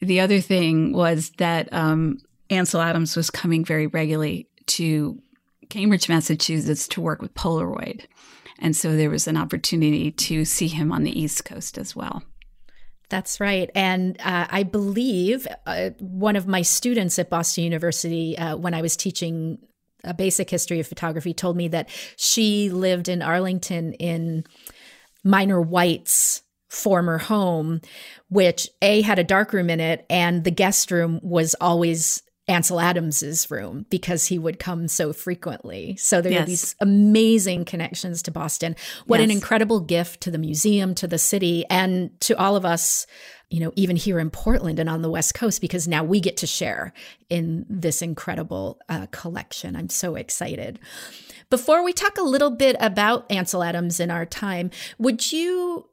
The 0.00 0.20
other 0.20 0.40
thing 0.40 0.92
was 0.92 1.30
that 1.38 1.72
um, 1.72 2.18
Ansel 2.50 2.80
Adams 2.80 3.16
was 3.16 3.30
coming 3.30 3.64
very 3.64 3.86
regularly 3.86 4.48
to 4.66 5.20
Cambridge, 5.68 6.08
Massachusetts 6.08 6.88
to 6.88 7.00
work 7.00 7.22
with 7.22 7.34
Polaroid. 7.34 8.06
And 8.58 8.76
so 8.76 8.96
there 8.96 9.10
was 9.10 9.26
an 9.26 9.36
opportunity 9.36 10.10
to 10.10 10.44
see 10.44 10.68
him 10.68 10.92
on 10.92 11.02
the 11.02 11.18
East 11.18 11.44
Coast 11.44 11.76
as 11.78 11.94
well. 11.94 12.22
That's 13.08 13.38
right. 13.38 13.70
And 13.74 14.20
uh, 14.20 14.46
I 14.50 14.64
believe 14.64 15.46
uh, 15.66 15.90
one 16.00 16.34
of 16.34 16.48
my 16.48 16.62
students 16.62 17.18
at 17.18 17.30
Boston 17.30 17.64
University, 17.64 18.36
uh, 18.36 18.56
when 18.56 18.74
I 18.74 18.82
was 18.82 18.96
teaching 18.96 19.58
a 20.02 20.14
basic 20.14 20.50
history 20.50 20.80
of 20.80 20.86
photography, 20.86 21.32
told 21.32 21.56
me 21.56 21.68
that 21.68 21.88
she 22.16 22.70
lived 22.70 23.08
in 23.08 23.22
Arlington 23.22 23.92
in 23.94 24.44
Minor 25.26 25.60
White's 25.60 26.42
former 26.70 27.18
home, 27.18 27.80
which 28.28 28.68
A 28.80 29.02
had 29.02 29.18
a 29.18 29.24
dark 29.24 29.52
room 29.52 29.68
in 29.68 29.80
it, 29.80 30.06
and 30.08 30.44
the 30.44 30.50
guest 30.50 30.90
room 30.90 31.20
was 31.22 31.54
always 31.60 32.22
Ansel 32.48 32.78
Adams's 32.78 33.50
room 33.50 33.86
because 33.90 34.26
he 34.26 34.38
would 34.38 34.60
come 34.60 34.86
so 34.86 35.12
frequently. 35.12 35.96
So 35.96 36.20
there 36.20 36.30
yes. 36.30 36.42
are 36.42 36.46
these 36.46 36.76
amazing 36.80 37.64
connections 37.64 38.22
to 38.22 38.30
Boston. 38.30 38.76
What 39.06 39.18
yes. 39.18 39.24
an 39.24 39.30
incredible 39.32 39.80
gift 39.80 40.20
to 40.22 40.30
the 40.30 40.38
museum, 40.38 40.94
to 40.96 41.08
the 41.08 41.18
city, 41.18 41.64
and 41.68 42.10
to 42.20 42.38
all 42.38 42.54
of 42.54 42.64
us, 42.64 43.06
you 43.50 43.58
know, 43.58 43.72
even 43.74 43.96
here 43.96 44.20
in 44.20 44.30
Portland 44.30 44.78
and 44.78 44.88
on 44.88 45.02
the 45.02 45.10
West 45.10 45.34
Coast, 45.34 45.60
because 45.60 45.88
now 45.88 46.04
we 46.04 46.20
get 46.20 46.36
to 46.38 46.46
share 46.46 46.92
in 47.28 47.66
this 47.68 48.00
incredible 48.00 48.78
uh, 48.88 49.06
collection. 49.10 49.74
I'm 49.74 49.88
so 49.88 50.14
excited. 50.14 50.78
Before 51.48 51.84
we 51.84 51.92
talk 51.92 52.18
a 52.18 52.22
little 52.22 52.50
bit 52.50 52.76
about 52.80 53.30
Ansel 53.30 53.62
Adams 53.62 54.00
in 54.00 54.10
our 54.10 54.26
time, 54.26 54.70
would 54.98 55.32
you 55.32 55.88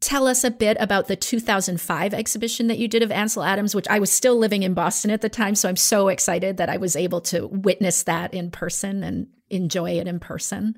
tell 0.00 0.26
us 0.26 0.44
a 0.44 0.50
bit 0.50 0.76
about 0.78 1.08
the 1.08 1.16
2005 1.16 2.14
exhibition 2.14 2.66
that 2.68 2.78
you 2.78 2.88
did 2.88 3.02
of 3.02 3.10
Ansel 3.10 3.42
Adams, 3.42 3.74
which 3.74 3.88
I 3.88 3.98
was 3.98 4.12
still 4.12 4.36
living 4.36 4.62
in 4.62 4.74
Boston 4.74 5.10
at 5.10 5.20
the 5.20 5.28
time. 5.28 5.54
So 5.54 5.68
I'm 5.68 5.76
so 5.76 6.08
excited 6.08 6.58
that 6.58 6.68
I 6.68 6.76
was 6.76 6.96
able 6.96 7.20
to 7.22 7.46
witness 7.46 8.02
that 8.04 8.34
in 8.34 8.50
person 8.50 9.02
and 9.02 9.28
enjoy 9.50 9.92
it 9.98 10.06
in 10.06 10.20
person. 10.20 10.76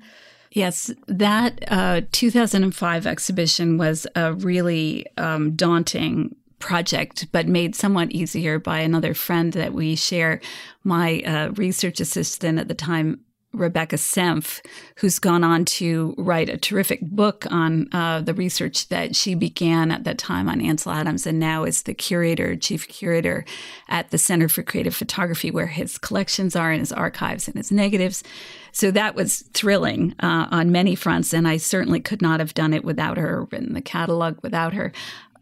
Yes, 0.51 0.89
that 1.07 1.63
uh, 1.67 2.01
2005 2.11 3.05
exhibition 3.05 3.77
was 3.77 4.07
a 4.15 4.33
really 4.33 5.05
um, 5.17 5.55
daunting 5.55 6.35
project, 6.57 7.27
but 7.31 7.47
made 7.47 7.75
somewhat 7.75 8.11
easier 8.11 8.57
by 8.57 8.79
another 8.79 9.13
friend 9.13 9.53
that 9.53 9.73
we 9.73 9.95
share. 9.95 10.41
My 10.83 11.21
uh, 11.21 11.51
research 11.51 11.99
assistant 11.99 12.57
at 12.57 12.67
the 12.67 12.73
time, 12.73 13.21
Rebecca 13.51 13.95
Senf, 13.95 14.63
who's 14.97 15.17
gone 15.17 15.43
on 15.43 15.65
to 15.65 16.13
write 16.17 16.49
a 16.49 16.57
terrific 16.57 17.01
book 17.01 17.45
on 17.49 17.87
uh, 17.91 18.21
the 18.21 18.33
research 18.33 18.89
that 18.89 19.15
she 19.15 19.33
began 19.33 19.91
at 19.91 20.03
that 20.03 20.17
time 20.19 20.47
on 20.47 20.61
Ansel 20.61 20.91
Adams, 20.91 21.25
and 21.25 21.39
now 21.39 21.63
is 21.63 21.83
the 21.83 21.93
curator, 21.93 22.55
chief 22.55 22.87
curator 22.87 23.45
at 23.87 24.11
the 24.11 24.17
Center 24.17 24.49
for 24.49 24.61
Creative 24.61 24.95
Photography, 24.95 25.49
where 25.49 25.67
his 25.67 25.97
collections 25.97 26.55
are 26.55 26.71
and 26.71 26.79
his 26.79 26.91
archives 26.91 27.47
and 27.47 27.57
his 27.57 27.71
negatives. 27.71 28.23
So 28.71 28.91
that 28.91 29.15
was 29.15 29.41
thrilling 29.53 30.13
uh, 30.19 30.47
on 30.51 30.71
many 30.71 30.93
fronts, 30.93 31.33
and 31.33 31.47
I 31.47 31.57
certainly 31.57 31.99
could 31.99 32.21
not 32.21 32.39
have 32.39 32.53
done 32.53 32.73
it 32.73 32.85
without 32.85 33.17
her, 33.17 33.47
written 33.51 33.73
the 33.73 33.81
catalog 33.81 34.37
without 34.43 34.73
her. 34.73 34.91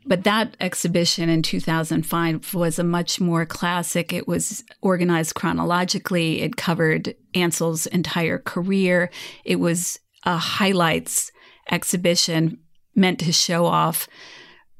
But 0.07 0.23
that 0.23 0.55
exhibition 0.61 1.27
in 1.27 1.41
2005 1.41 2.53
was 2.53 2.79
a 2.79 2.83
much 2.83 3.19
more 3.19 3.45
classic. 3.45 4.13
It 4.13 4.25
was 4.25 4.63
organized 4.81 5.35
chronologically. 5.35 6.41
It 6.41 6.55
covered 6.55 7.13
Ansel's 7.35 7.87
entire 7.87 8.37
career. 8.37 9.11
It 9.43 9.57
was 9.57 9.99
a 10.23 10.37
highlights 10.37 11.31
exhibition 11.69 12.59
meant 12.95 13.19
to 13.19 13.33
show 13.33 13.65
off 13.65 14.07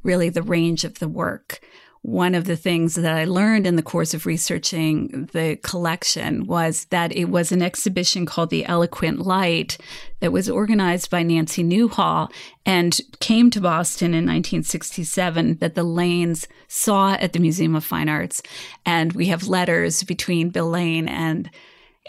really 0.01 0.29
the 0.29 0.41
range 0.41 0.85
of 0.85 0.99
the 0.99 1.09
work 1.09 1.59
one 2.01 2.35
of 2.35 2.45
the 2.45 2.55
things 2.55 2.95
that 2.95 3.13
I 3.13 3.25
learned 3.25 3.67
in 3.67 3.75
the 3.75 3.81
course 3.81 4.13
of 4.13 4.25
researching 4.25 5.29
the 5.33 5.57
collection 5.61 6.45
was 6.45 6.85
that 6.85 7.15
it 7.15 7.25
was 7.25 7.51
an 7.51 7.61
exhibition 7.61 8.25
called 8.25 8.49
The 8.49 8.65
Eloquent 8.65 9.19
Light 9.19 9.77
that 10.19 10.31
was 10.31 10.49
organized 10.49 11.09
by 11.09 11.23
Nancy 11.23 11.63
Newhall 11.63 12.31
and 12.65 12.99
came 13.19 13.49
to 13.51 13.61
Boston 13.61 14.07
in 14.07 14.25
1967 14.25 15.57
that 15.57 15.75
the 15.75 15.83
Lanes 15.83 16.47
saw 16.67 17.13
at 17.13 17.33
the 17.33 17.39
Museum 17.39 17.75
of 17.75 17.83
Fine 17.83 18.09
Arts. 18.09 18.41
And 18.85 19.13
we 19.13 19.27
have 19.27 19.47
letters 19.47 20.03
between 20.03 20.49
Bill 20.49 20.69
Lane 20.69 21.07
and 21.07 21.49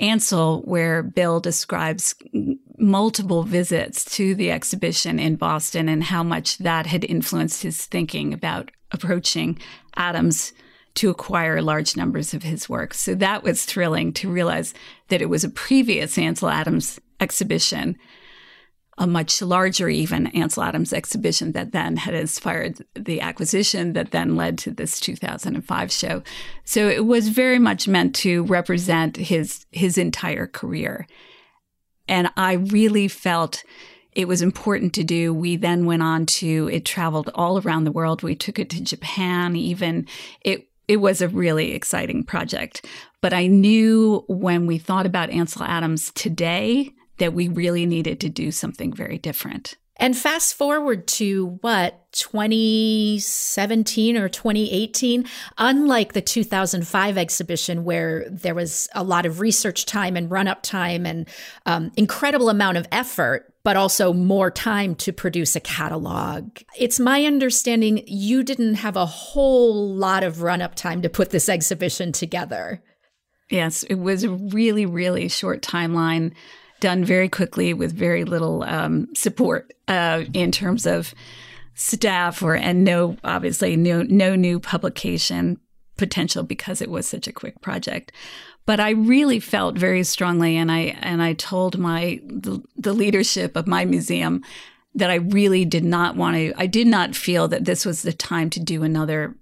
Ansel 0.00 0.62
where 0.62 1.02
Bill 1.02 1.40
describes 1.40 2.14
multiple 2.78 3.42
visits 3.42 4.04
to 4.16 4.34
the 4.34 4.50
exhibition 4.50 5.18
in 5.18 5.36
Boston 5.36 5.88
and 5.88 6.04
how 6.04 6.22
much 6.22 6.58
that 6.58 6.86
had 6.86 7.04
influenced 7.04 7.62
his 7.62 7.84
thinking 7.84 8.32
about 8.32 8.70
approaching 8.92 9.58
Adams 9.96 10.52
to 10.94 11.10
acquire 11.10 11.62
large 11.62 11.96
numbers 11.96 12.34
of 12.34 12.42
his 12.42 12.68
work. 12.68 12.92
So 12.92 13.14
that 13.16 13.42
was 13.42 13.64
thrilling 13.64 14.12
to 14.14 14.30
realize 14.30 14.74
that 15.08 15.22
it 15.22 15.28
was 15.28 15.44
a 15.44 15.48
previous 15.48 16.18
Ansel 16.18 16.48
Adams 16.48 16.98
exhibition, 17.20 17.96
a 18.96 19.06
much 19.06 19.40
larger 19.40 19.88
even 19.88 20.26
Ansel 20.28 20.64
Adams 20.64 20.92
exhibition 20.92 21.52
that 21.52 21.70
then 21.70 21.98
had 21.98 22.14
inspired 22.14 22.84
the 22.94 23.20
acquisition 23.20 23.92
that 23.92 24.10
then 24.10 24.34
led 24.34 24.58
to 24.58 24.72
this 24.72 24.98
2005 24.98 25.92
show. 25.92 26.22
So 26.64 26.88
it 26.88 27.06
was 27.06 27.28
very 27.28 27.60
much 27.60 27.86
meant 27.86 28.14
to 28.16 28.42
represent 28.44 29.16
his 29.16 29.66
his 29.70 29.98
entire 29.98 30.48
career. 30.48 31.06
And 32.08 32.30
I 32.36 32.54
really 32.54 33.06
felt 33.06 33.62
it 34.18 34.26
was 34.26 34.42
important 34.42 34.94
to 34.94 35.04
do. 35.04 35.32
We 35.32 35.54
then 35.54 35.86
went 35.86 36.02
on 36.02 36.26
to, 36.26 36.68
it 36.72 36.84
traveled 36.84 37.30
all 37.36 37.60
around 37.60 37.84
the 37.84 37.92
world. 37.92 38.24
We 38.24 38.34
took 38.34 38.58
it 38.58 38.68
to 38.70 38.82
Japan, 38.82 39.54
even. 39.54 40.08
It, 40.40 40.68
it 40.88 40.96
was 40.96 41.22
a 41.22 41.28
really 41.28 41.70
exciting 41.70 42.24
project. 42.24 42.84
But 43.20 43.32
I 43.32 43.46
knew 43.46 44.24
when 44.26 44.66
we 44.66 44.76
thought 44.76 45.06
about 45.06 45.30
Ansel 45.30 45.62
Adams 45.62 46.10
today 46.16 46.90
that 47.18 47.32
we 47.32 47.46
really 47.46 47.86
needed 47.86 48.18
to 48.18 48.28
do 48.28 48.50
something 48.50 48.92
very 48.92 49.18
different. 49.18 49.76
And 49.98 50.16
fast 50.16 50.54
forward 50.54 51.08
to 51.08 51.58
what, 51.60 52.06
2017 52.12 54.16
or 54.16 54.28
2018? 54.28 55.26
Unlike 55.58 56.12
the 56.12 56.20
2005 56.20 57.18
exhibition, 57.18 57.82
where 57.84 58.24
there 58.30 58.54
was 58.54 58.88
a 58.94 59.02
lot 59.02 59.26
of 59.26 59.40
research 59.40 59.86
time 59.86 60.16
and 60.16 60.30
run 60.30 60.46
up 60.46 60.62
time 60.62 61.04
and 61.04 61.28
um, 61.66 61.90
incredible 61.96 62.48
amount 62.48 62.76
of 62.76 62.86
effort, 62.92 63.52
but 63.64 63.76
also 63.76 64.12
more 64.12 64.52
time 64.52 64.94
to 64.94 65.12
produce 65.12 65.56
a 65.56 65.60
catalog. 65.60 66.58
It's 66.78 67.00
my 67.00 67.24
understanding 67.24 68.04
you 68.06 68.44
didn't 68.44 68.74
have 68.74 68.94
a 68.96 69.04
whole 69.04 69.92
lot 69.94 70.22
of 70.22 70.42
run 70.42 70.62
up 70.62 70.76
time 70.76 71.02
to 71.02 71.08
put 71.08 71.30
this 71.30 71.48
exhibition 71.48 72.12
together. 72.12 72.80
Yes, 73.50 73.82
it 73.82 73.96
was 73.96 74.22
a 74.24 74.30
really, 74.30 74.86
really 74.86 75.28
short 75.28 75.62
timeline 75.62 76.32
done 76.80 77.04
very 77.04 77.28
quickly 77.28 77.74
with 77.74 77.92
very 77.92 78.24
little 78.24 78.62
um, 78.64 79.08
support 79.14 79.72
uh, 79.88 80.24
in 80.32 80.52
terms 80.52 80.86
of 80.86 81.14
staff 81.74 82.42
or 82.42 82.56
and 82.56 82.82
no 82.82 83.16
obviously 83.22 83.76
no 83.76 84.02
no 84.02 84.34
new 84.34 84.58
publication 84.58 85.58
potential 85.96 86.42
because 86.42 86.82
it 86.82 86.90
was 86.90 87.06
such 87.06 87.28
a 87.28 87.32
quick 87.32 87.60
project 87.60 88.10
but 88.66 88.80
I 88.80 88.90
really 88.90 89.40
felt 89.40 89.78
very 89.78 90.02
strongly 90.02 90.56
and 90.56 90.72
I 90.72 90.96
and 91.00 91.22
I 91.22 91.32
told 91.34 91.78
my 91.78 92.20
the, 92.26 92.62
the 92.76 92.92
leadership 92.92 93.56
of 93.56 93.66
my 93.66 93.84
museum 93.84 94.42
that 94.94 95.08
I 95.08 95.14
really 95.14 95.64
did 95.64 95.84
not 95.84 96.16
want 96.16 96.36
to 96.36 96.52
I 96.56 96.66
did 96.66 96.86
not 96.86 97.14
feel 97.14 97.48
that 97.48 97.64
this 97.64 97.86
was 97.86 98.02
the 98.02 98.12
time 98.12 98.50
to 98.50 98.60
do 98.60 98.82
another 98.82 99.36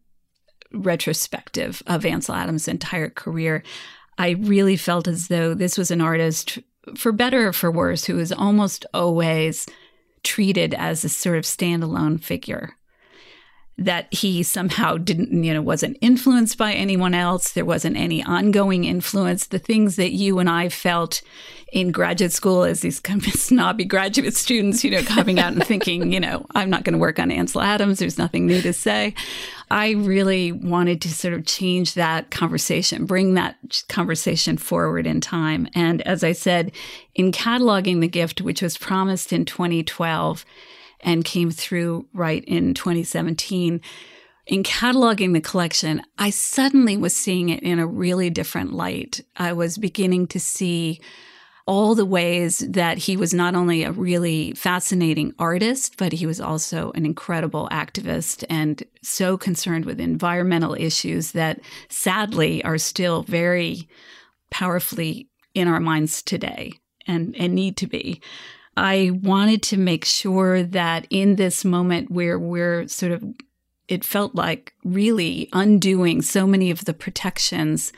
retrospective 0.72 1.83
of 1.87 2.05
Ansel 2.05 2.35
Adams' 2.35 2.68
entire 2.68 3.11
career. 3.11 3.62
I 4.18 4.31
really 4.31 4.77
felt 4.77 5.09
as 5.09 5.29
though 5.29 5.55
this 5.55 5.77
was 5.77 5.90
an 5.90 6.01
artist 6.01 6.59
for 6.94 7.12
better 7.12 7.49
or 7.49 7.53
for 7.53 7.70
worse, 7.70 8.05
who 8.05 8.18
is 8.18 8.33
almost 8.33 8.87
always 8.94 9.66
treated 10.22 10.75
as 10.75 11.05
a 11.05 11.09
sort 11.09 11.38
of 11.38 11.44
standalone 11.44 12.22
figure 12.22 12.77
that 13.79 14.12
he 14.12 14.43
somehow 14.43 14.97
didn't, 14.97 15.45
you 15.45 15.53
know, 15.53 15.61
wasn't 15.61 15.99
influenced 16.01 16.57
by 16.57 16.73
anyone 16.73 17.12
else. 17.12 17.53
There 17.53 17.65
wasn't 17.65 17.97
any 17.97 18.23
ongoing 18.23 18.85
influence. 18.85 19.47
The 19.47 19.59
things 19.59 19.97
that 19.97 20.12
you 20.12 20.39
and 20.39 20.49
I 20.49 20.71
felt 20.71 21.21
in 21.73 21.93
graduate 21.93 22.33
school 22.33 22.62
as 22.62 22.81
these 22.81 23.01
kind 23.01 23.27
of 23.27 23.33
snobby 23.35 23.85
graduate 23.85 24.35
students, 24.35 24.83
you 24.83 24.91
know, 24.91 25.03
coming 25.03 25.39
out 25.39 25.53
and 25.53 25.62
thinking, 25.62 26.11
you 26.11 26.21
know, 26.21 26.47
I'm 26.55 26.71
not 26.71 26.85
going 26.85 26.95
to 26.95 26.99
work 26.99 27.19
on 27.19 27.31
Ansel 27.31 27.61
Adams. 27.61 27.99
There's 27.99 28.17
nothing 28.17 28.47
new 28.47 28.62
to 28.62 28.73
say. 28.73 29.15
I 29.71 29.91
really 29.91 30.53
wanted 30.53 31.03
to 31.03 31.12
sort 31.12 31.35
of 31.35 31.45
change 31.45 31.95
that 31.95 32.31
conversation, 32.31 33.05
bring 33.05 33.35
that 33.35 33.83
conversation 33.91 34.57
forward 34.57 35.07
in 35.07 35.21
time. 35.21 35.69
And 35.75 36.01
as 36.03 36.25
I 36.25 36.33
said, 36.33 36.73
in 37.15 37.31
cataloging 37.31 38.01
the 38.01 38.09
gift, 38.09 38.41
which 38.41 38.62
was 38.62 38.79
promised 38.79 39.33
in 39.33 39.45
2012, 39.45 40.47
and 41.07 41.25
came 41.25 41.51
through 41.51 42.07
right 42.12 42.45
in 42.45 42.75
2017. 42.75 43.81
In 44.49 44.62
cataloging 44.62 45.33
the 45.33 45.40
collection, 45.40 46.03
I 46.19 46.31
suddenly 46.31 46.97
was 46.97 47.16
seeing 47.16 47.49
it 47.49 47.62
in 47.62 47.79
a 47.79 47.87
really 47.87 48.29
different 48.29 48.73
light. 48.73 49.21
I 49.37 49.53
was 49.53 49.79
beginning 49.79 50.27
to 50.29 50.40
see 50.40 51.01
all 51.66 51.97
the 51.97 52.05
ways 52.05 52.59
that 52.59 52.99
he 52.99 53.16
was 53.16 53.35
not 53.35 53.57
only 53.57 53.83
a 53.83 53.90
really 53.90 54.53
fascinating 54.53 55.33
artist, 55.38 55.97
but 55.97 56.12
he 56.12 56.27
was 56.27 56.40
also 56.40 56.92
an 56.92 57.05
incredible 57.05 57.69
activist 57.73 58.45
and 58.49 58.85
so 59.03 59.37
concerned 59.37 59.85
with 59.85 60.01
environmental 60.01 60.77
issues 60.79 61.33
that 61.33 61.61
sadly 61.88 62.62
are 62.62 62.79
still 62.79 63.23
very 63.23 63.88
powerfully 64.51 65.29
in 65.55 65.66
our 65.66 65.81
minds 65.81 66.23
today 66.23 66.73
and, 67.09 67.35
and 67.37 67.53
need 67.53 67.77
to 67.77 67.88
be. 67.88 68.21
I 68.77 69.12
wanted 69.23 69.62
to 69.65 69.77
make 69.77 70.05
sure 70.05 70.62
that 70.62 71.07
in 71.11 71.37
this 71.37 71.65
moment 71.65 72.11
where 72.11 72.39
we're 72.39 72.87
sort 72.89 73.12
of, 73.12 73.25
it 73.89 74.05
felt 74.05 74.35
like 74.35 74.75
really 74.85 75.49
undoing 75.53 76.21
so 76.23 76.47
many 76.47 76.71
of 76.71 76.85
the 76.85 76.95
protections 76.95 77.93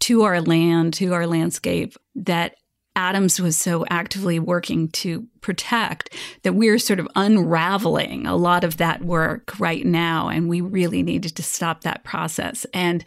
to 0.00 0.22
our 0.22 0.40
land, 0.40 0.94
to 0.94 1.12
our 1.12 1.26
landscape, 1.26 1.96
that 2.14 2.56
Adams 2.94 3.40
was 3.40 3.56
so 3.56 3.86
actively 3.88 4.38
working 4.38 4.88
to 4.88 5.26
protect 5.40 6.14
that 6.42 6.54
we're 6.54 6.78
sort 6.78 7.00
of 7.00 7.08
unraveling 7.14 8.26
a 8.26 8.36
lot 8.36 8.64
of 8.64 8.76
that 8.76 9.02
work 9.02 9.58
right 9.58 9.86
now. 9.86 10.28
And 10.28 10.48
we 10.48 10.60
really 10.60 11.02
needed 11.02 11.34
to 11.36 11.42
stop 11.42 11.82
that 11.82 12.04
process. 12.04 12.66
And, 12.74 13.04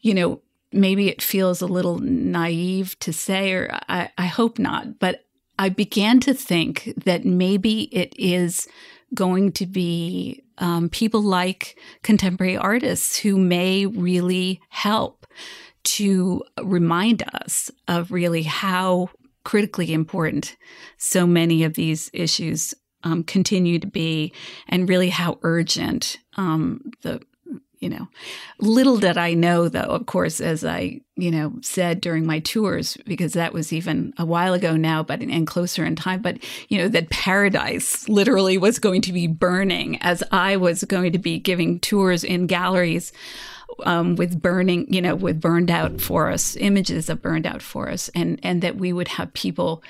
you 0.00 0.14
know, 0.14 0.40
maybe 0.72 1.08
it 1.08 1.20
feels 1.20 1.60
a 1.60 1.66
little 1.66 1.98
naive 1.98 2.98
to 3.00 3.12
say, 3.12 3.52
or 3.52 3.78
I, 3.88 4.10
I 4.16 4.26
hope 4.26 4.58
not, 4.58 4.98
but 4.98 5.24
I 5.60 5.68
began 5.68 6.20
to 6.20 6.32
think 6.32 6.90
that 7.04 7.26
maybe 7.26 7.82
it 7.94 8.14
is 8.18 8.66
going 9.12 9.52
to 9.52 9.66
be 9.66 10.42
um, 10.56 10.88
people 10.88 11.20
like 11.20 11.78
contemporary 12.02 12.56
artists 12.56 13.18
who 13.18 13.36
may 13.36 13.84
really 13.84 14.62
help 14.70 15.26
to 15.82 16.42
remind 16.62 17.22
us 17.34 17.70
of 17.88 18.10
really 18.10 18.42
how 18.42 19.10
critically 19.44 19.92
important 19.92 20.56
so 20.96 21.26
many 21.26 21.62
of 21.62 21.74
these 21.74 22.08
issues 22.14 22.72
um, 23.04 23.22
continue 23.22 23.78
to 23.78 23.86
be, 23.86 24.32
and 24.66 24.88
really 24.88 25.10
how 25.10 25.38
urgent 25.42 26.16
um, 26.36 26.80
the 27.02 27.20
you 27.80 27.88
know. 27.88 28.08
Little 28.58 28.98
did 28.98 29.18
I 29.18 29.34
know, 29.34 29.68
though, 29.68 29.80
of 29.80 30.06
course, 30.06 30.40
as 30.40 30.64
I, 30.64 31.00
you 31.16 31.30
know, 31.30 31.54
said 31.62 32.00
during 32.00 32.26
my 32.26 32.38
tours, 32.40 32.96
because 33.06 33.32
that 33.32 33.52
was 33.52 33.72
even 33.72 34.12
a 34.18 34.24
while 34.24 34.54
ago 34.54 34.76
now, 34.76 35.02
but 35.02 35.20
and 35.20 35.46
closer 35.46 35.84
in 35.84 35.96
time, 35.96 36.22
but, 36.22 36.38
you 36.68 36.78
know, 36.78 36.88
that 36.88 37.10
paradise 37.10 38.08
literally 38.08 38.58
was 38.58 38.78
going 38.78 39.00
to 39.02 39.12
be 39.12 39.26
burning 39.26 40.00
as 40.02 40.22
I 40.30 40.56
was 40.56 40.84
going 40.84 41.12
to 41.12 41.18
be 41.18 41.38
giving 41.38 41.80
tours 41.80 42.22
in 42.22 42.46
galleries. 42.46 43.12
Um, 43.84 44.16
with 44.16 44.42
burning, 44.42 44.92
you 44.92 45.00
know, 45.00 45.14
with 45.14 45.40
burned 45.40 45.70
out 45.70 46.00
forests, 46.00 46.56
images 46.56 47.08
of 47.08 47.22
burned 47.22 47.46
out 47.46 47.62
forests, 47.62 48.10
and 48.16 48.40
and 48.42 48.62
that 48.62 48.76
we 48.76 48.92
would 48.92 49.08
have 49.08 49.32
people 49.32 49.82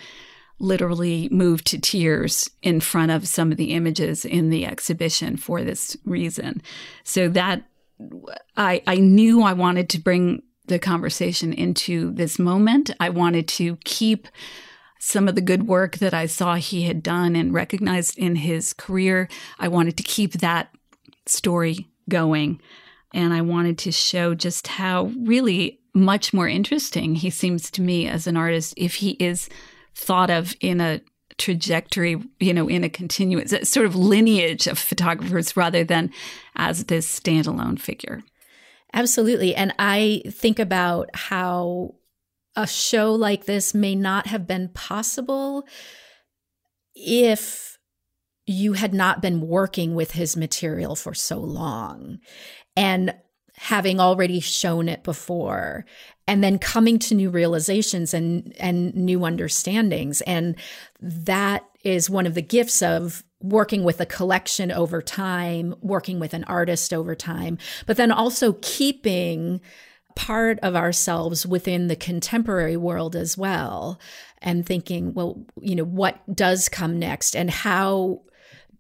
literally 0.61 1.31
moved 1.33 1.67
to 1.69 1.79
tears 1.79 2.51
in 2.63 2.79
front 2.79 3.11
of 3.11 3.27
some 3.27 3.51
of 3.51 3.57
the 3.57 3.73
images 3.73 4.27
in 4.27 4.51
the 4.51 4.67
exhibition 4.67 5.39
for 5.39 5.65
this 5.65 5.97
reason. 6.05 6.61
So 7.03 7.29
that 7.31 7.65
I, 8.57 8.83
I 8.87 8.97
knew 8.97 9.43
I 9.43 9.53
wanted 9.53 9.89
to 9.91 10.01
bring 10.01 10.43
the 10.67 10.79
conversation 10.79 11.53
into 11.53 12.13
this 12.13 12.39
moment. 12.39 12.91
I 13.01 13.09
wanted 13.09 13.49
to 13.49 13.77
keep 13.85 14.29
some 15.01 15.29
of 15.29 15.35
the 15.35 15.41
good 15.41 15.67
work 15.67 15.97
that 15.99 16.15
I 16.15 16.27
saw 16.27 16.55
he 16.55 16.83
had 16.83 17.03
done 17.03 17.35
and 17.35 17.55
recognized 17.55 18.19
in 18.19 18.37
his 18.37 18.73
career. 18.75 19.29
I 19.59 19.69
wanted 19.69 19.97
to 19.97 20.03
keep 20.03 20.35
that 20.35 20.71
story 21.27 21.89
going. 22.09 22.61
And 23.13 23.33
I 23.33 23.41
wanted 23.41 23.79
to 23.79 23.93
show 23.93 24.35
just 24.35 24.67
how 24.69 25.11
really 25.25 25.81
much 25.95 26.33
more 26.33 26.49
interesting 26.49 27.17
he 27.17 27.31
seems 27.31 27.71
to 27.73 27.83
me 27.83 28.07
as 28.07 28.27
an 28.27 28.37
artist 28.37 28.75
if 28.77 28.97
he 28.97 29.11
is 29.13 29.49
thought 29.95 30.31
of 30.31 30.55
in 30.61 30.81
a 30.81 31.01
trajectory, 31.41 32.23
you 32.39 32.53
know, 32.53 32.69
in 32.69 32.85
a 32.85 32.89
continuous 32.89 33.53
sort 33.69 33.87
of 33.87 33.97
lineage 33.97 34.67
of 34.67 34.79
photographers 34.79 35.57
rather 35.57 35.83
than 35.83 36.13
as 36.55 36.85
this 36.85 37.19
standalone 37.19 37.81
figure. 37.81 38.23
Absolutely. 38.93 39.55
And 39.55 39.73
I 39.79 40.23
think 40.29 40.59
about 40.59 41.09
how 41.15 41.95
a 42.55 42.67
show 42.67 43.15
like 43.15 43.47
this 43.47 43.73
may 43.73 43.95
not 43.95 44.27
have 44.27 44.47
been 44.47 44.69
possible 44.69 45.67
if 46.95 47.79
you 48.47 48.75
had 48.75 48.93
not 48.93 49.23
been 49.23 49.41
working 49.41 49.95
with 49.95 50.11
his 50.13 50.37
material 50.37 50.95
for 50.95 51.15
so 51.15 51.39
long. 51.39 52.19
And 52.77 53.15
having 53.57 54.01
already 54.01 54.41
shown 54.41 54.89
it 54.89 55.05
before 55.05 55.85
and 56.31 56.45
then 56.45 56.61
coming 56.61 56.97
to 56.97 57.17
new 57.17 57.29
realizations 57.29 58.15
and 58.15 58.55
and 58.61 58.95
new 58.95 59.25
understandings. 59.25 60.21
And 60.23 60.55
that 61.01 61.65
is 61.83 62.09
one 62.09 62.25
of 62.25 62.35
the 62.35 62.43
gifts 62.43 62.83
of 62.83 63.25
working 63.43 63.83
with 63.83 64.01
a 64.01 64.07
collection 64.07 64.71
over 64.71 65.03
time 65.03 65.75
working 65.81 66.21
with 66.21 66.35
an 66.35 66.45
artist 66.45 66.93
over 66.93 67.15
time 67.15 67.57
but 67.87 67.97
then 67.97 68.13
also 68.13 68.55
keeping 68.61 69.63
part 70.15 70.59
of 70.61 70.77
ourselves 70.77 71.47
within 71.47 71.87
the 71.87 71.97
contemporary 71.97 72.77
world 72.77 73.17
as 73.17 73.39
well 73.39 73.99
and 74.43 74.67
thinking 74.67 75.15
well 75.15 75.43
you 75.59 75.75
know 75.75 75.85
what 75.85 76.19
does 76.37 76.69
come 76.69 76.99
next 76.99 77.35
and 77.35 77.49
how 77.51 78.21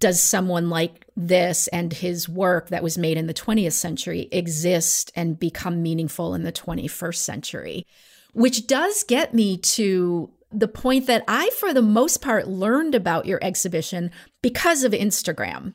does 0.00 0.20
someone 0.20 0.70
like 0.70 1.06
this 1.16 1.68
and 1.68 1.92
his 1.92 2.28
work 2.28 2.70
that 2.70 2.82
was 2.82 2.98
made 2.98 3.16
in 3.16 3.26
the 3.26 3.34
20th 3.34 3.74
century 3.74 4.28
exist 4.32 5.12
and 5.14 5.38
become 5.38 5.82
meaningful 5.82 6.34
in 6.34 6.42
the 6.42 6.52
21st 6.52 7.16
century? 7.16 7.86
Which 8.32 8.66
does 8.66 9.04
get 9.04 9.34
me 9.34 9.58
to 9.58 10.30
the 10.50 10.68
point 10.68 11.06
that 11.06 11.22
I, 11.28 11.50
for 11.58 11.72
the 11.72 11.82
most 11.82 12.22
part, 12.22 12.48
learned 12.48 12.94
about 12.94 13.26
your 13.26 13.38
exhibition 13.42 14.10
because 14.42 14.82
of 14.82 14.92
Instagram. 14.92 15.74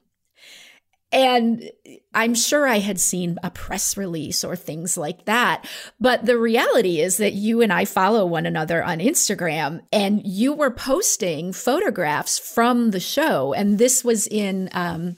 And 1.15 1.71
I'm 2.13 2.35
sure 2.35 2.67
I 2.67 2.79
had 2.79 2.99
seen 2.99 3.39
a 3.41 3.49
press 3.49 3.95
release 3.95 4.43
or 4.43 4.57
things 4.57 4.97
like 4.97 5.23
that. 5.25 5.65
But 5.97 6.25
the 6.25 6.37
reality 6.37 6.99
is 6.99 7.15
that 7.17 7.31
you 7.31 7.61
and 7.61 7.71
I 7.71 7.85
follow 7.85 8.25
one 8.25 8.45
another 8.45 8.83
on 8.83 8.99
Instagram, 8.99 9.79
and 9.93 10.21
you 10.27 10.51
were 10.51 10.71
posting 10.71 11.53
photographs 11.53 12.37
from 12.37 12.91
the 12.91 12.99
show. 12.99 13.53
And 13.53 13.79
this 13.79 14.03
was 14.03 14.27
in 14.27 14.67
um, 14.73 15.15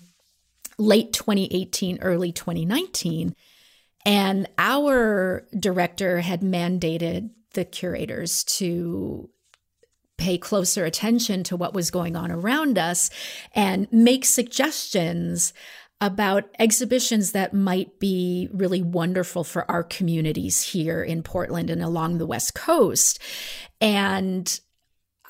late 0.78 1.14
2018, 1.14 1.98
early 2.02 2.32
2019. 2.32 3.36
And 4.06 4.48
our 4.60 5.48
director 5.60 6.20
had 6.20 6.42
mandated 6.42 7.32
the 7.54 7.66
curators 7.66 8.44
to 8.44 9.32
pay 10.18 10.38
closer 10.38 10.86
attention 10.86 11.44
to 11.44 11.56
what 11.56 11.74
was 11.74 11.90
going 11.90 12.16
on 12.16 12.32
around 12.32 12.78
us 12.78 13.10
and 13.54 13.88
make 13.92 14.26
suggestions 14.26 15.54
about 16.00 16.46
exhibitions 16.60 17.32
that 17.32 17.54
might 17.54 18.00
be 18.00 18.50
really 18.54 18.84
wonderful 18.84 19.44
for 19.44 19.70
our 19.70 19.84
communities 19.84 20.62
here 20.62 21.04
in 21.04 21.24
Portland 21.24 21.70
and 21.70 21.82
along 21.82 22.18
the 22.18 22.26
West 22.28 22.54
Coast. 22.54 23.20
And 23.82 24.60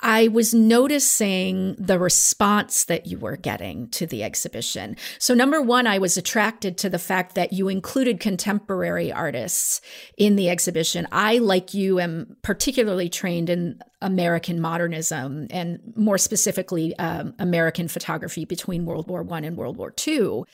I 0.00 0.28
was 0.28 0.54
noticing 0.54 1.74
the 1.76 1.98
response 1.98 2.84
that 2.84 3.06
you 3.06 3.18
were 3.18 3.36
getting 3.36 3.88
to 3.90 4.06
the 4.06 4.22
exhibition. 4.22 4.96
So, 5.18 5.34
number 5.34 5.60
one, 5.60 5.86
I 5.86 5.98
was 5.98 6.16
attracted 6.16 6.78
to 6.78 6.90
the 6.90 6.98
fact 6.98 7.34
that 7.34 7.52
you 7.52 7.68
included 7.68 8.20
contemporary 8.20 9.12
artists 9.12 9.80
in 10.16 10.36
the 10.36 10.50
exhibition. 10.50 11.08
I, 11.10 11.38
like 11.38 11.74
you, 11.74 11.98
am 11.98 12.36
particularly 12.42 13.08
trained 13.08 13.50
in 13.50 13.80
American 14.00 14.60
modernism 14.60 15.48
and 15.50 15.80
more 15.96 16.18
specifically, 16.18 16.96
um, 16.98 17.34
American 17.38 17.88
photography 17.88 18.44
between 18.44 18.84
World 18.84 19.08
War 19.08 19.22
One 19.22 19.44
and 19.44 19.56
World 19.56 19.76
War 19.76 19.90
Two. 19.90 20.44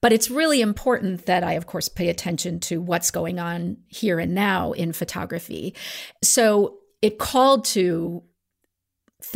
But 0.00 0.12
it's 0.12 0.30
really 0.30 0.60
important 0.60 1.26
that 1.26 1.42
I, 1.42 1.54
of 1.54 1.66
course, 1.66 1.88
pay 1.88 2.08
attention 2.08 2.60
to 2.60 2.80
what's 2.80 3.10
going 3.10 3.38
on 3.38 3.78
here 3.88 4.18
and 4.18 4.34
now 4.34 4.72
in 4.72 4.92
photography. 4.92 5.74
So 6.22 6.78
it 7.02 7.18
called 7.18 7.64
to 7.66 8.22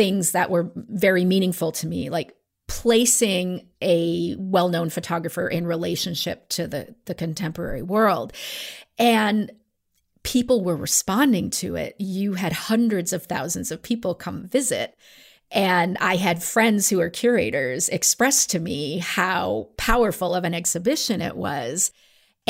things 0.01 0.33
that 0.33 0.49
were 0.49 0.73
very 0.75 1.27
meaningful 1.27 1.73
to 1.73 1.87
me, 1.87 2.09
like 2.09 2.35
placing 2.69 3.69
a 3.83 4.35
well-known 4.39 4.89
photographer 4.89 5.47
in 5.47 5.67
relationship 5.67 6.49
to 6.49 6.67
the 6.67 6.95
the 7.05 7.15
contemporary 7.15 7.83
world. 7.83 8.33
And 8.99 9.53
people 10.23 10.65
were 10.65 10.77
responding 10.77 11.51
to 11.51 11.77
it. 11.77 11.97
You 11.99 12.33
had 12.33 12.55
hundreds 12.55 13.13
of 13.13 13.25
thousands 13.25 13.71
of 13.71 13.83
people 13.83 14.15
come 14.15 14.49
visit. 14.49 14.97
And 15.51 15.99
I 16.01 16.17
had 16.17 16.43
friends 16.43 16.89
who 16.89 17.01
are 17.01 17.11
curators 17.11 17.91
express 17.91 18.47
to 18.47 18.59
me 18.59 19.01
how 19.01 19.69
powerful 19.77 20.35
of 20.35 20.45
an 20.45 20.55
exhibition 20.55 21.21
it 21.21 21.37
was. 21.37 21.93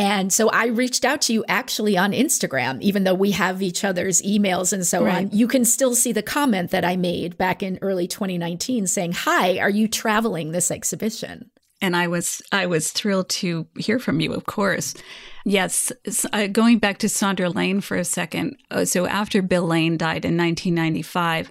And 0.00 0.32
so 0.32 0.48
I 0.48 0.68
reached 0.68 1.04
out 1.04 1.20
to 1.22 1.34
you 1.34 1.44
actually 1.46 1.98
on 1.98 2.12
Instagram, 2.12 2.80
even 2.80 3.04
though 3.04 3.12
we 3.12 3.32
have 3.32 3.60
each 3.60 3.84
other's 3.84 4.22
emails 4.22 4.72
and 4.72 4.86
so 4.86 5.04
right. 5.04 5.26
on. 5.26 5.30
You 5.30 5.46
can 5.46 5.66
still 5.66 5.94
see 5.94 6.10
the 6.10 6.22
comment 6.22 6.70
that 6.70 6.86
I 6.86 6.96
made 6.96 7.36
back 7.36 7.62
in 7.62 7.78
early 7.82 8.08
2019 8.08 8.86
saying, 8.86 9.12
Hi, 9.12 9.58
are 9.58 9.68
you 9.68 9.88
traveling 9.88 10.52
this 10.52 10.70
exhibition? 10.70 11.50
And 11.82 11.94
I 11.94 12.06
was 12.08 12.40
I 12.50 12.64
was 12.64 12.92
thrilled 12.92 13.28
to 13.30 13.66
hear 13.78 13.98
from 13.98 14.20
you, 14.20 14.32
of 14.32 14.46
course. 14.46 14.94
Yes, 15.44 15.92
uh, 16.32 16.46
going 16.46 16.78
back 16.78 16.98
to 16.98 17.08
Sandra 17.08 17.50
Lane 17.50 17.82
for 17.82 17.96
a 17.98 18.04
second. 18.04 18.56
Uh, 18.70 18.86
so 18.86 19.06
after 19.06 19.42
Bill 19.42 19.66
Lane 19.66 19.98
died 19.98 20.24
in 20.24 20.36
1995, 20.36 21.50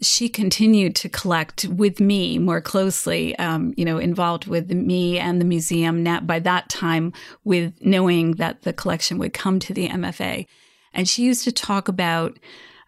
she 0.00 0.28
continued 0.28 0.94
to 0.96 1.08
collect 1.08 1.66
with 1.66 1.98
me 1.98 2.38
more 2.38 2.60
closely, 2.60 3.36
um, 3.38 3.74
you 3.76 3.84
know, 3.84 3.98
involved 3.98 4.46
with 4.46 4.70
me 4.70 5.18
and 5.18 5.40
the 5.40 5.44
museum 5.44 6.02
now, 6.02 6.20
by 6.20 6.38
that 6.38 6.68
time 6.68 7.12
with 7.44 7.74
knowing 7.80 8.32
that 8.32 8.62
the 8.62 8.72
collection 8.72 9.18
would 9.18 9.34
come 9.34 9.58
to 9.58 9.74
the 9.74 9.88
MFA. 9.88 10.46
And 10.92 11.08
she 11.08 11.24
used 11.24 11.44
to 11.44 11.52
talk 11.52 11.88
about 11.88 12.38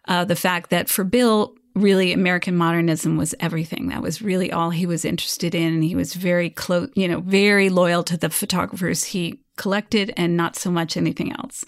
uh, 0.07 0.25
the 0.25 0.35
fact 0.35 0.69
that 0.69 0.89
for 0.89 1.03
Bill, 1.03 1.55
really 1.75 2.13
American 2.13 2.55
modernism 2.55 3.17
was 3.17 3.35
everything. 3.39 3.89
That 3.89 4.01
was 4.01 4.21
really 4.21 4.51
all 4.51 4.69
he 4.69 4.85
was 4.85 5.05
interested 5.05 5.53
in. 5.53 5.73
And 5.73 5.83
he 5.83 5.95
was 5.95 6.13
very 6.13 6.49
close, 6.49 6.89
you 6.95 7.07
know, 7.07 7.21
very 7.21 7.69
loyal 7.69 8.03
to 8.03 8.17
the 8.17 8.29
photographers 8.29 9.03
he 9.03 9.41
collected 9.57 10.13
and 10.17 10.35
not 10.35 10.55
so 10.55 10.71
much 10.71 10.97
anything 10.97 11.31
else. 11.33 11.63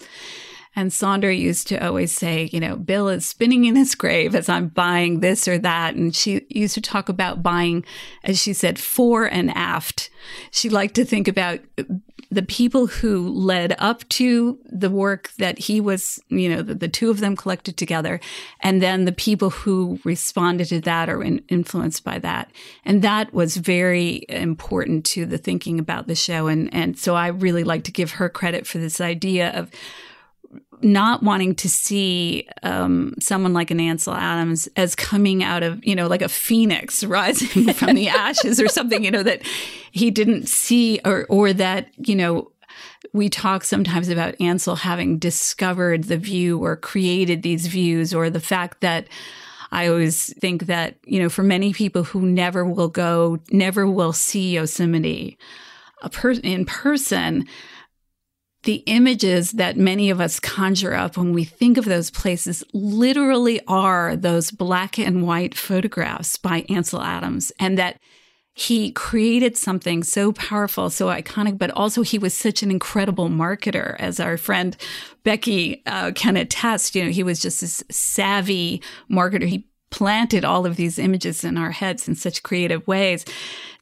And 0.76 0.90
Saundra 0.90 1.36
used 1.36 1.68
to 1.68 1.84
always 1.84 2.12
say, 2.12 2.50
you 2.52 2.60
know, 2.60 2.76
Bill 2.76 3.08
is 3.08 3.26
spinning 3.26 3.64
in 3.64 3.76
his 3.76 3.94
grave 3.94 4.34
as 4.34 4.48
I'm 4.48 4.68
buying 4.68 5.20
this 5.20 5.46
or 5.46 5.58
that. 5.58 5.94
And 5.94 6.14
she 6.14 6.46
used 6.48 6.74
to 6.74 6.80
talk 6.80 7.08
about 7.08 7.42
buying, 7.42 7.84
as 8.24 8.40
she 8.40 8.52
said, 8.52 8.78
fore 8.78 9.24
and 9.24 9.50
aft. 9.52 10.10
She 10.50 10.68
liked 10.68 10.94
to 10.96 11.04
think 11.04 11.28
about 11.28 11.60
the 12.30 12.42
people 12.42 12.88
who 12.88 13.28
led 13.28 13.76
up 13.78 14.08
to 14.08 14.58
the 14.64 14.90
work 14.90 15.30
that 15.38 15.58
he 15.58 15.80
was, 15.80 16.20
you 16.28 16.48
know, 16.48 16.62
the, 16.62 16.74
the 16.74 16.88
two 16.88 17.10
of 17.10 17.20
them 17.20 17.36
collected 17.36 17.76
together, 17.76 18.18
and 18.60 18.82
then 18.82 19.04
the 19.04 19.12
people 19.12 19.50
who 19.50 20.00
responded 20.02 20.66
to 20.66 20.80
that 20.80 21.08
or 21.08 21.22
in, 21.22 21.38
influenced 21.48 22.02
by 22.02 22.18
that. 22.18 22.50
And 22.84 23.02
that 23.02 23.32
was 23.32 23.56
very 23.56 24.24
important 24.28 25.04
to 25.06 25.26
the 25.26 25.38
thinking 25.38 25.78
about 25.78 26.08
the 26.08 26.16
show. 26.16 26.48
And, 26.48 26.72
and 26.74 26.98
so 26.98 27.14
I 27.14 27.28
really 27.28 27.62
like 27.62 27.84
to 27.84 27.92
give 27.92 28.12
her 28.12 28.28
credit 28.28 28.66
for 28.66 28.78
this 28.78 29.00
idea 29.00 29.50
of 29.50 29.70
not 30.82 31.22
wanting 31.22 31.54
to 31.54 31.68
see 31.68 32.48
um, 32.62 33.14
someone 33.20 33.52
like 33.52 33.70
an 33.70 33.80
Ansel 33.80 34.14
Adams 34.14 34.68
as 34.76 34.94
coming 34.94 35.42
out 35.42 35.62
of, 35.62 35.84
you 35.84 35.94
know, 35.94 36.08
like 36.08 36.22
a 36.22 36.28
phoenix 36.28 37.04
rising 37.04 37.72
from 37.72 37.94
the 37.94 38.08
ashes 38.08 38.60
or 38.60 38.68
something, 38.68 39.04
you 39.04 39.10
know, 39.10 39.22
that 39.22 39.42
he 39.90 40.10
didn't 40.10 40.48
see 40.48 41.00
or, 41.04 41.26
or 41.28 41.52
that, 41.52 41.88
you 41.96 42.14
know, 42.14 42.50
we 43.12 43.28
talk 43.28 43.64
sometimes 43.64 44.08
about 44.08 44.40
Ansel 44.40 44.76
having 44.76 45.18
discovered 45.18 46.04
the 46.04 46.16
view 46.16 46.58
or 46.58 46.76
created 46.76 47.42
these 47.42 47.66
views 47.66 48.12
or 48.12 48.28
the 48.28 48.40
fact 48.40 48.80
that 48.80 49.06
I 49.70 49.88
always 49.88 50.32
think 50.34 50.66
that, 50.66 50.96
you 51.04 51.20
know, 51.20 51.28
for 51.28 51.42
many 51.42 51.72
people 51.72 52.04
who 52.04 52.22
never 52.22 52.64
will 52.64 52.88
go, 52.88 53.38
never 53.50 53.88
will 53.88 54.12
see 54.12 54.54
Yosemite 54.54 55.38
a 56.04 56.10
per- 56.10 56.32
in 56.32 56.64
person, 56.64 57.46
the 58.64 58.82
images 58.86 59.52
that 59.52 59.76
many 59.76 60.10
of 60.10 60.20
us 60.20 60.40
conjure 60.40 60.94
up 60.94 61.16
when 61.16 61.32
we 61.32 61.44
think 61.44 61.76
of 61.76 61.84
those 61.84 62.10
places 62.10 62.64
literally 62.72 63.60
are 63.66 64.16
those 64.16 64.50
black 64.50 64.98
and 64.98 65.26
white 65.26 65.54
photographs 65.54 66.36
by 66.36 66.64
Ansel 66.68 67.02
Adams 67.02 67.52
and 67.58 67.78
that 67.78 67.98
he 68.56 68.92
created 68.92 69.56
something 69.56 70.04
so 70.04 70.32
powerful, 70.32 70.88
so 70.88 71.08
iconic, 71.08 71.58
but 71.58 71.72
also 71.72 72.02
he 72.02 72.18
was 72.18 72.32
such 72.32 72.62
an 72.62 72.70
incredible 72.70 73.28
marketer, 73.28 73.96
as 73.98 74.20
our 74.20 74.36
friend 74.36 74.76
Becky 75.24 75.82
uh, 75.86 76.12
can 76.12 76.36
attest. 76.36 76.94
You 76.94 77.04
know, 77.04 77.10
he 77.10 77.24
was 77.24 77.40
just 77.40 77.60
this 77.60 77.82
savvy 77.90 78.80
marketer. 79.10 79.48
He 79.48 79.66
planted 79.90 80.44
all 80.44 80.66
of 80.66 80.76
these 80.76 81.00
images 81.00 81.42
in 81.42 81.58
our 81.58 81.72
heads 81.72 82.06
in 82.06 82.14
such 82.14 82.44
creative 82.44 82.86
ways 82.86 83.24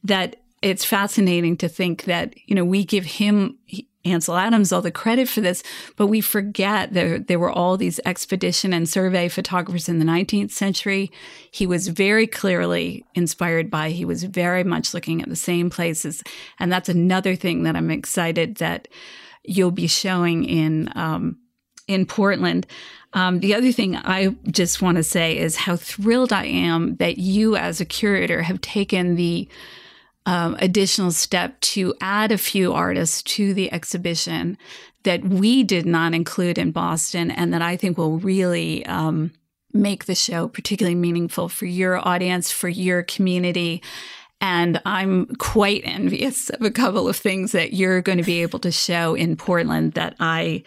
that 0.03 0.37
it's 0.63 0.85
fascinating 0.85 1.55
to 1.57 1.69
think 1.69 2.05
that, 2.05 2.33
you 2.47 2.55
know, 2.55 2.65
we 2.65 2.83
give 2.83 3.05
him, 3.05 3.59
Ansel 4.05 4.35
Adams 4.35 4.71
all 4.71 4.81
the 4.81 4.91
credit 4.91 5.29
for 5.29 5.39
this, 5.39 5.63
but 5.95 6.07
we 6.07 6.19
forget 6.19 6.93
that 6.93 7.27
there 7.27 7.39
were 7.39 7.51
all 7.51 7.77
these 7.77 8.01
expedition 8.05 8.73
and 8.73 8.87
survey 8.87 9.29
photographers 9.29 9.87
in 9.87 9.99
the 9.99 10.05
19th 10.05 10.51
century. 10.51 11.11
He 11.51 11.65
was 11.65 11.87
very 11.87 12.27
clearly 12.27 13.05
inspired 13.15 13.71
by, 13.71 13.91
he 13.91 14.03
was 14.03 14.25
very 14.25 14.63
much 14.63 14.93
looking 14.93 15.21
at 15.21 15.29
the 15.29 15.35
same 15.35 15.69
places. 15.69 16.21
And 16.59 16.71
that's 16.71 16.89
another 16.89 17.35
thing 17.35 17.63
that 17.63 17.77
I'm 17.77 17.91
excited 17.91 18.55
that 18.55 18.89
you'll 19.43 19.71
be 19.71 19.87
showing 19.87 20.43
in, 20.43 20.89
um, 20.95 21.37
in 21.87 22.05
Portland. 22.05 22.67
Um, 23.13 23.39
the 23.39 23.55
other 23.55 23.71
thing 23.71 23.95
I 23.95 24.35
just 24.49 24.81
want 24.81 24.97
to 24.97 25.03
say 25.03 25.37
is 25.37 25.55
how 25.55 25.75
thrilled 25.75 26.33
I 26.33 26.45
am 26.45 26.95
that 26.97 27.19
you, 27.19 27.55
as 27.55 27.79
a 27.79 27.85
curator, 27.85 28.41
have 28.41 28.59
taken 28.59 29.15
the 29.15 29.47
um, 30.25 30.55
additional 30.59 31.11
step 31.11 31.59
to 31.59 31.93
add 31.99 32.31
a 32.31 32.37
few 32.37 32.73
artists 32.73 33.21
to 33.23 33.53
the 33.53 33.71
exhibition 33.71 34.57
that 35.03 35.23
we 35.23 35.63
did 35.63 35.85
not 35.85 36.13
include 36.13 36.57
in 36.57 36.71
Boston 36.71 37.29
and 37.29 37.53
that 37.53 37.61
I 37.61 37.75
think 37.75 37.97
will 37.97 38.19
really 38.19 38.85
um, 38.85 39.31
make 39.73 40.05
the 40.05 40.15
show 40.15 40.47
particularly 40.47 40.95
meaningful 40.95 41.49
for 41.49 41.65
your 41.65 42.05
audience, 42.07 42.51
for 42.51 42.69
your 42.69 43.03
community. 43.03 43.81
And 44.43 44.81
I'm 44.85 45.27
quite 45.37 45.83
envious 45.85 46.49
of 46.49 46.63
a 46.63 46.69
couple 46.69 47.07
of 47.07 47.15
things 47.15 47.53
that 47.53 47.71
you're 47.71 48.01
going 48.01 48.17
to 48.17 48.25
be 48.25 48.41
able 48.41 48.59
to 48.59 48.73
show 48.73 49.15
in 49.15 49.37
Portland 49.37 49.93
that 49.93 50.17
I 50.19 50.63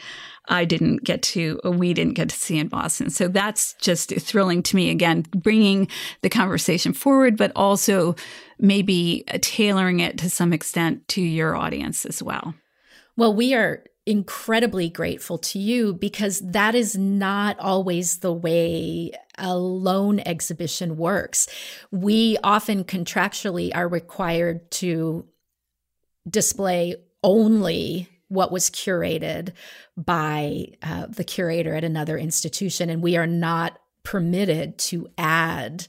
I 0.49 0.65
didn't 0.65 1.05
get 1.05 1.23
to, 1.23 1.61
uh, 1.65 1.73
we 1.73 1.93
didn't 1.93 2.15
get 2.15 2.31
to 2.31 2.37
see 2.37 2.57
in 2.57 2.69
Boston. 2.69 3.11
So 3.11 3.29
that's 3.29 3.75
just 3.75 4.15
thrilling 4.15 4.63
to 4.63 4.77
me. 4.77 4.91
Again, 4.91 5.27
bringing 5.35 5.89
the 6.23 6.31
conversation 6.31 6.95
forward, 6.95 7.37
but 7.37 7.53
also 7.55 8.15
maybe 8.59 9.25
tailoring 9.43 10.01
it 10.01 10.17
to 10.19 10.31
some 10.31 10.53
extent 10.53 11.07
to 11.09 11.21
your 11.21 11.55
audience 11.55 12.07
as 12.07 12.23
well. 12.23 12.55
Well, 13.17 13.35
we 13.35 13.55
are 13.55 13.85
incredibly 14.07 14.89
grateful 14.89 15.37
to 15.37 15.59
you 15.59 15.93
because 15.93 16.39
that 16.41 16.75
is 16.77 16.97
not 16.97 17.59
always 17.59 18.19
the 18.19 18.33
way 18.33 19.11
a 19.37 19.57
loan 19.57 20.21
exhibition 20.21 20.97
works. 20.97 21.49
We 21.91 22.39
often 22.43 22.85
contractually 22.85 23.75
are 23.75 23.89
required 23.89 24.71
to 24.73 25.27
display 26.29 26.97
only 27.23 28.09
what 28.29 28.53
was 28.53 28.71
curated 28.71 29.53
by 29.97 30.67
uh, 30.83 31.07
the 31.07 31.25
curator 31.25 31.75
at 31.75 31.85
another 31.85 32.17
institution, 32.19 32.91
and 32.91 33.03
we 33.03 33.17
are 33.17 33.27
not 33.27 33.79
permitted 34.03 34.79
to 34.79 35.09
add 35.19 35.87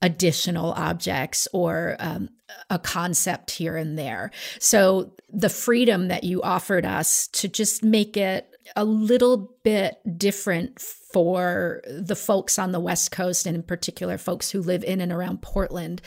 additional 0.00 0.72
objects 0.72 1.48
or 1.52 1.96
um, 1.98 2.28
a 2.70 2.78
concept 2.78 3.50
here 3.50 3.76
and 3.76 3.98
there. 3.98 4.30
So 4.58 5.14
the 5.28 5.50
freedom 5.50 6.08
that 6.08 6.24
you 6.24 6.42
offered 6.42 6.86
us 6.86 7.28
to 7.28 7.48
just 7.48 7.84
make 7.84 8.16
it 8.16 8.48
a 8.76 8.84
little 8.84 9.54
bit 9.64 9.96
different 10.16 10.80
for 11.12 11.82
the 11.86 12.16
folks 12.16 12.58
on 12.58 12.72
the 12.72 12.80
West 12.80 13.10
Coast, 13.10 13.46
and 13.46 13.56
in 13.56 13.62
particular, 13.62 14.18
folks 14.18 14.50
who 14.50 14.60
live 14.60 14.84
in 14.84 15.00
and 15.00 15.10
around 15.10 15.40
Portland, 15.40 16.02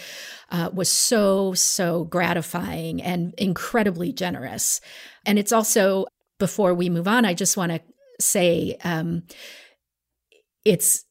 uh, 0.51 0.69
was 0.71 0.89
so, 0.89 1.53
so 1.53 2.03
gratifying 2.03 3.01
and 3.01 3.33
incredibly 3.37 4.13
generous. 4.13 4.79
And 5.25 5.39
it's 5.39 5.51
also, 5.51 6.05
before 6.37 6.75
we 6.75 6.89
move 6.89 7.07
on, 7.07 7.25
I 7.25 7.33
just 7.33 7.57
want 7.57 7.71
to 7.71 7.81
say 8.19 8.77
um, 8.83 9.23
it's 10.63 11.03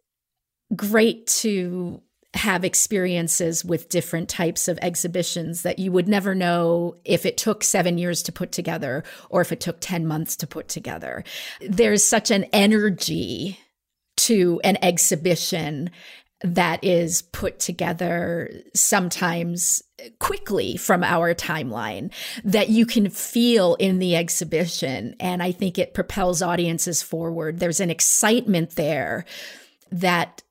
great 0.76 1.26
to 1.26 2.00
have 2.34 2.64
experiences 2.64 3.64
with 3.64 3.88
different 3.88 4.28
types 4.28 4.68
of 4.68 4.78
exhibitions 4.82 5.62
that 5.62 5.78
you 5.78 5.90
would 5.90 6.08
never 6.08 6.34
know 6.34 6.96
if 7.04 7.26
it 7.26 7.37
took 7.37 7.64
seven 7.64 7.98
years 7.98 8.22
to 8.22 8.33
put 8.33 8.52
together 8.52 9.02
or 9.31 9.40
if 9.40 9.50
it 9.50 9.60
took 9.60 9.78
10 9.81 10.06
months 10.06 10.37
to 10.37 10.46
put 10.46 10.68
together. 10.68 11.24
There's 11.60 12.04
such 12.04 12.31
an 12.31 12.44
energy 12.52 13.58
to 14.18 14.60
an 14.62 14.78
exhibition 14.83 15.90
that 16.42 16.83
is 16.83 17.20
put 17.20 17.58
together 17.58 18.50
sometimes 18.74 19.83
quickly 20.20 20.76
from 20.76 21.04
our 21.04 21.35
timeline 21.35 22.10
that 22.44 22.70
you 22.70 22.87
can 22.87 23.10
feel 23.10 23.74
in 23.74 23.98
the 23.98 24.16
exhibition. 24.16 25.14
And 25.20 25.42
I 25.42 25.52
think 25.52 25.78
it 25.78 25.92
propels 25.92 26.40
audiences 26.40 27.02
forward. 27.02 27.58
There's 27.58 27.81
an 27.81 27.90
excitement 27.90 28.76
there 28.76 29.26
that 29.90 30.42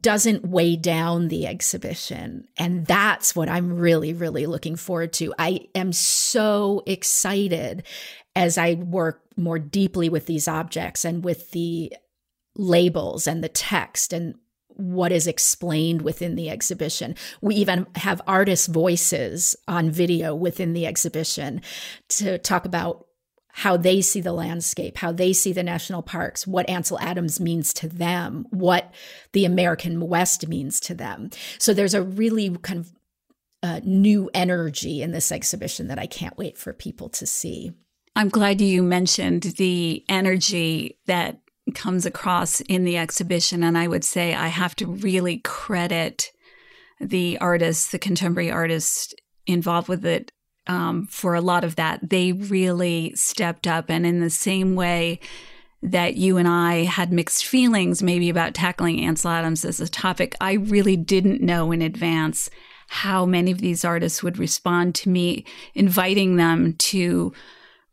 doesn't 0.00 0.46
weigh 0.46 0.76
down 0.76 1.28
the 1.28 1.46
exhibition. 1.46 2.46
And 2.58 2.86
that's 2.86 3.34
what 3.34 3.48
I'm 3.48 3.72
really, 3.78 4.12
really 4.12 4.46
looking 4.46 4.76
forward 4.76 5.12
to. 5.14 5.34
I 5.38 5.68
am 5.74 5.92
so 5.92 6.82
excited 6.86 7.84
as 8.36 8.58
I 8.58 8.74
work 8.74 9.22
more 9.36 9.58
deeply 9.58 10.08
with 10.08 10.26
these 10.26 10.46
objects 10.46 11.04
and 11.04 11.24
with 11.24 11.52
the 11.52 11.92
labels 12.54 13.26
and 13.26 13.42
the 13.42 13.48
text 13.48 14.12
and 14.12 14.34
what 14.68 15.10
is 15.10 15.26
explained 15.26 16.02
within 16.02 16.36
the 16.36 16.50
exhibition. 16.50 17.16
We 17.40 17.56
even 17.56 17.86
have 17.96 18.20
artist 18.26 18.68
voices 18.68 19.56
on 19.66 19.90
video 19.90 20.34
within 20.34 20.72
the 20.72 20.86
exhibition 20.86 21.62
to 22.10 22.38
talk 22.38 22.64
about 22.64 23.07
how 23.58 23.76
they 23.76 24.00
see 24.00 24.20
the 24.20 24.32
landscape, 24.32 24.98
how 24.98 25.10
they 25.10 25.32
see 25.32 25.52
the 25.52 25.64
national 25.64 26.00
parks, 26.00 26.46
what 26.46 26.68
Ansel 26.68 27.00
Adams 27.00 27.40
means 27.40 27.72
to 27.74 27.88
them, 27.88 28.46
what 28.50 28.94
the 29.32 29.44
American 29.44 30.06
West 30.06 30.46
means 30.46 30.78
to 30.78 30.94
them. 30.94 31.28
So 31.58 31.74
there's 31.74 31.92
a 31.92 32.02
really 32.02 32.50
kind 32.50 32.78
of 32.78 32.92
uh, 33.64 33.80
new 33.82 34.30
energy 34.32 35.02
in 35.02 35.10
this 35.10 35.32
exhibition 35.32 35.88
that 35.88 35.98
I 35.98 36.06
can't 36.06 36.38
wait 36.38 36.56
for 36.56 36.72
people 36.72 37.08
to 37.08 37.26
see. 37.26 37.72
I'm 38.14 38.28
glad 38.28 38.60
you 38.60 38.80
mentioned 38.80 39.42
the 39.42 40.04
energy 40.08 40.96
that 41.06 41.40
comes 41.74 42.06
across 42.06 42.60
in 42.60 42.84
the 42.84 42.96
exhibition. 42.96 43.64
And 43.64 43.76
I 43.76 43.88
would 43.88 44.04
say 44.04 44.34
I 44.34 44.46
have 44.46 44.76
to 44.76 44.86
really 44.86 45.38
credit 45.38 46.30
the 47.00 47.38
artists, 47.40 47.90
the 47.90 47.98
contemporary 47.98 48.52
artists 48.52 49.14
involved 49.48 49.88
with 49.88 50.06
it 50.06 50.30
um, 50.68 51.06
for 51.06 51.34
a 51.34 51.40
lot 51.40 51.64
of 51.64 51.76
that. 51.76 52.10
They 52.10 52.32
really 52.32 53.12
stepped 53.14 53.66
up. 53.66 53.90
And 53.90 54.06
in 54.06 54.20
the 54.20 54.30
same 54.30 54.74
way 54.74 55.20
that 55.82 56.16
you 56.16 56.36
and 56.36 56.48
I 56.48 56.84
had 56.84 57.12
mixed 57.12 57.46
feelings 57.46 58.02
maybe 58.02 58.28
about 58.28 58.54
tackling 58.54 59.00
Ansel 59.00 59.30
Adams 59.30 59.64
as 59.64 59.80
a 59.80 59.88
topic, 59.88 60.34
I 60.40 60.54
really 60.54 60.96
didn't 60.96 61.40
know 61.40 61.72
in 61.72 61.82
advance 61.82 62.50
how 62.88 63.26
many 63.26 63.50
of 63.50 63.60
these 63.60 63.84
artists 63.84 64.22
would 64.22 64.38
respond 64.38 64.94
to 64.96 65.08
me 65.08 65.44
inviting 65.74 66.36
them 66.36 66.74
to 66.74 67.32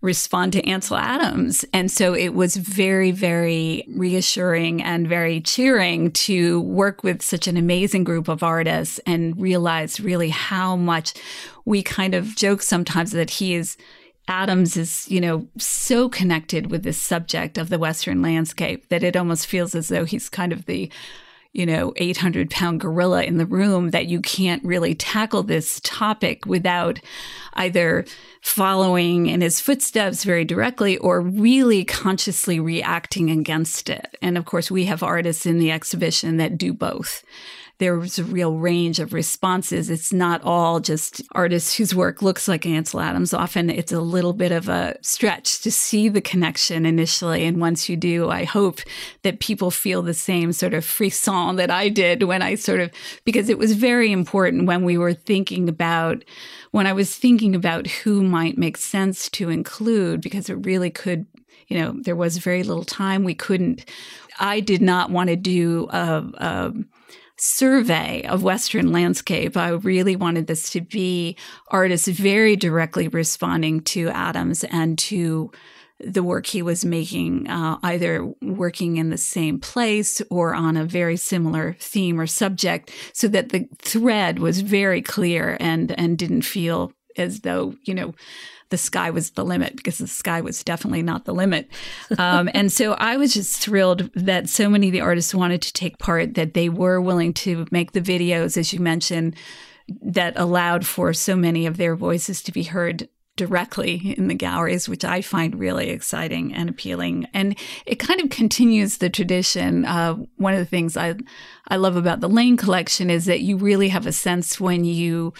respond 0.06 0.54
to 0.54 0.66
Ansel 0.66 0.98
Adams. 0.98 1.66
And 1.74 1.92
so 1.92 2.14
it 2.14 2.34
was 2.34 2.56
very, 2.56 3.12
very 3.12 3.84
reassuring 3.90 4.82
and 4.82 5.08
very 5.08 5.42
cheering 5.42 6.12
to 6.12 6.62
work 6.62 7.04
with 7.04 7.22
such 7.22 7.48
an 7.48 7.58
amazing 7.58 8.04
group 8.04 8.28
of 8.28 8.44
artists 8.44 9.00
and 9.06 9.40
realize 9.40 10.00
really 10.00 10.30
how 10.30 10.76
much 10.76 11.14
we 11.66 11.84
kind 11.84 12.14
of 12.14 12.36
joke 12.36 12.62
sometimes 12.62 13.12
that 13.12 13.32
he 13.32 13.56
is 13.56 13.76
Adams 14.28 14.76
is, 14.76 15.08
you 15.08 15.22
know, 15.22 15.48
so 15.60 16.10
connected 16.10 16.72
with 16.72 16.82
this 16.82 17.00
subject 17.00 17.60
of 17.60 17.70
the 17.70 17.78
Western 17.78 18.24
landscape 18.24 18.90
that 18.90 19.04
it 19.04 19.16
almost 19.16 19.46
feels 19.46 19.76
as 19.76 19.90
though 19.90 20.04
he's 20.04 20.30
kind 20.30 20.52
of 20.52 20.66
the 20.66 20.90
you 21.56 21.66
know, 21.66 21.94
800 21.96 22.50
pound 22.50 22.82
gorilla 22.82 23.24
in 23.24 23.38
the 23.38 23.46
room 23.46 23.92
that 23.92 24.08
you 24.08 24.20
can't 24.20 24.64
really 24.66 24.94
tackle 24.94 25.42
this 25.42 25.80
topic 25.84 26.46
without 26.46 27.00
either 27.54 28.06
following 28.42 29.28
in 29.28 29.40
his 29.40 29.62
footsteps 29.62 30.26
very 30.26 30.44
directly 30.44 30.98
or 30.98 31.22
really 31.22 31.86
consciously 31.86 32.60
reacting 32.60 33.32
against 33.32 33.90
it. 33.90 34.18
And 34.22 34.38
of 34.38 34.44
course, 34.44 34.70
we 34.70 34.86
have 34.86 35.02
artists 35.02 35.46
in 35.46 35.58
the 35.58 35.72
exhibition 35.72 36.38
that 36.38 36.58
do 36.58 36.74
both 36.74 37.24
there's 37.78 38.18
a 38.18 38.24
real 38.24 38.56
range 38.58 39.00
of 39.00 39.12
responses. 39.12 39.90
It's 39.90 40.14
not 40.14 40.42
all 40.44 40.80
just 40.80 41.22
artists 41.34 41.76
whose 41.76 41.94
work 41.94 42.22
looks 42.22 42.48
like 42.48 42.66
Ansel 42.66 43.02
Adams. 43.02 43.34
Often 43.34 43.70
it's 43.70 43.92
a 43.92 44.00
little 44.00 44.32
bit 44.32 44.54
of 44.54 44.70
a 44.70 44.96
stretch 45.02 45.62
to 45.62 45.72
see 45.72 46.08
the 46.08 46.22
connection 46.22 46.86
initially. 46.86 47.46
And 47.46 47.60
once 47.60 47.90
you 47.90 47.98
do, 47.98 48.30
I 48.30 48.46
hope 48.46 48.80
that 49.24 49.42
people 49.42 49.72
feel 49.72 50.02
the 50.02 50.14
same 50.14 50.54
sort 50.54 50.74
of 50.74 50.86
frisson 50.86 51.58
that 51.58 51.70
I 51.70 51.90
did 51.90 52.24
when 52.24 52.42
I 52.42 52.56
sort 52.56 52.80
of, 52.80 52.92
because 53.26 53.50
it 53.50 53.58
was 53.58 53.74
very 53.74 54.12
important 54.12 54.68
when 54.68 54.86
we 54.86 54.98
were 54.98 55.14
thinking 55.14 55.68
about, 55.68 56.24
when 56.72 56.88
I 56.88 56.94
was 56.94 57.14
thinking 57.14 57.56
about 57.56 57.88
who 57.88 58.24
might 58.24 58.58
make 58.58 58.78
sense 58.78 59.30
to 59.32 59.50
include, 59.50 60.22
because 60.22 60.50
it 60.50 60.66
really 60.66 60.90
could 60.90 61.26
you 61.68 61.80
know, 61.80 61.96
there 62.00 62.16
was 62.16 62.38
very 62.38 62.62
little 62.62 62.84
time. 62.84 63.24
We 63.24 63.34
couldn't, 63.34 63.86
I 64.40 64.60
did 64.60 64.84
not 64.84 65.10
want 65.10 65.30
to 65.30 65.36
do 65.36 65.88
a, 65.90 66.24
a 66.36 66.74
survey 67.38 68.24
of 68.28 68.44
Western 68.44 68.92
landscape. 68.92 69.58
I 69.58 69.70
really 69.70 70.16
wanted 70.16 70.48
this 70.48 70.70
to 70.72 70.82
be 70.82 71.38
artists 71.70 72.08
very 72.08 72.56
directly 72.56 73.08
responding 73.08 73.82
to 73.82 74.10
Adams 74.10 74.64
and 74.66 74.98
to 75.00 75.52
the 76.00 76.24
work 76.24 76.46
he 76.46 76.62
was 76.62 76.84
making, 76.84 77.48
uh, 77.48 77.80
either 77.84 78.26
working 78.42 78.98
in 78.98 79.10
the 79.10 79.18
same 79.18 79.60
place 79.60 80.22
or 80.30 80.54
on 80.54 80.76
a 80.76 80.84
very 80.84 81.16
similar 81.16 81.78
theme 81.80 82.20
or 82.20 82.28
subject, 82.28 82.92
so 83.14 83.28
that 83.30 83.50
the 83.50 83.68
thread 83.82 84.40
was 84.40 84.62
very 84.62 85.02
clear 85.02 85.56
and 85.60 85.98
and 85.98 86.18
didn't 86.18 86.42
feel 86.42 86.92
as 87.18 87.42
though 87.42 87.76
you 87.84 87.94
know 87.94 88.14
the 88.70 88.78
sky 88.78 89.10
was 89.10 89.32
the 89.32 89.46
limit 89.46 89.76
because 89.76 89.98
the 90.00 90.08
sky 90.08 90.42
was 90.42 90.64
definitely 90.64 91.04
not 91.04 91.26
the 91.26 91.34
limit. 91.34 91.70
Um, 92.18 92.50
and 92.54 92.72
so 92.72 92.94
I 92.94 93.18
was 93.18 93.34
just 93.34 93.60
thrilled 93.60 94.10
that 94.16 94.50
so 94.50 94.70
many 94.70 94.88
of 94.88 94.94
the 94.94 95.02
artists 95.02 95.36
wanted 95.36 95.62
to 95.64 95.74
take 95.74 96.00
part, 96.00 96.34
that 96.36 96.54
they 96.54 96.70
were 96.70 97.00
willing 97.00 97.34
to 97.34 97.68
make 97.72 97.92
the 97.92 98.02
videos, 98.02 98.58
as 98.58 98.74
you 98.74 98.80
mentioned, 98.80 99.36
that 100.02 100.34
allowed 100.36 100.86
for 100.86 101.14
so 101.14 101.36
many 101.36 101.66
of 101.66 101.78
their 101.78 101.96
voices 101.96 102.42
to 102.44 102.52
be 102.52 102.64
heard 102.64 103.08
directly 103.36 104.16
in 104.18 104.28
the 104.28 104.34
galleries, 104.34 104.88
which 104.88 105.04
I 105.04 105.22
find 105.22 105.60
really 105.60 105.90
exciting 105.90 106.54
and 106.54 106.70
appealing. 106.70 107.28
And 107.34 107.58
it 107.86 108.00
kind 108.00 108.22
of 108.22 108.30
continues 108.30 108.98
the 108.98 109.10
tradition. 109.10 109.86
Uh, 109.86 110.16
one 110.38 110.54
of 110.54 110.60
the 110.60 110.66
things 110.66 110.96
I 110.96 111.16
I 111.68 111.76
love 111.76 111.98
about 111.98 112.22
the 112.22 112.30
Lane 112.30 112.56
collection 112.58 113.10
is 113.10 113.26
that 113.26 113.42
you 113.42 113.58
really 113.58 113.90
have 113.90 114.08
a 114.08 114.12
sense 114.12 114.60
when 114.60 114.86
you 114.86 115.34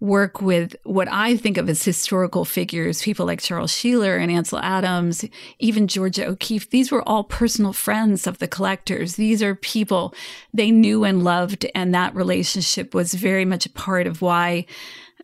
work 0.00 0.42
with 0.42 0.76
what 0.84 1.08
I 1.10 1.36
think 1.36 1.56
of 1.56 1.68
as 1.70 1.82
historical 1.82 2.44
figures, 2.44 3.02
people 3.02 3.24
like 3.24 3.40
Charles 3.40 3.72
Sheeler 3.72 4.20
and 4.20 4.30
Ansel 4.30 4.58
Adams, 4.58 5.24
even 5.58 5.88
Georgia 5.88 6.26
O'Keeffe. 6.26 6.68
These 6.68 6.92
were 6.92 7.06
all 7.08 7.24
personal 7.24 7.72
friends 7.72 8.26
of 8.26 8.38
the 8.38 8.48
collectors. 8.48 9.16
These 9.16 9.42
are 9.42 9.54
people 9.54 10.14
they 10.52 10.70
knew 10.70 11.04
and 11.04 11.24
loved, 11.24 11.66
and 11.74 11.94
that 11.94 12.14
relationship 12.14 12.94
was 12.94 13.14
very 13.14 13.46
much 13.46 13.64
a 13.64 13.70
part 13.70 14.06
of 14.06 14.20
why 14.20 14.66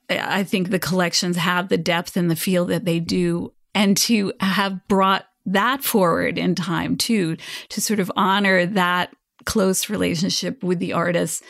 I 0.09 0.43
think 0.43 0.71
the 0.71 0.79
collections 0.79 1.37
have 1.37 1.69
the 1.69 1.79
depth 1.79 2.17
and 2.17 2.31
the 2.31 2.37
feel 2.37 2.65
that 2.67 2.85
they 2.85 2.99
do. 2.99 3.53
And 3.75 3.97
to 3.99 4.33
have 4.41 4.87
brought 4.89 5.27
that 5.47 5.83
forward 5.83 6.39
in 6.39 6.55
time 6.55 6.97
too, 6.97 7.37
to 7.71 7.81
sort 7.81 8.01
of 8.01 8.13
honor 8.17 8.65
that 8.65 9.15
close 9.45 9.91
relationship 9.91 10.63
with 10.63 10.79
the 10.79 10.93
artists 10.93 11.43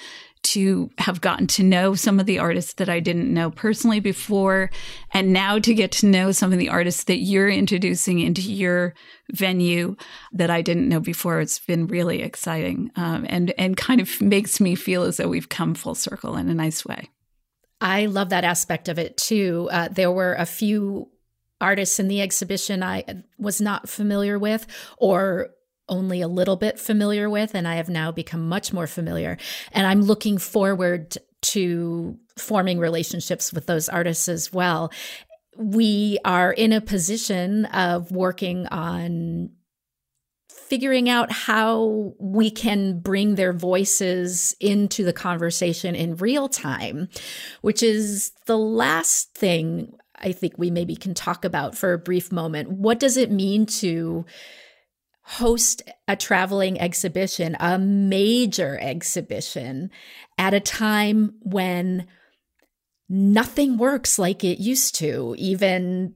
to 0.43 0.91
have 0.99 1.21
gotten 1.21 1.47
to 1.47 1.63
know 1.63 1.95
some 1.95 2.19
of 2.19 2.27
the 2.27 2.39
artists 2.39 2.75
that 2.75 2.89
I 2.89 3.01
didn't 3.01 3.33
know 3.33 3.51
personally 3.51 4.01
before, 4.01 4.71
and 5.13 5.33
now 5.33 5.59
to 5.59 5.75
get 5.75 5.93
to 5.93 6.07
know 6.07 6.33
some 6.33 6.53
of 6.53 6.59
the 6.59 6.69
artists 6.69 7.05
that 7.05 7.19
you're 7.19 7.49
introducing 7.49 8.19
into 8.19 8.43
your 8.43 8.95
venue 9.31 9.97
that 10.33 10.51
I 10.51 10.63
didn't 10.63 10.89
know 10.89 11.01
before. 11.01 11.41
It's 11.41 11.59
been 11.59 11.87
really 11.87 12.23
exciting, 12.23 12.91
um, 12.97 13.25
and 13.29 13.55
and 13.57 13.77
kind 13.77 14.01
of 14.01 14.21
makes 14.21 14.61
me 14.61 14.75
feel 14.75 15.05
as 15.05 15.17
though 15.17 15.29
we've 15.29 15.49
come 15.49 15.75
full 15.75 15.95
circle 15.95 16.37
in 16.37 16.49
a 16.49 16.55
nice 16.55 16.85
way. 16.85 17.11
I 17.81 18.07
love 18.07 18.31
that 18.31 18.45
aspect 18.45 18.89
of 18.89 18.99
it 18.99 19.17
too. 19.17 19.69
Uh, 19.73 19.89
there 19.89 20.13
were 20.13 20.35
a 20.35 20.47
few 20.47 21.09
artists 21.61 22.01
in 22.01 22.09
the 22.09 22.21
exhibition 22.21 22.83
I 22.83 23.05
was 23.39 23.61
not 23.61 23.89
familiar 23.89 24.39
with, 24.39 24.67
or 24.99 25.51
only 25.89 26.21
a 26.21 26.29
little 26.29 26.57
bit 26.57 26.79
familiar 26.79 27.29
with, 27.29 27.55
and 27.55 27.67
I 27.67 27.77
have 27.77 27.89
now 27.89 28.13
become 28.13 28.49
much 28.49 28.73
more 28.73 28.87
familiar. 28.87 29.37
And 29.73 29.87
I'm 29.87 30.03
looking 30.03 30.39
forward 30.39 31.17
to 31.43 32.19
forming 32.39 32.79
relationships 32.79 33.53
with 33.53 33.67
those 33.67 33.89
artists 33.89 34.29
as 34.29 34.53
well. 34.53 34.93
We 35.57 36.19
are 36.25 36.53
in 36.53 36.73
a 36.73 36.81
position 36.81 37.67
of 37.67 38.11
working 38.11 38.67
on 38.69 39.51
figuring 40.49 41.11
out 41.11 41.31
how 41.31 42.15
we 42.19 42.51
can 42.51 42.99
bring 43.01 43.35
their 43.35 43.53
voices 43.53 44.57
into 44.59 45.05
the 45.05 45.13
conversation 45.13 45.95
in 45.95 46.17
real 46.17 46.49
time, 46.49 47.09
which 47.61 47.83
is 47.83 48.33
the 48.47 48.57
last 48.57 49.35
thing 49.35 49.93
I 50.17 50.33
think 50.33 50.55
we 50.57 50.71
maybe 50.71 50.97
can 50.97 51.13
talk 51.13 51.45
about 51.45 51.77
for 51.77 51.93
a 51.93 51.99
brief 51.99 52.33
moment. 52.33 52.71
What 52.71 53.01
does 53.01 53.17
it 53.17 53.31
mean 53.31 53.67
to 53.67 54.25
host 55.23 55.83
a 56.09 56.17
traveling 56.17 56.81
exhibition, 56.81 57.57
a 57.61 57.79
major 57.79 58.79
exhibition, 58.81 59.91
at 60.39 60.55
a 60.55 60.61
time 60.61 61.35
when 61.41 62.07
nothing 63.09 63.77
works 63.77 64.19
like 64.19 64.43
it 64.43 64.59
used 64.59 64.95
to. 64.97 65.35
Even 65.39 66.15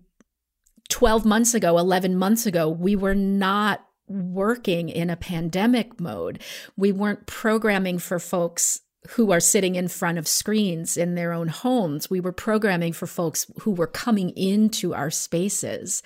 12 0.88 1.24
months 1.24 1.54
ago, 1.54 1.78
11 1.78 2.16
months 2.16 2.46
ago, 2.46 2.68
we 2.68 2.96
were 2.96 3.14
not 3.14 3.86
working 4.08 4.88
in 4.88 5.10
a 5.10 5.16
pandemic 5.16 6.00
mode. 6.00 6.40
We 6.76 6.92
weren't 6.92 7.26
programming 7.26 7.98
for 7.98 8.18
folks 8.18 8.80
who 9.10 9.30
are 9.30 9.40
sitting 9.40 9.76
in 9.76 9.88
front 9.88 10.18
of 10.18 10.26
screens 10.26 10.96
in 10.96 11.14
their 11.14 11.32
own 11.32 11.48
homes. 11.48 12.10
We 12.10 12.20
were 12.20 12.32
programming 12.32 12.92
for 12.92 13.06
folks 13.06 13.46
who 13.60 13.72
were 13.72 13.86
coming 13.86 14.30
into 14.30 14.94
our 14.94 15.10
spaces. 15.10 16.02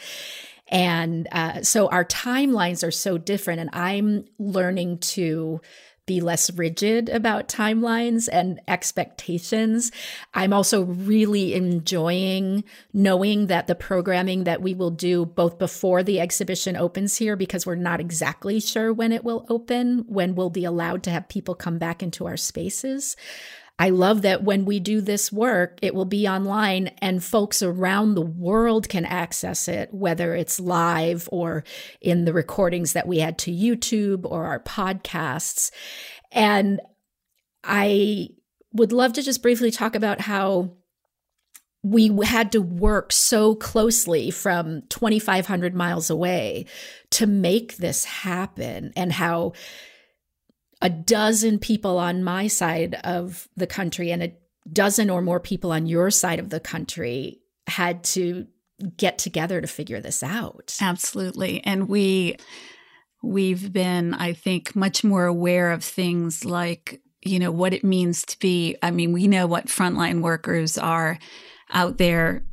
And 0.70 1.28
uh, 1.32 1.62
so 1.62 1.88
our 1.88 2.04
timelines 2.04 2.86
are 2.86 2.92
so 2.92 3.18
different. 3.18 3.60
And 3.60 3.70
I'm 3.72 4.24
learning 4.38 4.98
to 4.98 5.60
be 6.06 6.20
less 6.20 6.50
rigid 6.54 7.08
about 7.08 7.46
timelines 7.46 8.28
and 8.32 8.60
expectations. 8.66 9.92
I'm 10.34 10.52
also 10.52 10.82
really 10.82 11.54
enjoying 11.54 12.64
knowing 12.92 13.46
that 13.46 13.68
the 13.68 13.76
programming 13.76 14.42
that 14.44 14.60
we 14.60 14.74
will 14.74 14.90
do 14.90 15.24
both 15.24 15.58
before 15.58 16.02
the 16.02 16.18
exhibition 16.18 16.74
opens 16.74 17.16
here, 17.16 17.36
because 17.36 17.64
we're 17.64 17.76
not 17.76 18.00
exactly 18.00 18.58
sure 18.58 18.92
when 18.92 19.12
it 19.12 19.22
will 19.22 19.46
open, 19.48 20.04
when 20.08 20.34
we'll 20.34 20.50
be 20.50 20.64
allowed 20.64 21.04
to 21.04 21.10
have 21.10 21.28
people 21.28 21.54
come 21.54 21.78
back 21.78 22.02
into 22.02 22.26
our 22.26 22.36
spaces. 22.36 23.14
I 23.80 23.88
love 23.88 24.20
that 24.22 24.44
when 24.44 24.66
we 24.66 24.78
do 24.78 25.00
this 25.00 25.32
work, 25.32 25.78
it 25.80 25.94
will 25.94 26.04
be 26.04 26.28
online 26.28 26.88
and 26.98 27.24
folks 27.24 27.62
around 27.62 28.14
the 28.14 28.20
world 28.20 28.90
can 28.90 29.06
access 29.06 29.68
it, 29.68 29.88
whether 29.94 30.34
it's 30.34 30.60
live 30.60 31.30
or 31.32 31.64
in 32.02 32.26
the 32.26 32.34
recordings 32.34 32.92
that 32.92 33.08
we 33.08 33.22
add 33.22 33.38
to 33.38 33.50
YouTube 33.50 34.26
or 34.26 34.44
our 34.44 34.60
podcasts. 34.60 35.70
And 36.30 36.78
I 37.64 38.28
would 38.74 38.92
love 38.92 39.14
to 39.14 39.22
just 39.22 39.40
briefly 39.40 39.70
talk 39.70 39.96
about 39.96 40.20
how 40.20 40.76
we 41.82 42.14
had 42.22 42.52
to 42.52 42.60
work 42.60 43.12
so 43.12 43.54
closely 43.54 44.30
from 44.30 44.82
2,500 44.90 45.74
miles 45.74 46.10
away 46.10 46.66
to 47.12 47.26
make 47.26 47.78
this 47.78 48.04
happen 48.04 48.92
and 48.94 49.10
how 49.10 49.54
a 50.82 50.88
dozen 50.88 51.58
people 51.58 51.98
on 51.98 52.24
my 52.24 52.46
side 52.46 52.94
of 53.04 53.48
the 53.56 53.66
country 53.66 54.10
and 54.10 54.22
a 54.22 54.32
dozen 54.72 55.10
or 55.10 55.22
more 55.22 55.40
people 55.40 55.72
on 55.72 55.86
your 55.86 56.10
side 56.10 56.38
of 56.38 56.50
the 56.50 56.60
country 56.60 57.40
had 57.66 58.02
to 58.02 58.46
get 58.96 59.18
together 59.18 59.60
to 59.60 59.66
figure 59.66 60.00
this 60.00 60.22
out. 60.22 60.76
Absolutely. 60.80 61.62
And 61.64 61.88
we 61.88 62.36
we've 63.22 63.72
been 63.72 64.14
I 64.14 64.32
think 64.32 64.74
much 64.74 65.04
more 65.04 65.26
aware 65.26 65.70
of 65.70 65.84
things 65.84 66.44
like, 66.44 67.02
you 67.22 67.38
know, 67.38 67.50
what 67.50 67.74
it 67.74 67.84
means 67.84 68.24
to 68.26 68.38
be 68.38 68.76
I 68.82 68.90
mean, 68.90 69.12
we 69.12 69.26
know 69.26 69.46
what 69.46 69.66
frontline 69.66 70.22
workers 70.22 70.78
are 70.78 71.18
out 71.70 71.98
there 71.98 72.44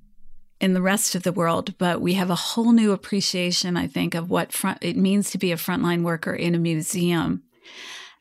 in 0.59 0.73
the 0.73 0.82
rest 0.82 1.15
of 1.15 1.23
the 1.23 1.32
world, 1.32 1.78
but 1.78 2.01
we 2.01 2.15
have 2.15 2.30
a 2.30 2.36
whole 2.36 2.71
new 2.71 2.91
appreciation, 2.91 3.78
I 3.78 3.88
think, 3.88 4.15
of 4.15 4.30
what 4.30 4.51
front, 4.51 4.80
it 4.82 4.97
means 4.97 5.30
to 5.32 5.38
be 5.38 5.51
a 5.51 5.55
frontline 5.55 6.01
worker 6.01 6.34
in 6.34 6.55
a 6.55 6.59
museum. 6.59 7.43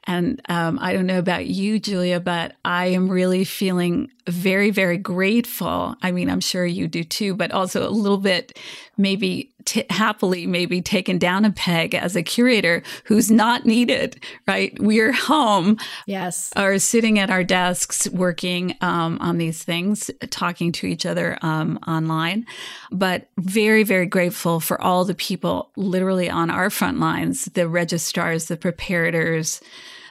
And 0.06 0.40
um, 0.48 0.78
I 0.80 0.92
don't 0.92 1.06
know 1.06 1.18
about 1.18 1.46
you, 1.46 1.80
Julia, 1.80 2.20
but 2.20 2.54
I 2.64 2.86
am 2.86 3.08
really 3.08 3.44
feeling 3.44 4.10
very, 4.28 4.70
very 4.70 4.98
grateful. 4.98 5.96
I 6.02 6.10
mean, 6.10 6.30
I'm 6.30 6.40
sure 6.40 6.64
you 6.66 6.88
do 6.88 7.04
too, 7.04 7.34
but 7.34 7.52
also 7.52 7.88
a 7.88 7.90
little 7.90 8.18
bit 8.18 8.58
maybe 8.96 9.52
t- 9.64 9.84
happily, 9.90 10.46
maybe 10.46 10.80
taken 10.80 11.18
down 11.18 11.44
a 11.44 11.50
peg 11.50 11.94
as 11.94 12.16
a 12.16 12.22
curator 12.22 12.82
who's 13.04 13.30
not 13.30 13.66
needed, 13.66 14.22
right? 14.46 14.76
We're 14.80 15.12
home. 15.12 15.76
Yes. 16.06 16.52
Or 16.56 16.78
sitting 16.78 17.18
at 17.18 17.30
our 17.30 17.44
desks 17.44 18.08
working 18.10 18.76
um, 18.80 19.18
on 19.20 19.38
these 19.38 19.62
things, 19.62 20.10
talking 20.30 20.72
to 20.72 20.86
each 20.86 21.06
other 21.06 21.38
um, 21.42 21.78
online. 21.86 22.46
But 22.90 23.28
very, 23.38 23.82
very 23.82 24.06
grateful 24.06 24.60
for 24.60 24.80
all 24.80 25.04
the 25.04 25.14
people 25.14 25.70
literally 25.76 26.30
on 26.30 26.50
our 26.50 26.70
front 26.70 26.98
lines 26.98 27.46
the 27.54 27.68
registrars, 27.68 28.46
the 28.46 28.56
preparators 28.56 29.60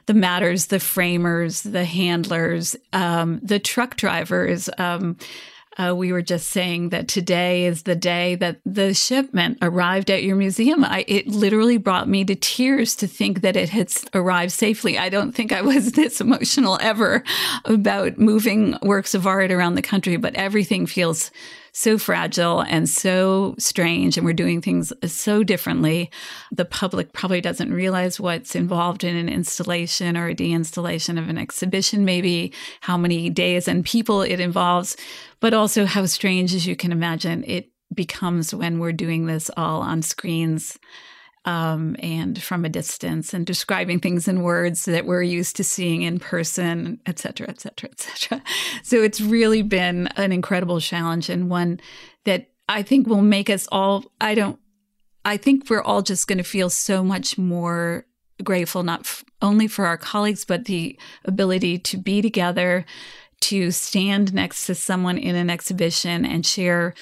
the 0.06 0.14
matters, 0.14 0.68
the 0.68 0.80
framers, 0.80 1.62
the 1.62 1.86
handlers, 1.86 2.76
um, 2.94 3.40
the 3.42 3.60
truck 3.60 3.96
drivers. 3.96 4.70
Um, 4.78 5.18
uh, 5.78 5.94
we 5.94 6.14
were 6.14 6.22
just 6.22 6.52
saying 6.52 6.90
that 6.90 7.08
today 7.08 7.66
is 7.66 7.84
the 7.84 7.96
day 7.96 8.36
that 8.36 8.62
the 8.66 8.94
shipment 8.94 9.58
arrived 9.62 10.10
at 10.10 10.24
your 10.24 10.38
museum. 10.38 10.86
I, 10.86 11.04
it 11.08 11.28
literally 11.28 11.78
brought 11.78 12.08
me 12.08 12.24
to 12.26 12.36
tears 12.36 12.96
to 12.98 13.08
think 13.08 13.42
that 13.42 13.58
it 13.58 13.70
had 13.70 13.92
arrived 14.14 14.54
safely. 14.54 14.98
I 14.98 15.10
don't 15.10 15.34
think 15.34 15.52
I 15.52 15.62
was 15.62 15.92
this 15.94 16.22
emotional 16.22 16.78
ever 16.82 17.24
about 17.66 18.18
moving 18.18 18.78
works 18.82 19.14
of 19.14 19.28
art 19.28 19.52
around 19.52 19.76
the 19.76 19.82
country, 19.82 20.16
but 20.16 20.36
everything 20.36 20.86
feels 20.86 21.30
so 21.78 21.98
fragile 21.98 22.62
and 22.62 22.88
so 22.88 23.54
strange, 23.60 24.16
and 24.16 24.26
we're 24.26 24.32
doing 24.32 24.62
things 24.62 24.94
so 25.06 25.44
differently. 25.44 26.10
The 26.50 26.64
public 26.64 27.12
probably 27.12 27.42
doesn't 27.42 27.74
realize 27.74 28.18
what's 28.18 28.56
involved 28.56 29.04
in 29.04 29.18
an 29.18 29.28
installation 29.28 30.16
or 30.16 30.30
a 30.30 30.34
deinstallation 30.34 31.20
of 31.20 31.28
an 31.28 31.38
exhibition, 31.38 32.06
maybe 32.06 32.54
how 32.80 32.96
many 32.98 33.30
days 33.30 33.68
and 33.68 33.84
people 33.84 34.22
it 34.22 34.40
involves, 34.40 34.96
but 35.42 35.54
also 35.54 35.84
how 35.86 36.06
strange, 36.06 36.56
as 36.56 36.66
you 36.66 36.78
can 36.78 36.94
imagine, 36.94 37.44
it 37.44 37.70
becomes 37.94 38.56
when 38.56 38.80
we're 38.80 38.94
doing 38.94 39.26
this 39.26 39.52
all 39.58 39.82
on 39.82 40.02
screens 40.02 40.80
um, 41.46 41.96
and 42.00 42.42
from 42.42 42.66
a 42.66 42.70
distance 42.70 43.34
and 43.34 43.46
describing 43.46 44.00
things 44.00 44.28
in 44.28 44.42
words 44.42 44.86
that 44.86 45.06
we're 45.06 45.22
used 45.22 45.56
to 45.56 45.64
seeing 45.64 46.02
in 46.02 46.20
person, 46.20 47.00
et 47.06 47.20
cetera, 47.20 47.48
et 47.48 47.62
cetera, 47.62 47.90
et 47.92 48.00
cetera. 48.00 48.42
So 48.84 49.02
it's 49.02 49.22
really 49.22 49.62
been 49.62 50.08
an 50.16 50.32
incredible 50.32 50.80
challenge 50.80 51.30
and 51.30 51.50
one 51.50 51.80
that 52.26 52.50
I 52.68 52.82
think 52.82 53.08
will 53.08 53.22
make 53.22 53.50
us 53.50 53.68
all, 53.72 54.06
I 54.20 54.34
don't, 54.36 54.60
I 55.24 55.38
think 55.38 55.70
we're 55.70 55.82
all 55.82 56.02
just 56.02 56.28
going 56.28 56.38
to 56.40 56.44
feel 56.44 56.70
so 56.70 57.04
much 57.04 57.38
more 57.38 58.06
grateful, 58.44 58.84
not 58.84 59.02
f- 59.02 59.24
only 59.42 59.68
for 59.68 59.86
our 59.86 59.98
colleagues, 59.98 60.46
but 60.46 60.66
the 60.66 60.98
ability 61.26 61.80
to 61.80 61.98
be 61.98 62.22
together, 62.22 62.86
to 63.42 63.72
stand 63.72 64.34
next 64.34 64.66
to 64.66 64.76
someone 64.76 65.18
in 65.18 65.36
an 65.36 65.50
exhibition 65.50 66.26
and 66.26 66.46
share 66.46 66.96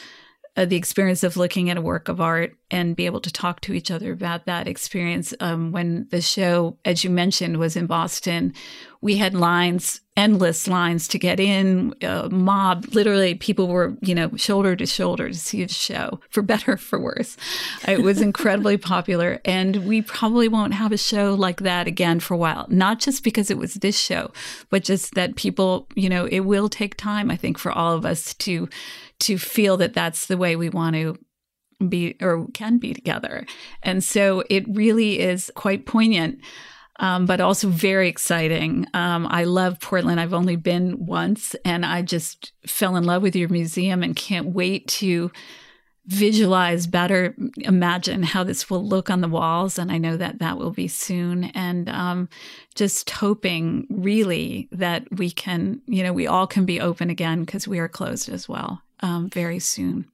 uh, 0.56 0.66
the 0.66 0.76
experience 0.76 1.24
of 1.24 1.38
looking 1.38 1.70
at 1.70 1.78
a 1.78 1.82
work 1.82 2.08
of 2.08 2.22
art 2.22 2.56
and 2.70 2.96
be 2.96 3.06
able 3.06 3.22
to 3.22 3.32
talk 3.32 3.62
to 3.62 3.74
each 3.74 3.90
other 3.90 4.12
about 4.12 4.46
that 4.46 4.68
experience. 4.68 5.34
Um, 5.40 5.72
when 5.72 6.08
the 6.12 6.22
show, 6.22 6.78
as 6.86 7.04
you 7.04 7.10
mentioned, 7.10 7.58
was 7.58 7.76
in 7.76 7.88
Boston, 7.88 8.54
we 9.02 9.18
had 9.18 9.34
lines, 9.34 10.02
endless 10.16 10.68
lines 10.68 11.08
to 11.08 11.18
get 11.18 11.40
in, 11.40 11.94
uh, 12.04 12.30
mob, 12.32 12.86
literally 12.94 13.34
people 13.34 13.68
were, 13.68 13.96
you 14.02 14.14
know, 14.14 14.30
shoulder 14.36 14.76
to 14.76 14.86
shoulder 14.86 15.28
to 15.28 15.34
see 15.34 15.64
the 15.64 15.74
show, 15.74 16.20
for 16.30 16.44
better 16.44 16.78
for 16.78 17.00
worse. 17.00 17.36
It 17.88 18.04
was 18.04 18.22
incredibly 18.22 18.78
popular. 18.94 19.42
And 19.44 19.88
we 19.88 20.02
probably 20.04 20.48
won't 20.48 20.76
have 20.76 20.92
a 20.92 20.98
show 20.98 21.34
like 21.34 21.62
that 21.62 21.88
again 21.88 22.20
for 22.20 22.36
a 22.36 22.38
while, 22.38 22.68
not 22.70 23.00
just 23.00 23.24
because 23.24 23.50
it 23.50 23.58
was 23.58 23.76
this 23.76 24.00
show, 24.00 24.32
but 24.70 24.84
just 24.84 25.16
that 25.16 25.36
people, 25.36 25.88
you 25.96 26.10
know, 26.10 26.26
it 26.26 26.42
will 26.42 26.70
take 26.70 26.96
time, 26.96 27.32
I 27.32 27.36
think, 27.36 27.58
for 27.58 27.72
all 27.72 27.94
of 27.94 28.06
us 28.06 28.34
to 28.36 28.70
to 29.20 29.38
feel 29.38 29.78
that 29.78 29.94
that's 29.94 30.26
the 30.26 30.38
way 30.38 30.56
we 30.56 30.70
want 30.70 30.96
to 30.96 31.18
be 31.88 32.18
or 32.22 32.48
can 32.54 32.78
be 32.78 32.94
together. 32.94 33.46
And 33.82 34.04
so 34.04 34.44
it 34.50 34.66
really 34.68 35.20
is 35.20 35.52
quite 35.56 35.86
poignant. 35.86 36.40
Um, 37.04 37.26
but 37.26 37.42
also 37.42 37.68
very 37.68 38.08
exciting. 38.08 38.88
Um, 38.94 39.28
I 39.30 39.44
love 39.44 39.82
Portland. 39.82 40.22
I've 40.22 40.34
only 40.34 40.56
been 40.56 41.06
once, 41.06 41.54
and 41.66 41.86
I 41.86 42.02
just 42.02 42.54
fell 42.66 42.96
in 42.96 43.04
love 43.04 43.22
with 43.22 43.36
your 43.36 43.50
museum 43.50 44.04
and 44.04 44.16
can't 44.16 44.48
wait 44.54 44.88
to 45.00 45.30
visualize 46.06 46.88
better, 46.88 47.36
imagine 47.58 48.24
how 48.24 48.44
this 48.44 48.70
will 48.70 48.86
look 48.86 49.10
on 49.10 49.20
the 49.20 49.28
walls. 49.28 49.78
And 49.78 49.92
I 49.92 49.98
know 49.98 50.18
that 50.18 50.40
that 50.40 50.58
will 50.58 50.72
be 50.72 50.88
soon. 50.88 51.46
And 51.56 51.90
um, 51.90 52.30
just 52.76 53.10
hoping 53.10 53.86
really 53.90 54.68
that 54.72 55.06
we 55.12 55.30
can, 55.30 55.82
you 55.88 56.04
know, 56.04 56.14
we 56.14 56.28
all 56.28 56.48
can 56.48 56.66
be 56.66 56.82
open 56.82 57.10
again 57.10 57.44
because 57.44 57.68
we 57.68 57.80
are 57.80 57.88
closed 57.90 58.30
as 58.30 58.50
well 58.50 58.82
um, 59.02 59.30
very 59.30 59.60
soon. 59.60 60.06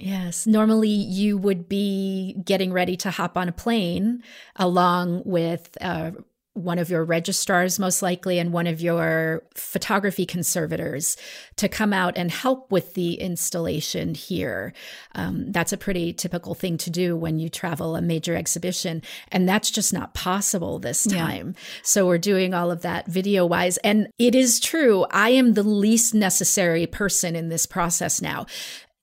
Yes. 0.00 0.46
Normally, 0.46 0.88
you 0.88 1.36
would 1.38 1.68
be 1.68 2.36
getting 2.44 2.72
ready 2.72 2.96
to 2.98 3.10
hop 3.10 3.36
on 3.36 3.48
a 3.48 3.52
plane 3.52 4.22
along 4.56 5.22
with 5.24 5.76
uh, 5.80 6.12
one 6.54 6.78
of 6.78 6.90
your 6.90 7.04
registrars, 7.04 7.78
most 7.78 8.02
likely, 8.02 8.38
and 8.38 8.52
one 8.52 8.66
of 8.66 8.80
your 8.80 9.44
photography 9.54 10.26
conservators 10.26 11.16
to 11.56 11.68
come 11.68 11.92
out 11.92 12.18
and 12.18 12.30
help 12.30 12.72
with 12.72 12.94
the 12.94 13.14
installation 13.14 14.14
here. 14.14 14.72
Um, 15.14 15.52
that's 15.52 15.72
a 15.72 15.78
pretty 15.78 16.12
typical 16.12 16.54
thing 16.54 16.76
to 16.78 16.90
do 16.90 17.16
when 17.16 17.38
you 17.38 17.48
travel 17.48 17.94
a 17.94 18.02
major 18.02 18.34
exhibition. 18.34 19.02
And 19.30 19.48
that's 19.48 19.70
just 19.70 19.92
not 19.92 20.12
possible 20.12 20.78
this 20.78 21.04
time. 21.04 21.54
Yeah. 21.56 21.62
So 21.82 22.06
we're 22.06 22.18
doing 22.18 22.52
all 22.52 22.70
of 22.70 22.82
that 22.82 23.06
video 23.06 23.46
wise. 23.46 23.76
And 23.78 24.08
it 24.18 24.34
is 24.34 24.60
true, 24.60 25.06
I 25.10 25.30
am 25.30 25.54
the 25.54 25.62
least 25.62 26.14
necessary 26.14 26.86
person 26.86 27.36
in 27.36 27.48
this 27.48 27.64
process 27.66 28.20
now. 28.20 28.46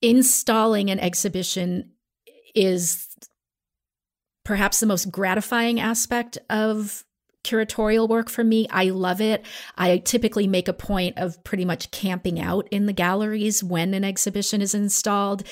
Installing 0.01 0.89
an 0.89 0.99
exhibition 0.99 1.91
is 2.53 3.07
perhaps 4.43 4.79
the 4.79 4.85
most 4.85 5.11
gratifying 5.11 5.79
aspect 5.79 6.37
of 6.49 7.03
curatorial 7.43 8.07
work 8.07 8.29
for 8.29 8.43
me. 8.43 8.67
I 8.69 8.85
love 8.89 9.21
it. 9.21 9.45
I 9.77 9.97
typically 9.99 10.47
make 10.47 10.67
a 10.67 10.73
point 10.73 11.17
of 11.17 11.43
pretty 11.43 11.65
much 11.65 11.91
camping 11.91 12.39
out 12.39 12.67
in 12.71 12.85
the 12.85 12.93
galleries 12.93 13.63
when 13.63 13.93
an 13.93 14.03
exhibition 14.03 14.61
is 14.61 14.75
installed. 14.75 15.43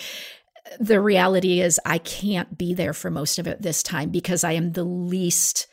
The 0.79 0.99
reality 0.99 1.61
is, 1.61 1.79
I 1.85 1.99
can't 1.99 2.57
be 2.57 2.73
there 2.73 2.93
for 2.93 3.11
most 3.11 3.39
of 3.39 3.47
it 3.47 3.61
this 3.61 3.83
time 3.83 4.09
because 4.09 4.43
I 4.43 4.53
am 4.53 4.71
the 4.71 4.83
least 4.83 5.67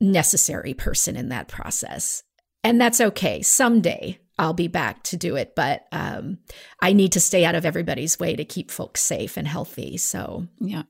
necessary 0.00 0.74
person 0.74 1.16
in 1.16 1.30
that 1.30 1.48
process. 1.48 2.22
And 2.62 2.80
that's 2.80 3.00
okay. 3.00 3.42
Someday 3.42 4.18
I'll 4.38 4.54
be 4.54 4.68
back 4.68 5.02
to 5.04 5.16
do 5.16 5.36
it, 5.36 5.54
but 5.54 5.86
um, 5.92 6.38
I 6.80 6.92
need 6.92 7.12
to 7.12 7.20
stay 7.20 7.44
out 7.44 7.54
of 7.54 7.64
everybody's 7.64 8.18
way 8.18 8.34
to 8.34 8.44
keep 8.44 8.70
folks 8.70 9.00
safe 9.00 9.36
and 9.36 9.46
healthy. 9.46 9.96
So, 9.96 10.48
yeah. 10.60 10.82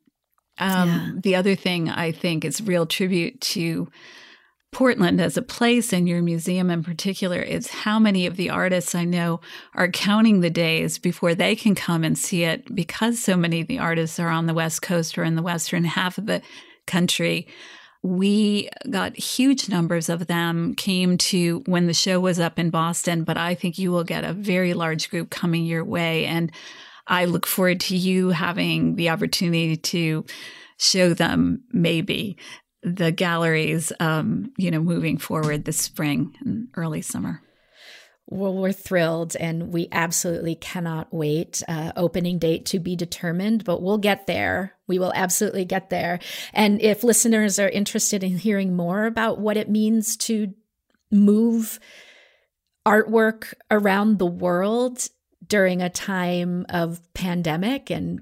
Um, 0.59 0.89
yeah. 0.89 1.11
The 1.23 1.37
other 1.37 1.55
thing 1.55 1.91
I 1.91 2.13
think 2.13 2.45
is 2.45 2.63
real 2.63 2.87
tribute 2.87 3.41
to 3.43 3.89
Portland 4.75 5.21
as 5.21 5.37
a 5.37 5.43
place 5.43 5.93
and 5.93 6.09
your 6.09 6.21
museum 6.21 6.69
in 6.69 6.83
particular 6.83 7.39
is 7.39 7.71
how 7.71 7.99
many 7.99 8.27
of 8.27 8.37
the 8.37 8.51
artists 8.51 8.95
I 8.95 9.05
know 9.05 9.41
are 9.75 9.89
counting 9.89 10.41
the 10.41 10.51
days 10.51 10.99
before 10.99 11.35
they 11.35 11.55
can 11.55 11.75
come 11.75 12.03
and 12.03 12.19
see 12.19 12.43
it 12.43 12.75
because 12.75 13.21
so 13.21 13.37
many 13.37 13.61
of 13.61 13.69
the 13.69 13.79
artists 13.79 14.19
are 14.19 14.29
on 14.29 14.47
the 14.47 14.55
West 14.55 14.83
Coast 14.83 15.17
or 15.17 15.23
in 15.23 15.37
the 15.37 15.43
western 15.43 15.85
half 15.85 16.19
of 16.19 16.27
the 16.27 16.43
country. 16.87 17.47
We 18.05 18.69
got 18.91 19.17
huge 19.17 19.71
numbers 19.71 20.11
of 20.11 20.27
them 20.27 20.75
came 20.75 21.17
to 21.17 21.63
when 21.65 21.87
the 21.87 21.95
show 21.95 22.21
was 22.21 22.39
up 22.39 22.59
in 22.59 22.69
Boston, 22.69 23.25
but 23.25 23.39
I 23.39 23.55
think 23.55 23.79
you 23.79 23.91
will 23.91 24.05
get 24.05 24.25
a 24.25 24.35
very 24.35 24.75
large 24.75 25.09
group 25.09 25.31
coming 25.31 25.65
your 25.65 25.83
way. 25.83 26.27
And 26.27 26.53
I 27.07 27.25
look 27.25 27.47
forward 27.47 27.81
to 27.81 27.97
you 27.97 28.29
having 28.29 28.97
the 28.97 29.09
opportunity 29.09 29.79
to 29.79 30.27
show 30.77 31.15
them 31.15 31.63
maybe 31.73 32.37
the 32.83 33.11
galleries, 33.11 33.91
um, 34.01 34.53
you 34.59 34.71
know, 34.71 34.81
moving 34.81 35.17
forward 35.17 35.65
this 35.65 35.79
spring 35.79 36.37
and 36.45 36.69
early 36.77 37.01
summer. 37.01 37.41
Well, 38.27 38.55
we're 38.55 38.73
thrilled 38.73 39.35
and 39.35 39.73
we 39.73 39.89
absolutely 39.91 40.57
cannot 40.57 41.13
wait. 41.13 41.63
Uh, 41.67 41.93
opening 41.97 42.39
date 42.39 42.67
to 42.67 42.79
be 42.79 42.97
determined, 42.97 43.65
but 43.65 43.81
we'll 43.81 43.97
get 43.97 44.27
there. 44.27 44.74
We 44.87 44.99
will 44.99 45.13
absolutely 45.15 45.65
get 45.65 45.91
there. 45.91 46.19
And 46.53 46.81
if 46.81 47.03
listeners 47.03 47.59
are 47.59 47.69
interested 47.69 48.23
in 48.23 48.39
hearing 48.39 48.77
more 48.77 49.07
about 49.07 49.39
what 49.39 49.57
it 49.57 49.71
means 49.71 50.17
to 50.19 50.53
move 51.11 51.81
artwork 52.87 53.55
around 53.71 54.19
the 54.19 54.27
world 54.27 55.09
during 55.47 55.83
a 55.83 55.91
time 55.91 56.67
of 56.69 57.01
pandemic 57.15 57.91
and 57.91 58.21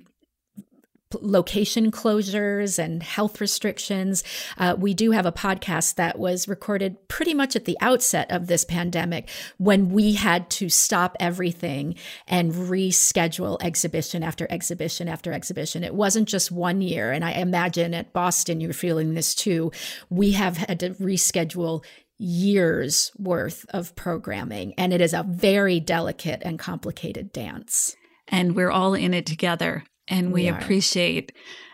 location 1.21 1.91
closures 1.91 2.79
and 2.79 3.03
health 3.03 3.41
restrictions. 3.41 4.25
Uh, 4.59 4.75
we 4.79 4.95
do 4.95 5.11
have 5.11 5.27
a 5.27 5.33
podcast 5.33 5.97
that 5.97 6.19
was 6.19 6.49
recorded 6.49 7.09
pretty 7.09 7.35
much 7.35 7.57
at 7.57 7.65
the 7.65 7.77
outset 7.81 8.31
of 8.31 8.47
this 8.47 8.65
pandemic 8.65 9.29
when 9.59 9.91
we 9.91 10.15
had 10.15 10.49
to 10.51 10.69
stop 10.69 11.17
everything 11.21 11.95
and 12.27 12.53
reschedule 12.53 13.61
exhibition 13.63 14.23
after 14.23 14.47
exhibition 14.51 15.09
after 15.09 15.33
exhibition. 15.33 15.85
It 15.85 15.95
wasn't 15.95 16.29
just 16.29 16.51
one 16.51 16.81
year. 16.81 17.13
And 17.13 17.25
I 17.25 17.33
imagine 17.33 17.95
at 17.95 18.13
Boston, 18.13 18.61
you're 18.61 18.73
feeling 18.73 19.15
this 19.15 19.35
too. 19.35 19.73
We 20.11 20.33
have 20.33 20.57
had 20.57 20.81
to 20.81 20.91
reschedule 20.91 21.85
years 22.19 23.11
worth 23.19 23.67
of 23.71 23.95
programming, 23.97 24.75
and 24.79 24.93
it 24.93 25.01
is 25.01 25.13
a 25.13 25.27
very 25.29 25.81
delicate 25.81 26.41
and 26.45 26.59
complicated 26.59 27.33
dance. 27.33 27.97
And 28.29 28.55
we're 28.55 28.71
all 28.71 28.95
in 28.95 29.13
it 29.13 29.27
together 29.27 29.85
and 30.13 30.33
we, 30.33 30.43
we 30.43 30.49
appreciate 30.49 31.33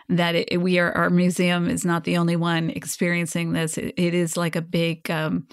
that 0.09 0.35
it, 0.35 0.61
we 0.61 0.79
are 0.79 0.91
our 0.93 1.09
museum 1.09 1.69
is 1.69 1.85
not 1.85 2.03
the 2.03 2.17
only 2.17 2.35
one 2.35 2.69
experiencing 2.71 3.53
this. 3.53 3.77
it, 3.77 3.93
it 3.97 4.13
is 4.13 4.37
like 4.37 4.55
a 4.55 4.61
big. 4.61 5.09
Um, 5.09 5.47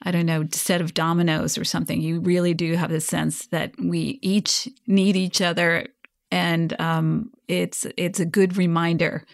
I 0.00 0.12
don't 0.12 0.26
know, 0.26 0.46
set 0.52 0.80
of 0.80 0.94
dominoes 0.94 1.58
or 1.58 1.64
something. 1.64 2.00
You 2.00 2.20
really 2.20 2.54
do 2.54 2.76
have 2.76 2.88
the 2.88 3.00
sense 3.00 3.48
that 3.48 3.72
we 3.80 4.20
each 4.22 4.68
need 4.86 5.16
each 5.16 5.40
other, 5.40 5.88
and 6.30 6.80
um, 6.80 7.32
it's 7.48 7.84
it's 7.96 8.20
a 8.20 8.24
good 8.24 8.56
reminder 8.56 9.24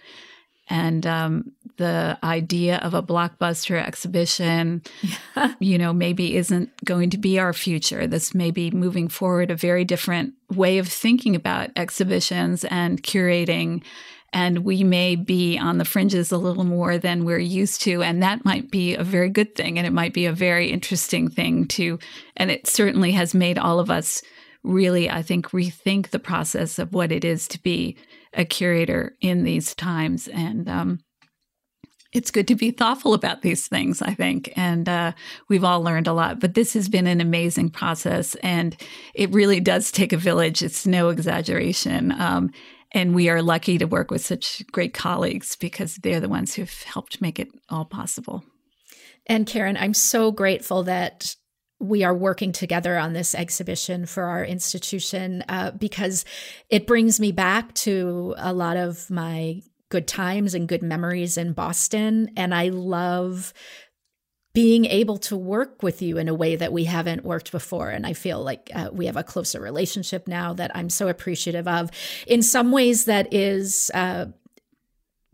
and 0.69 1.07
um, 1.07 1.53
the 1.77 2.19
idea 2.23 2.79
of 2.79 2.95
a 2.95 3.03
blockbuster 3.03 3.83
exhibition, 3.83 4.83
you 5.59 5.77
know, 5.77 5.93
maybe 5.93 6.37
isn't 6.37 6.71
going 6.85 7.11
to 7.11 7.19
be 7.19 7.39
our 7.39 7.53
future. 7.53 8.07
This 8.07 8.35
may 8.35 8.51
be 8.51 8.71
moving 8.71 9.09
forward 9.09 9.51
a 9.51 9.57
very 9.57 9.85
different 9.85 10.35
way 10.55 10.79
of 10.79 10.89
thinking 10.89 11.35
about 11.35 11.71
exhibitions 11.77 12.65
and 12.65 13.03
curating. 13.03 13.83
And 14.33 14.65
we 14.65 14.83
may 14.83 15.17
be 15.17 15.59
on 15.59 15.79
the 15.79 15.85
fringes 15.85 16.33
a 16.33 16.39
little 16.39 16.65
more 16.65 16.99
than 16.99 17.25
we're 17.25 17.39
used 17.39 17.83
to. 17.83 18.03
And 18.03 18.23
that 18.23 18.45
might 18.45 18.71
be 18.71 18.95
a 18.95 19.05
very 19.05 19.29
good 19.29 19.55
thing. 19.55 19.79
And 19.79 19.87
it 19.87 19.93
might 19.93 20.15
be 20.15 20.27
a 20.27 20.33
very 20.33 20.71
interesting 20.71 21.29
thing 21.29 21.67
to, 21.69 21.99
and 22.37 22.51
it 22.51 22.67
certainly 22.67 23.12
has 23.12 23.35
made 23.35 23.59
all 23.59 23.79
of 23.79 23.91
us 23.91 24.23
really, 24.65 25.11
I 25.11 25.23
think, 25.23 25.51
rethink 25.51 26.09
the 26.09 26.19
process 26.19 26.79
of 26.79 26.95
what 26.95 27.12
it 27.12 27.25
is 27.25 27.47
to 27.49 27.62
be 27.62 27.97
a 28.35 28.45
curator 28.45 29.16
in 29.20 29.45
these 29.45 29.74
times. 29.74 30.28
And 30.28 30.68
um, 30.68 30.99
it's 32.12 32.30
good 32.30 32.47
to 32.49 32.55
be 32.55 32.70
thoughtful 32.70 33.14
about 33.14 33.43
these 33.43 33.66
things, 33.66 34.01
I 34.01 34.14
think. 34.14 34.53
And 34.57 34.89
uh, 34.89 35.12
we've 35.49 35.64
all 35.64 35.82
learned 35.82 36.07
a 36.07 36.12
lot. 36.12 36.41
But 36.41 36.55
this 36.55 36.72
has 36.74 36.89
been 36.89 37.07
an 37.07 37.20
amazing 37.20 37.70
process. 37.70 38.35
And 38.37 38.76
it 39.14 39.32
really 39.32 39.61
does 39.61 39.91
take 39.91 40.12
a 40.12 40.16
village. 40.16 40.62
It's 40.62 40.87
no 40.87 41.09
exaggeration. 41.09 42.12
Um, 42.12 42.51
and 42.93 43.14
we 43.14 43.28
are 43.28 43.43
lucky 43.43 43.76
to 43.78 43.87
work 43.87 44.12
with 44.12 44.24
such 44.24 44.62
great 44.70 44.95
colleagues 44.95 45.57
because 45.57 45.97
they're 45.97 46.20
the 46.20 46.28
ones 46.28 46.55
who've 46.55 46.82
helped 46.85 47.20
make 47.20 47.41
it 47.41 47.49
all 47.68 47.85
possible. 47.85 48.45
And 49.26 49.47
Karen, 49.47 49.76
I'm 49.76 49.95
so 49.95 50.30
grateful 50.30 50.85
that 50.85 51.35
we 51.85 52.03
are 52.03 52.14
working 52.14 52.53
together 52.53 52.97
on 52.99 53.12
this 53.12 53.35
exhibition 53.35 54.07
for 54.07 54.24
our 54.24 54.45
institution 54.45 55.45
uh, 55.49 55.70
because 55.72 56.24
it 56.70 56.87
brings 56.87 57.20
me 57.20 57.32
back 57.32 57.74
to 57.74 58.35
a 58.39 58.53
lot 58.53 58.76
of 58.76 59.11
my 59.11 59.61
good 59.91 60.09
times 60.09 60.55
and 60.55 60.68
good 60.68 60.82
memories 60.82 61.37
in 61.37 61.53
Boston. 61.53 62.30
And 62.37 62.55
I 62.55 62.70
love 62.70 63.53
being 64.55 64.85
able 64.85 65.18
to 65.18 65.37
work 65.37 65.82
with 65.82 66.01
you 66.01 66.16
in 66.16 66.28
a 66.28 66.35
way 66.35 66.57
that 66.57 66.72
we 66.72 66.85
haven't 66.85 67.24
worked 67.24 67.51
before. 67.51 67.91
And 67.91 68.07
I 68.07 68.12
feel 68.12 68.43
like 68.43 68.70
uh, 68.74 68.89
we 68.93 69.07
have 69.07 69.16
a 69.16 69.24
closer 69.24 69.61
relationship 69.61 70.28
now 70.28 70.53
that 70.55 70.70
I'm 70.74 70.91
so 70.91 71.09
appreciative 71.09 71.66
of. 71.66 71.91
In 72.26 72.43
some 72.43 72.70
ways, 72.72 73.05
that 73.05 73.32
is. 73.32 73.91
Uh, 73.93 74.26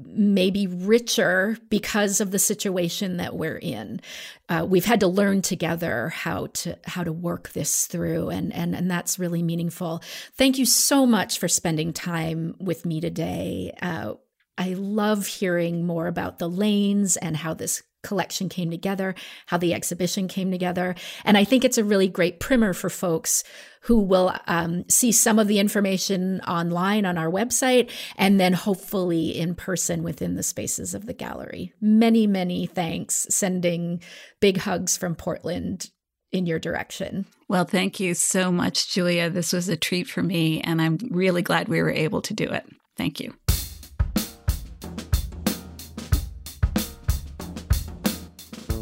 maybe 0.07 0.67
richer 0.67 1.57
because 1.69 2.21
of 2.21 2.31
the 2.31 2.39
situation 2.39 3.17
that 3.19 3.35
we're 3.35 3.59
in. 3.59 4.01
Uh, 4.49 4.67
we've 4.69 4.85
had 4.85 5.01
to 5.01 5.07
learn 5.07 5.43
together 5.43 6.09
how 6.09 6.47
to 6.47 6.77
how 6.85 7.05
to 7.05 7.13
work 7.13 7.51
this 7.51 7.87
through, 7.87 8.29
and 8.31 8.53
and 8.53 8.75
and 8.75 8.91
that's 8.91 9.19
really 9.19 9.43
meaningful. 9.43 10.03
Thank 10.37 10.59
you 10.59 10.67
so 10.67 11.07
much 11.07 11.39
for 11.39 11.49
spending 11.49 11.93
time 11.93 12.55
with 12.59 12.85
me 12.85 13.01
today. 13.01 13.73
Uh, 13.81 14.15
I 14.59 14.75
love 14.75 15.27
hearing 15.27 15.87
more 15.87 16.07
about 16.07 16.39
the 16.39 16.49
lanes 16.49 17.17
and 17.17 17.37
how 17.37 17.55
this 17.55 17.83
collection 18.03 18.49
came 18.49 18.71
together, 18.71 19.15
how 19.47 19.57
the 19.57 19.75
exhibition 19.75 20.29
came 20.29 20.51
together. 20.51 20.95
And 21.25 21.37
I 21.37 21.45
think 21.45 21.65
it's 21.65 21.79
a 21.79 21.85
really 21.85 22.09
great 22.09 22.41
primer 22.41 22.73
for 22.73 22.91
folks 22.91 23.45
who 23.83 24.01
will 24.01 24.35
um, 24.47 24.85
see 24.89 25.11
some 25.11 25.39
of 25.39 25.49
the 25.49 25.59
information 25.59 26.41
online 26.43 27.07
on 27.07 27.17
our 27.17 27.31
website 27.31 27.91
and 28.17 28.39
then 28.39 28.53
hopefully 28.53 29.39
in 29.39 29.55
person 29.55 30.03
within 30.03 30.35
the 30.35 30.43
spaces 30.43 30.95
of 30.95 31.07
the 31.07 31.15
gallery. 31.15 31.73
Many, 31.81 32.27
many 32.27 32.67
thanks. 32.67 33.27
Sending 33.31 34.03
big 34.41 34.59
hugs 34.59 34.97
from 34.97 35.15
Portland 35.15 35.91
in 36.33 36.47
your 36.47 36.59
direction. 36.59 37.27
Well, 37.49 37.65
thank 37.65 37.99
you 37.99 38.15
so 38.15 38.53
much, 38.53 38.93
Julia. 38.93 39.31
This 39.31 39.53
was 39.53 39.69
a 39.69 39.77
treat 39.77 40.07
for 40.07 40.23
me, 40.23 40.61
and 40.61 40.81
I'm 40.81 40.99
really 41.11 41.43
glad 41.43 41.69
we 41.69 41.83
were 41.83 41.91
able 41.91 42.23
to 42.23 42.35
do 42.35 42.45
it. 42.45 42.65
Thank 42.97 43.19
you. 43.19 43.35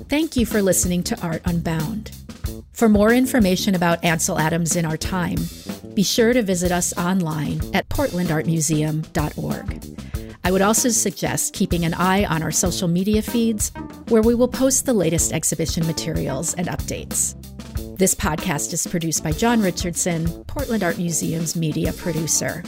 Thank 0.09 0.37
you 0.37 0.47
for 0.47 0.63
listening 0.63 1.03
to 1.03 1.21
Art 1.21 1.43
Unbound. 1.45 2.13
For 2.73 2.89
more 2.89 3.13
information 3.13 3.75
about 3.75 4.03
Ansel 4.03 4.39
Adams 4.39 4.75
in 4.75 4.87
our 4.87 4.97
time, 4.97 5.37
be 5.93 6.03
sure 6.03 6.33
to 6.33 6.41
visit 6.41 6.73
us 6.73 6.97
online 6.97 7.61
at 7.75 7.91
portlandartmuseum.org. 7.91 10.39
I 10.45 10.51
would 10.51 10.63
also 10.63 10.89
suggest 10.89 11.53
keeping 11.53 11.85
an 11.85 11.93
eye 11.93 12.25
on 12.25 12.43
our 12.43 12.51
social 12.51 12.89
media 12.89 13.21
feeds, 13.21 13.71
where 14.09 14.23
we 14.23 14.35
will 14.35 14.49
post 14.49 14.87
the 14.87 14.95
latest 14.95 15.35
exhibition 15.35 15.87
materials 15.87 16.55
and 16.55 16.69
updates. 16.69 17.35
This 17.99 18.15
podcast 18.15 18.73
is 18.73 18.87
produced 18.87 19.23
by 19.23 19.33
John 19.33 19.61
Richardson, 19.61 20.43
Portland 20.45 20.83
Art 20.83 20.97
Museum's 20.97 21.55
media 21.55 21.93
producer. 21.93 22.65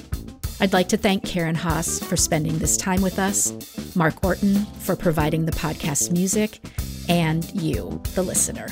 I'd 0.61 0.75
like 0.75 0.91
to 0.91 0.99
thank 0.99 1.25
Karen 1.25 1.55
Haas 1.55 2.05
for 2.05 2.19
spending 2.19 2.59
this 2.59 2.77
time 2.77 3.01
with 3.01 3.19
us, 3.19 3.97
Mark 3.97 4.23
Orton 4.23 4.67
for 4.81 4.95
providing 4.95 5.47
the 5.47 5.53
podcast 5.53 6.13
music, 6.13 6.61
and 7.09 7.51
you, 7.55 8.01
the 8.15 8.23
listener. 8.23 8.69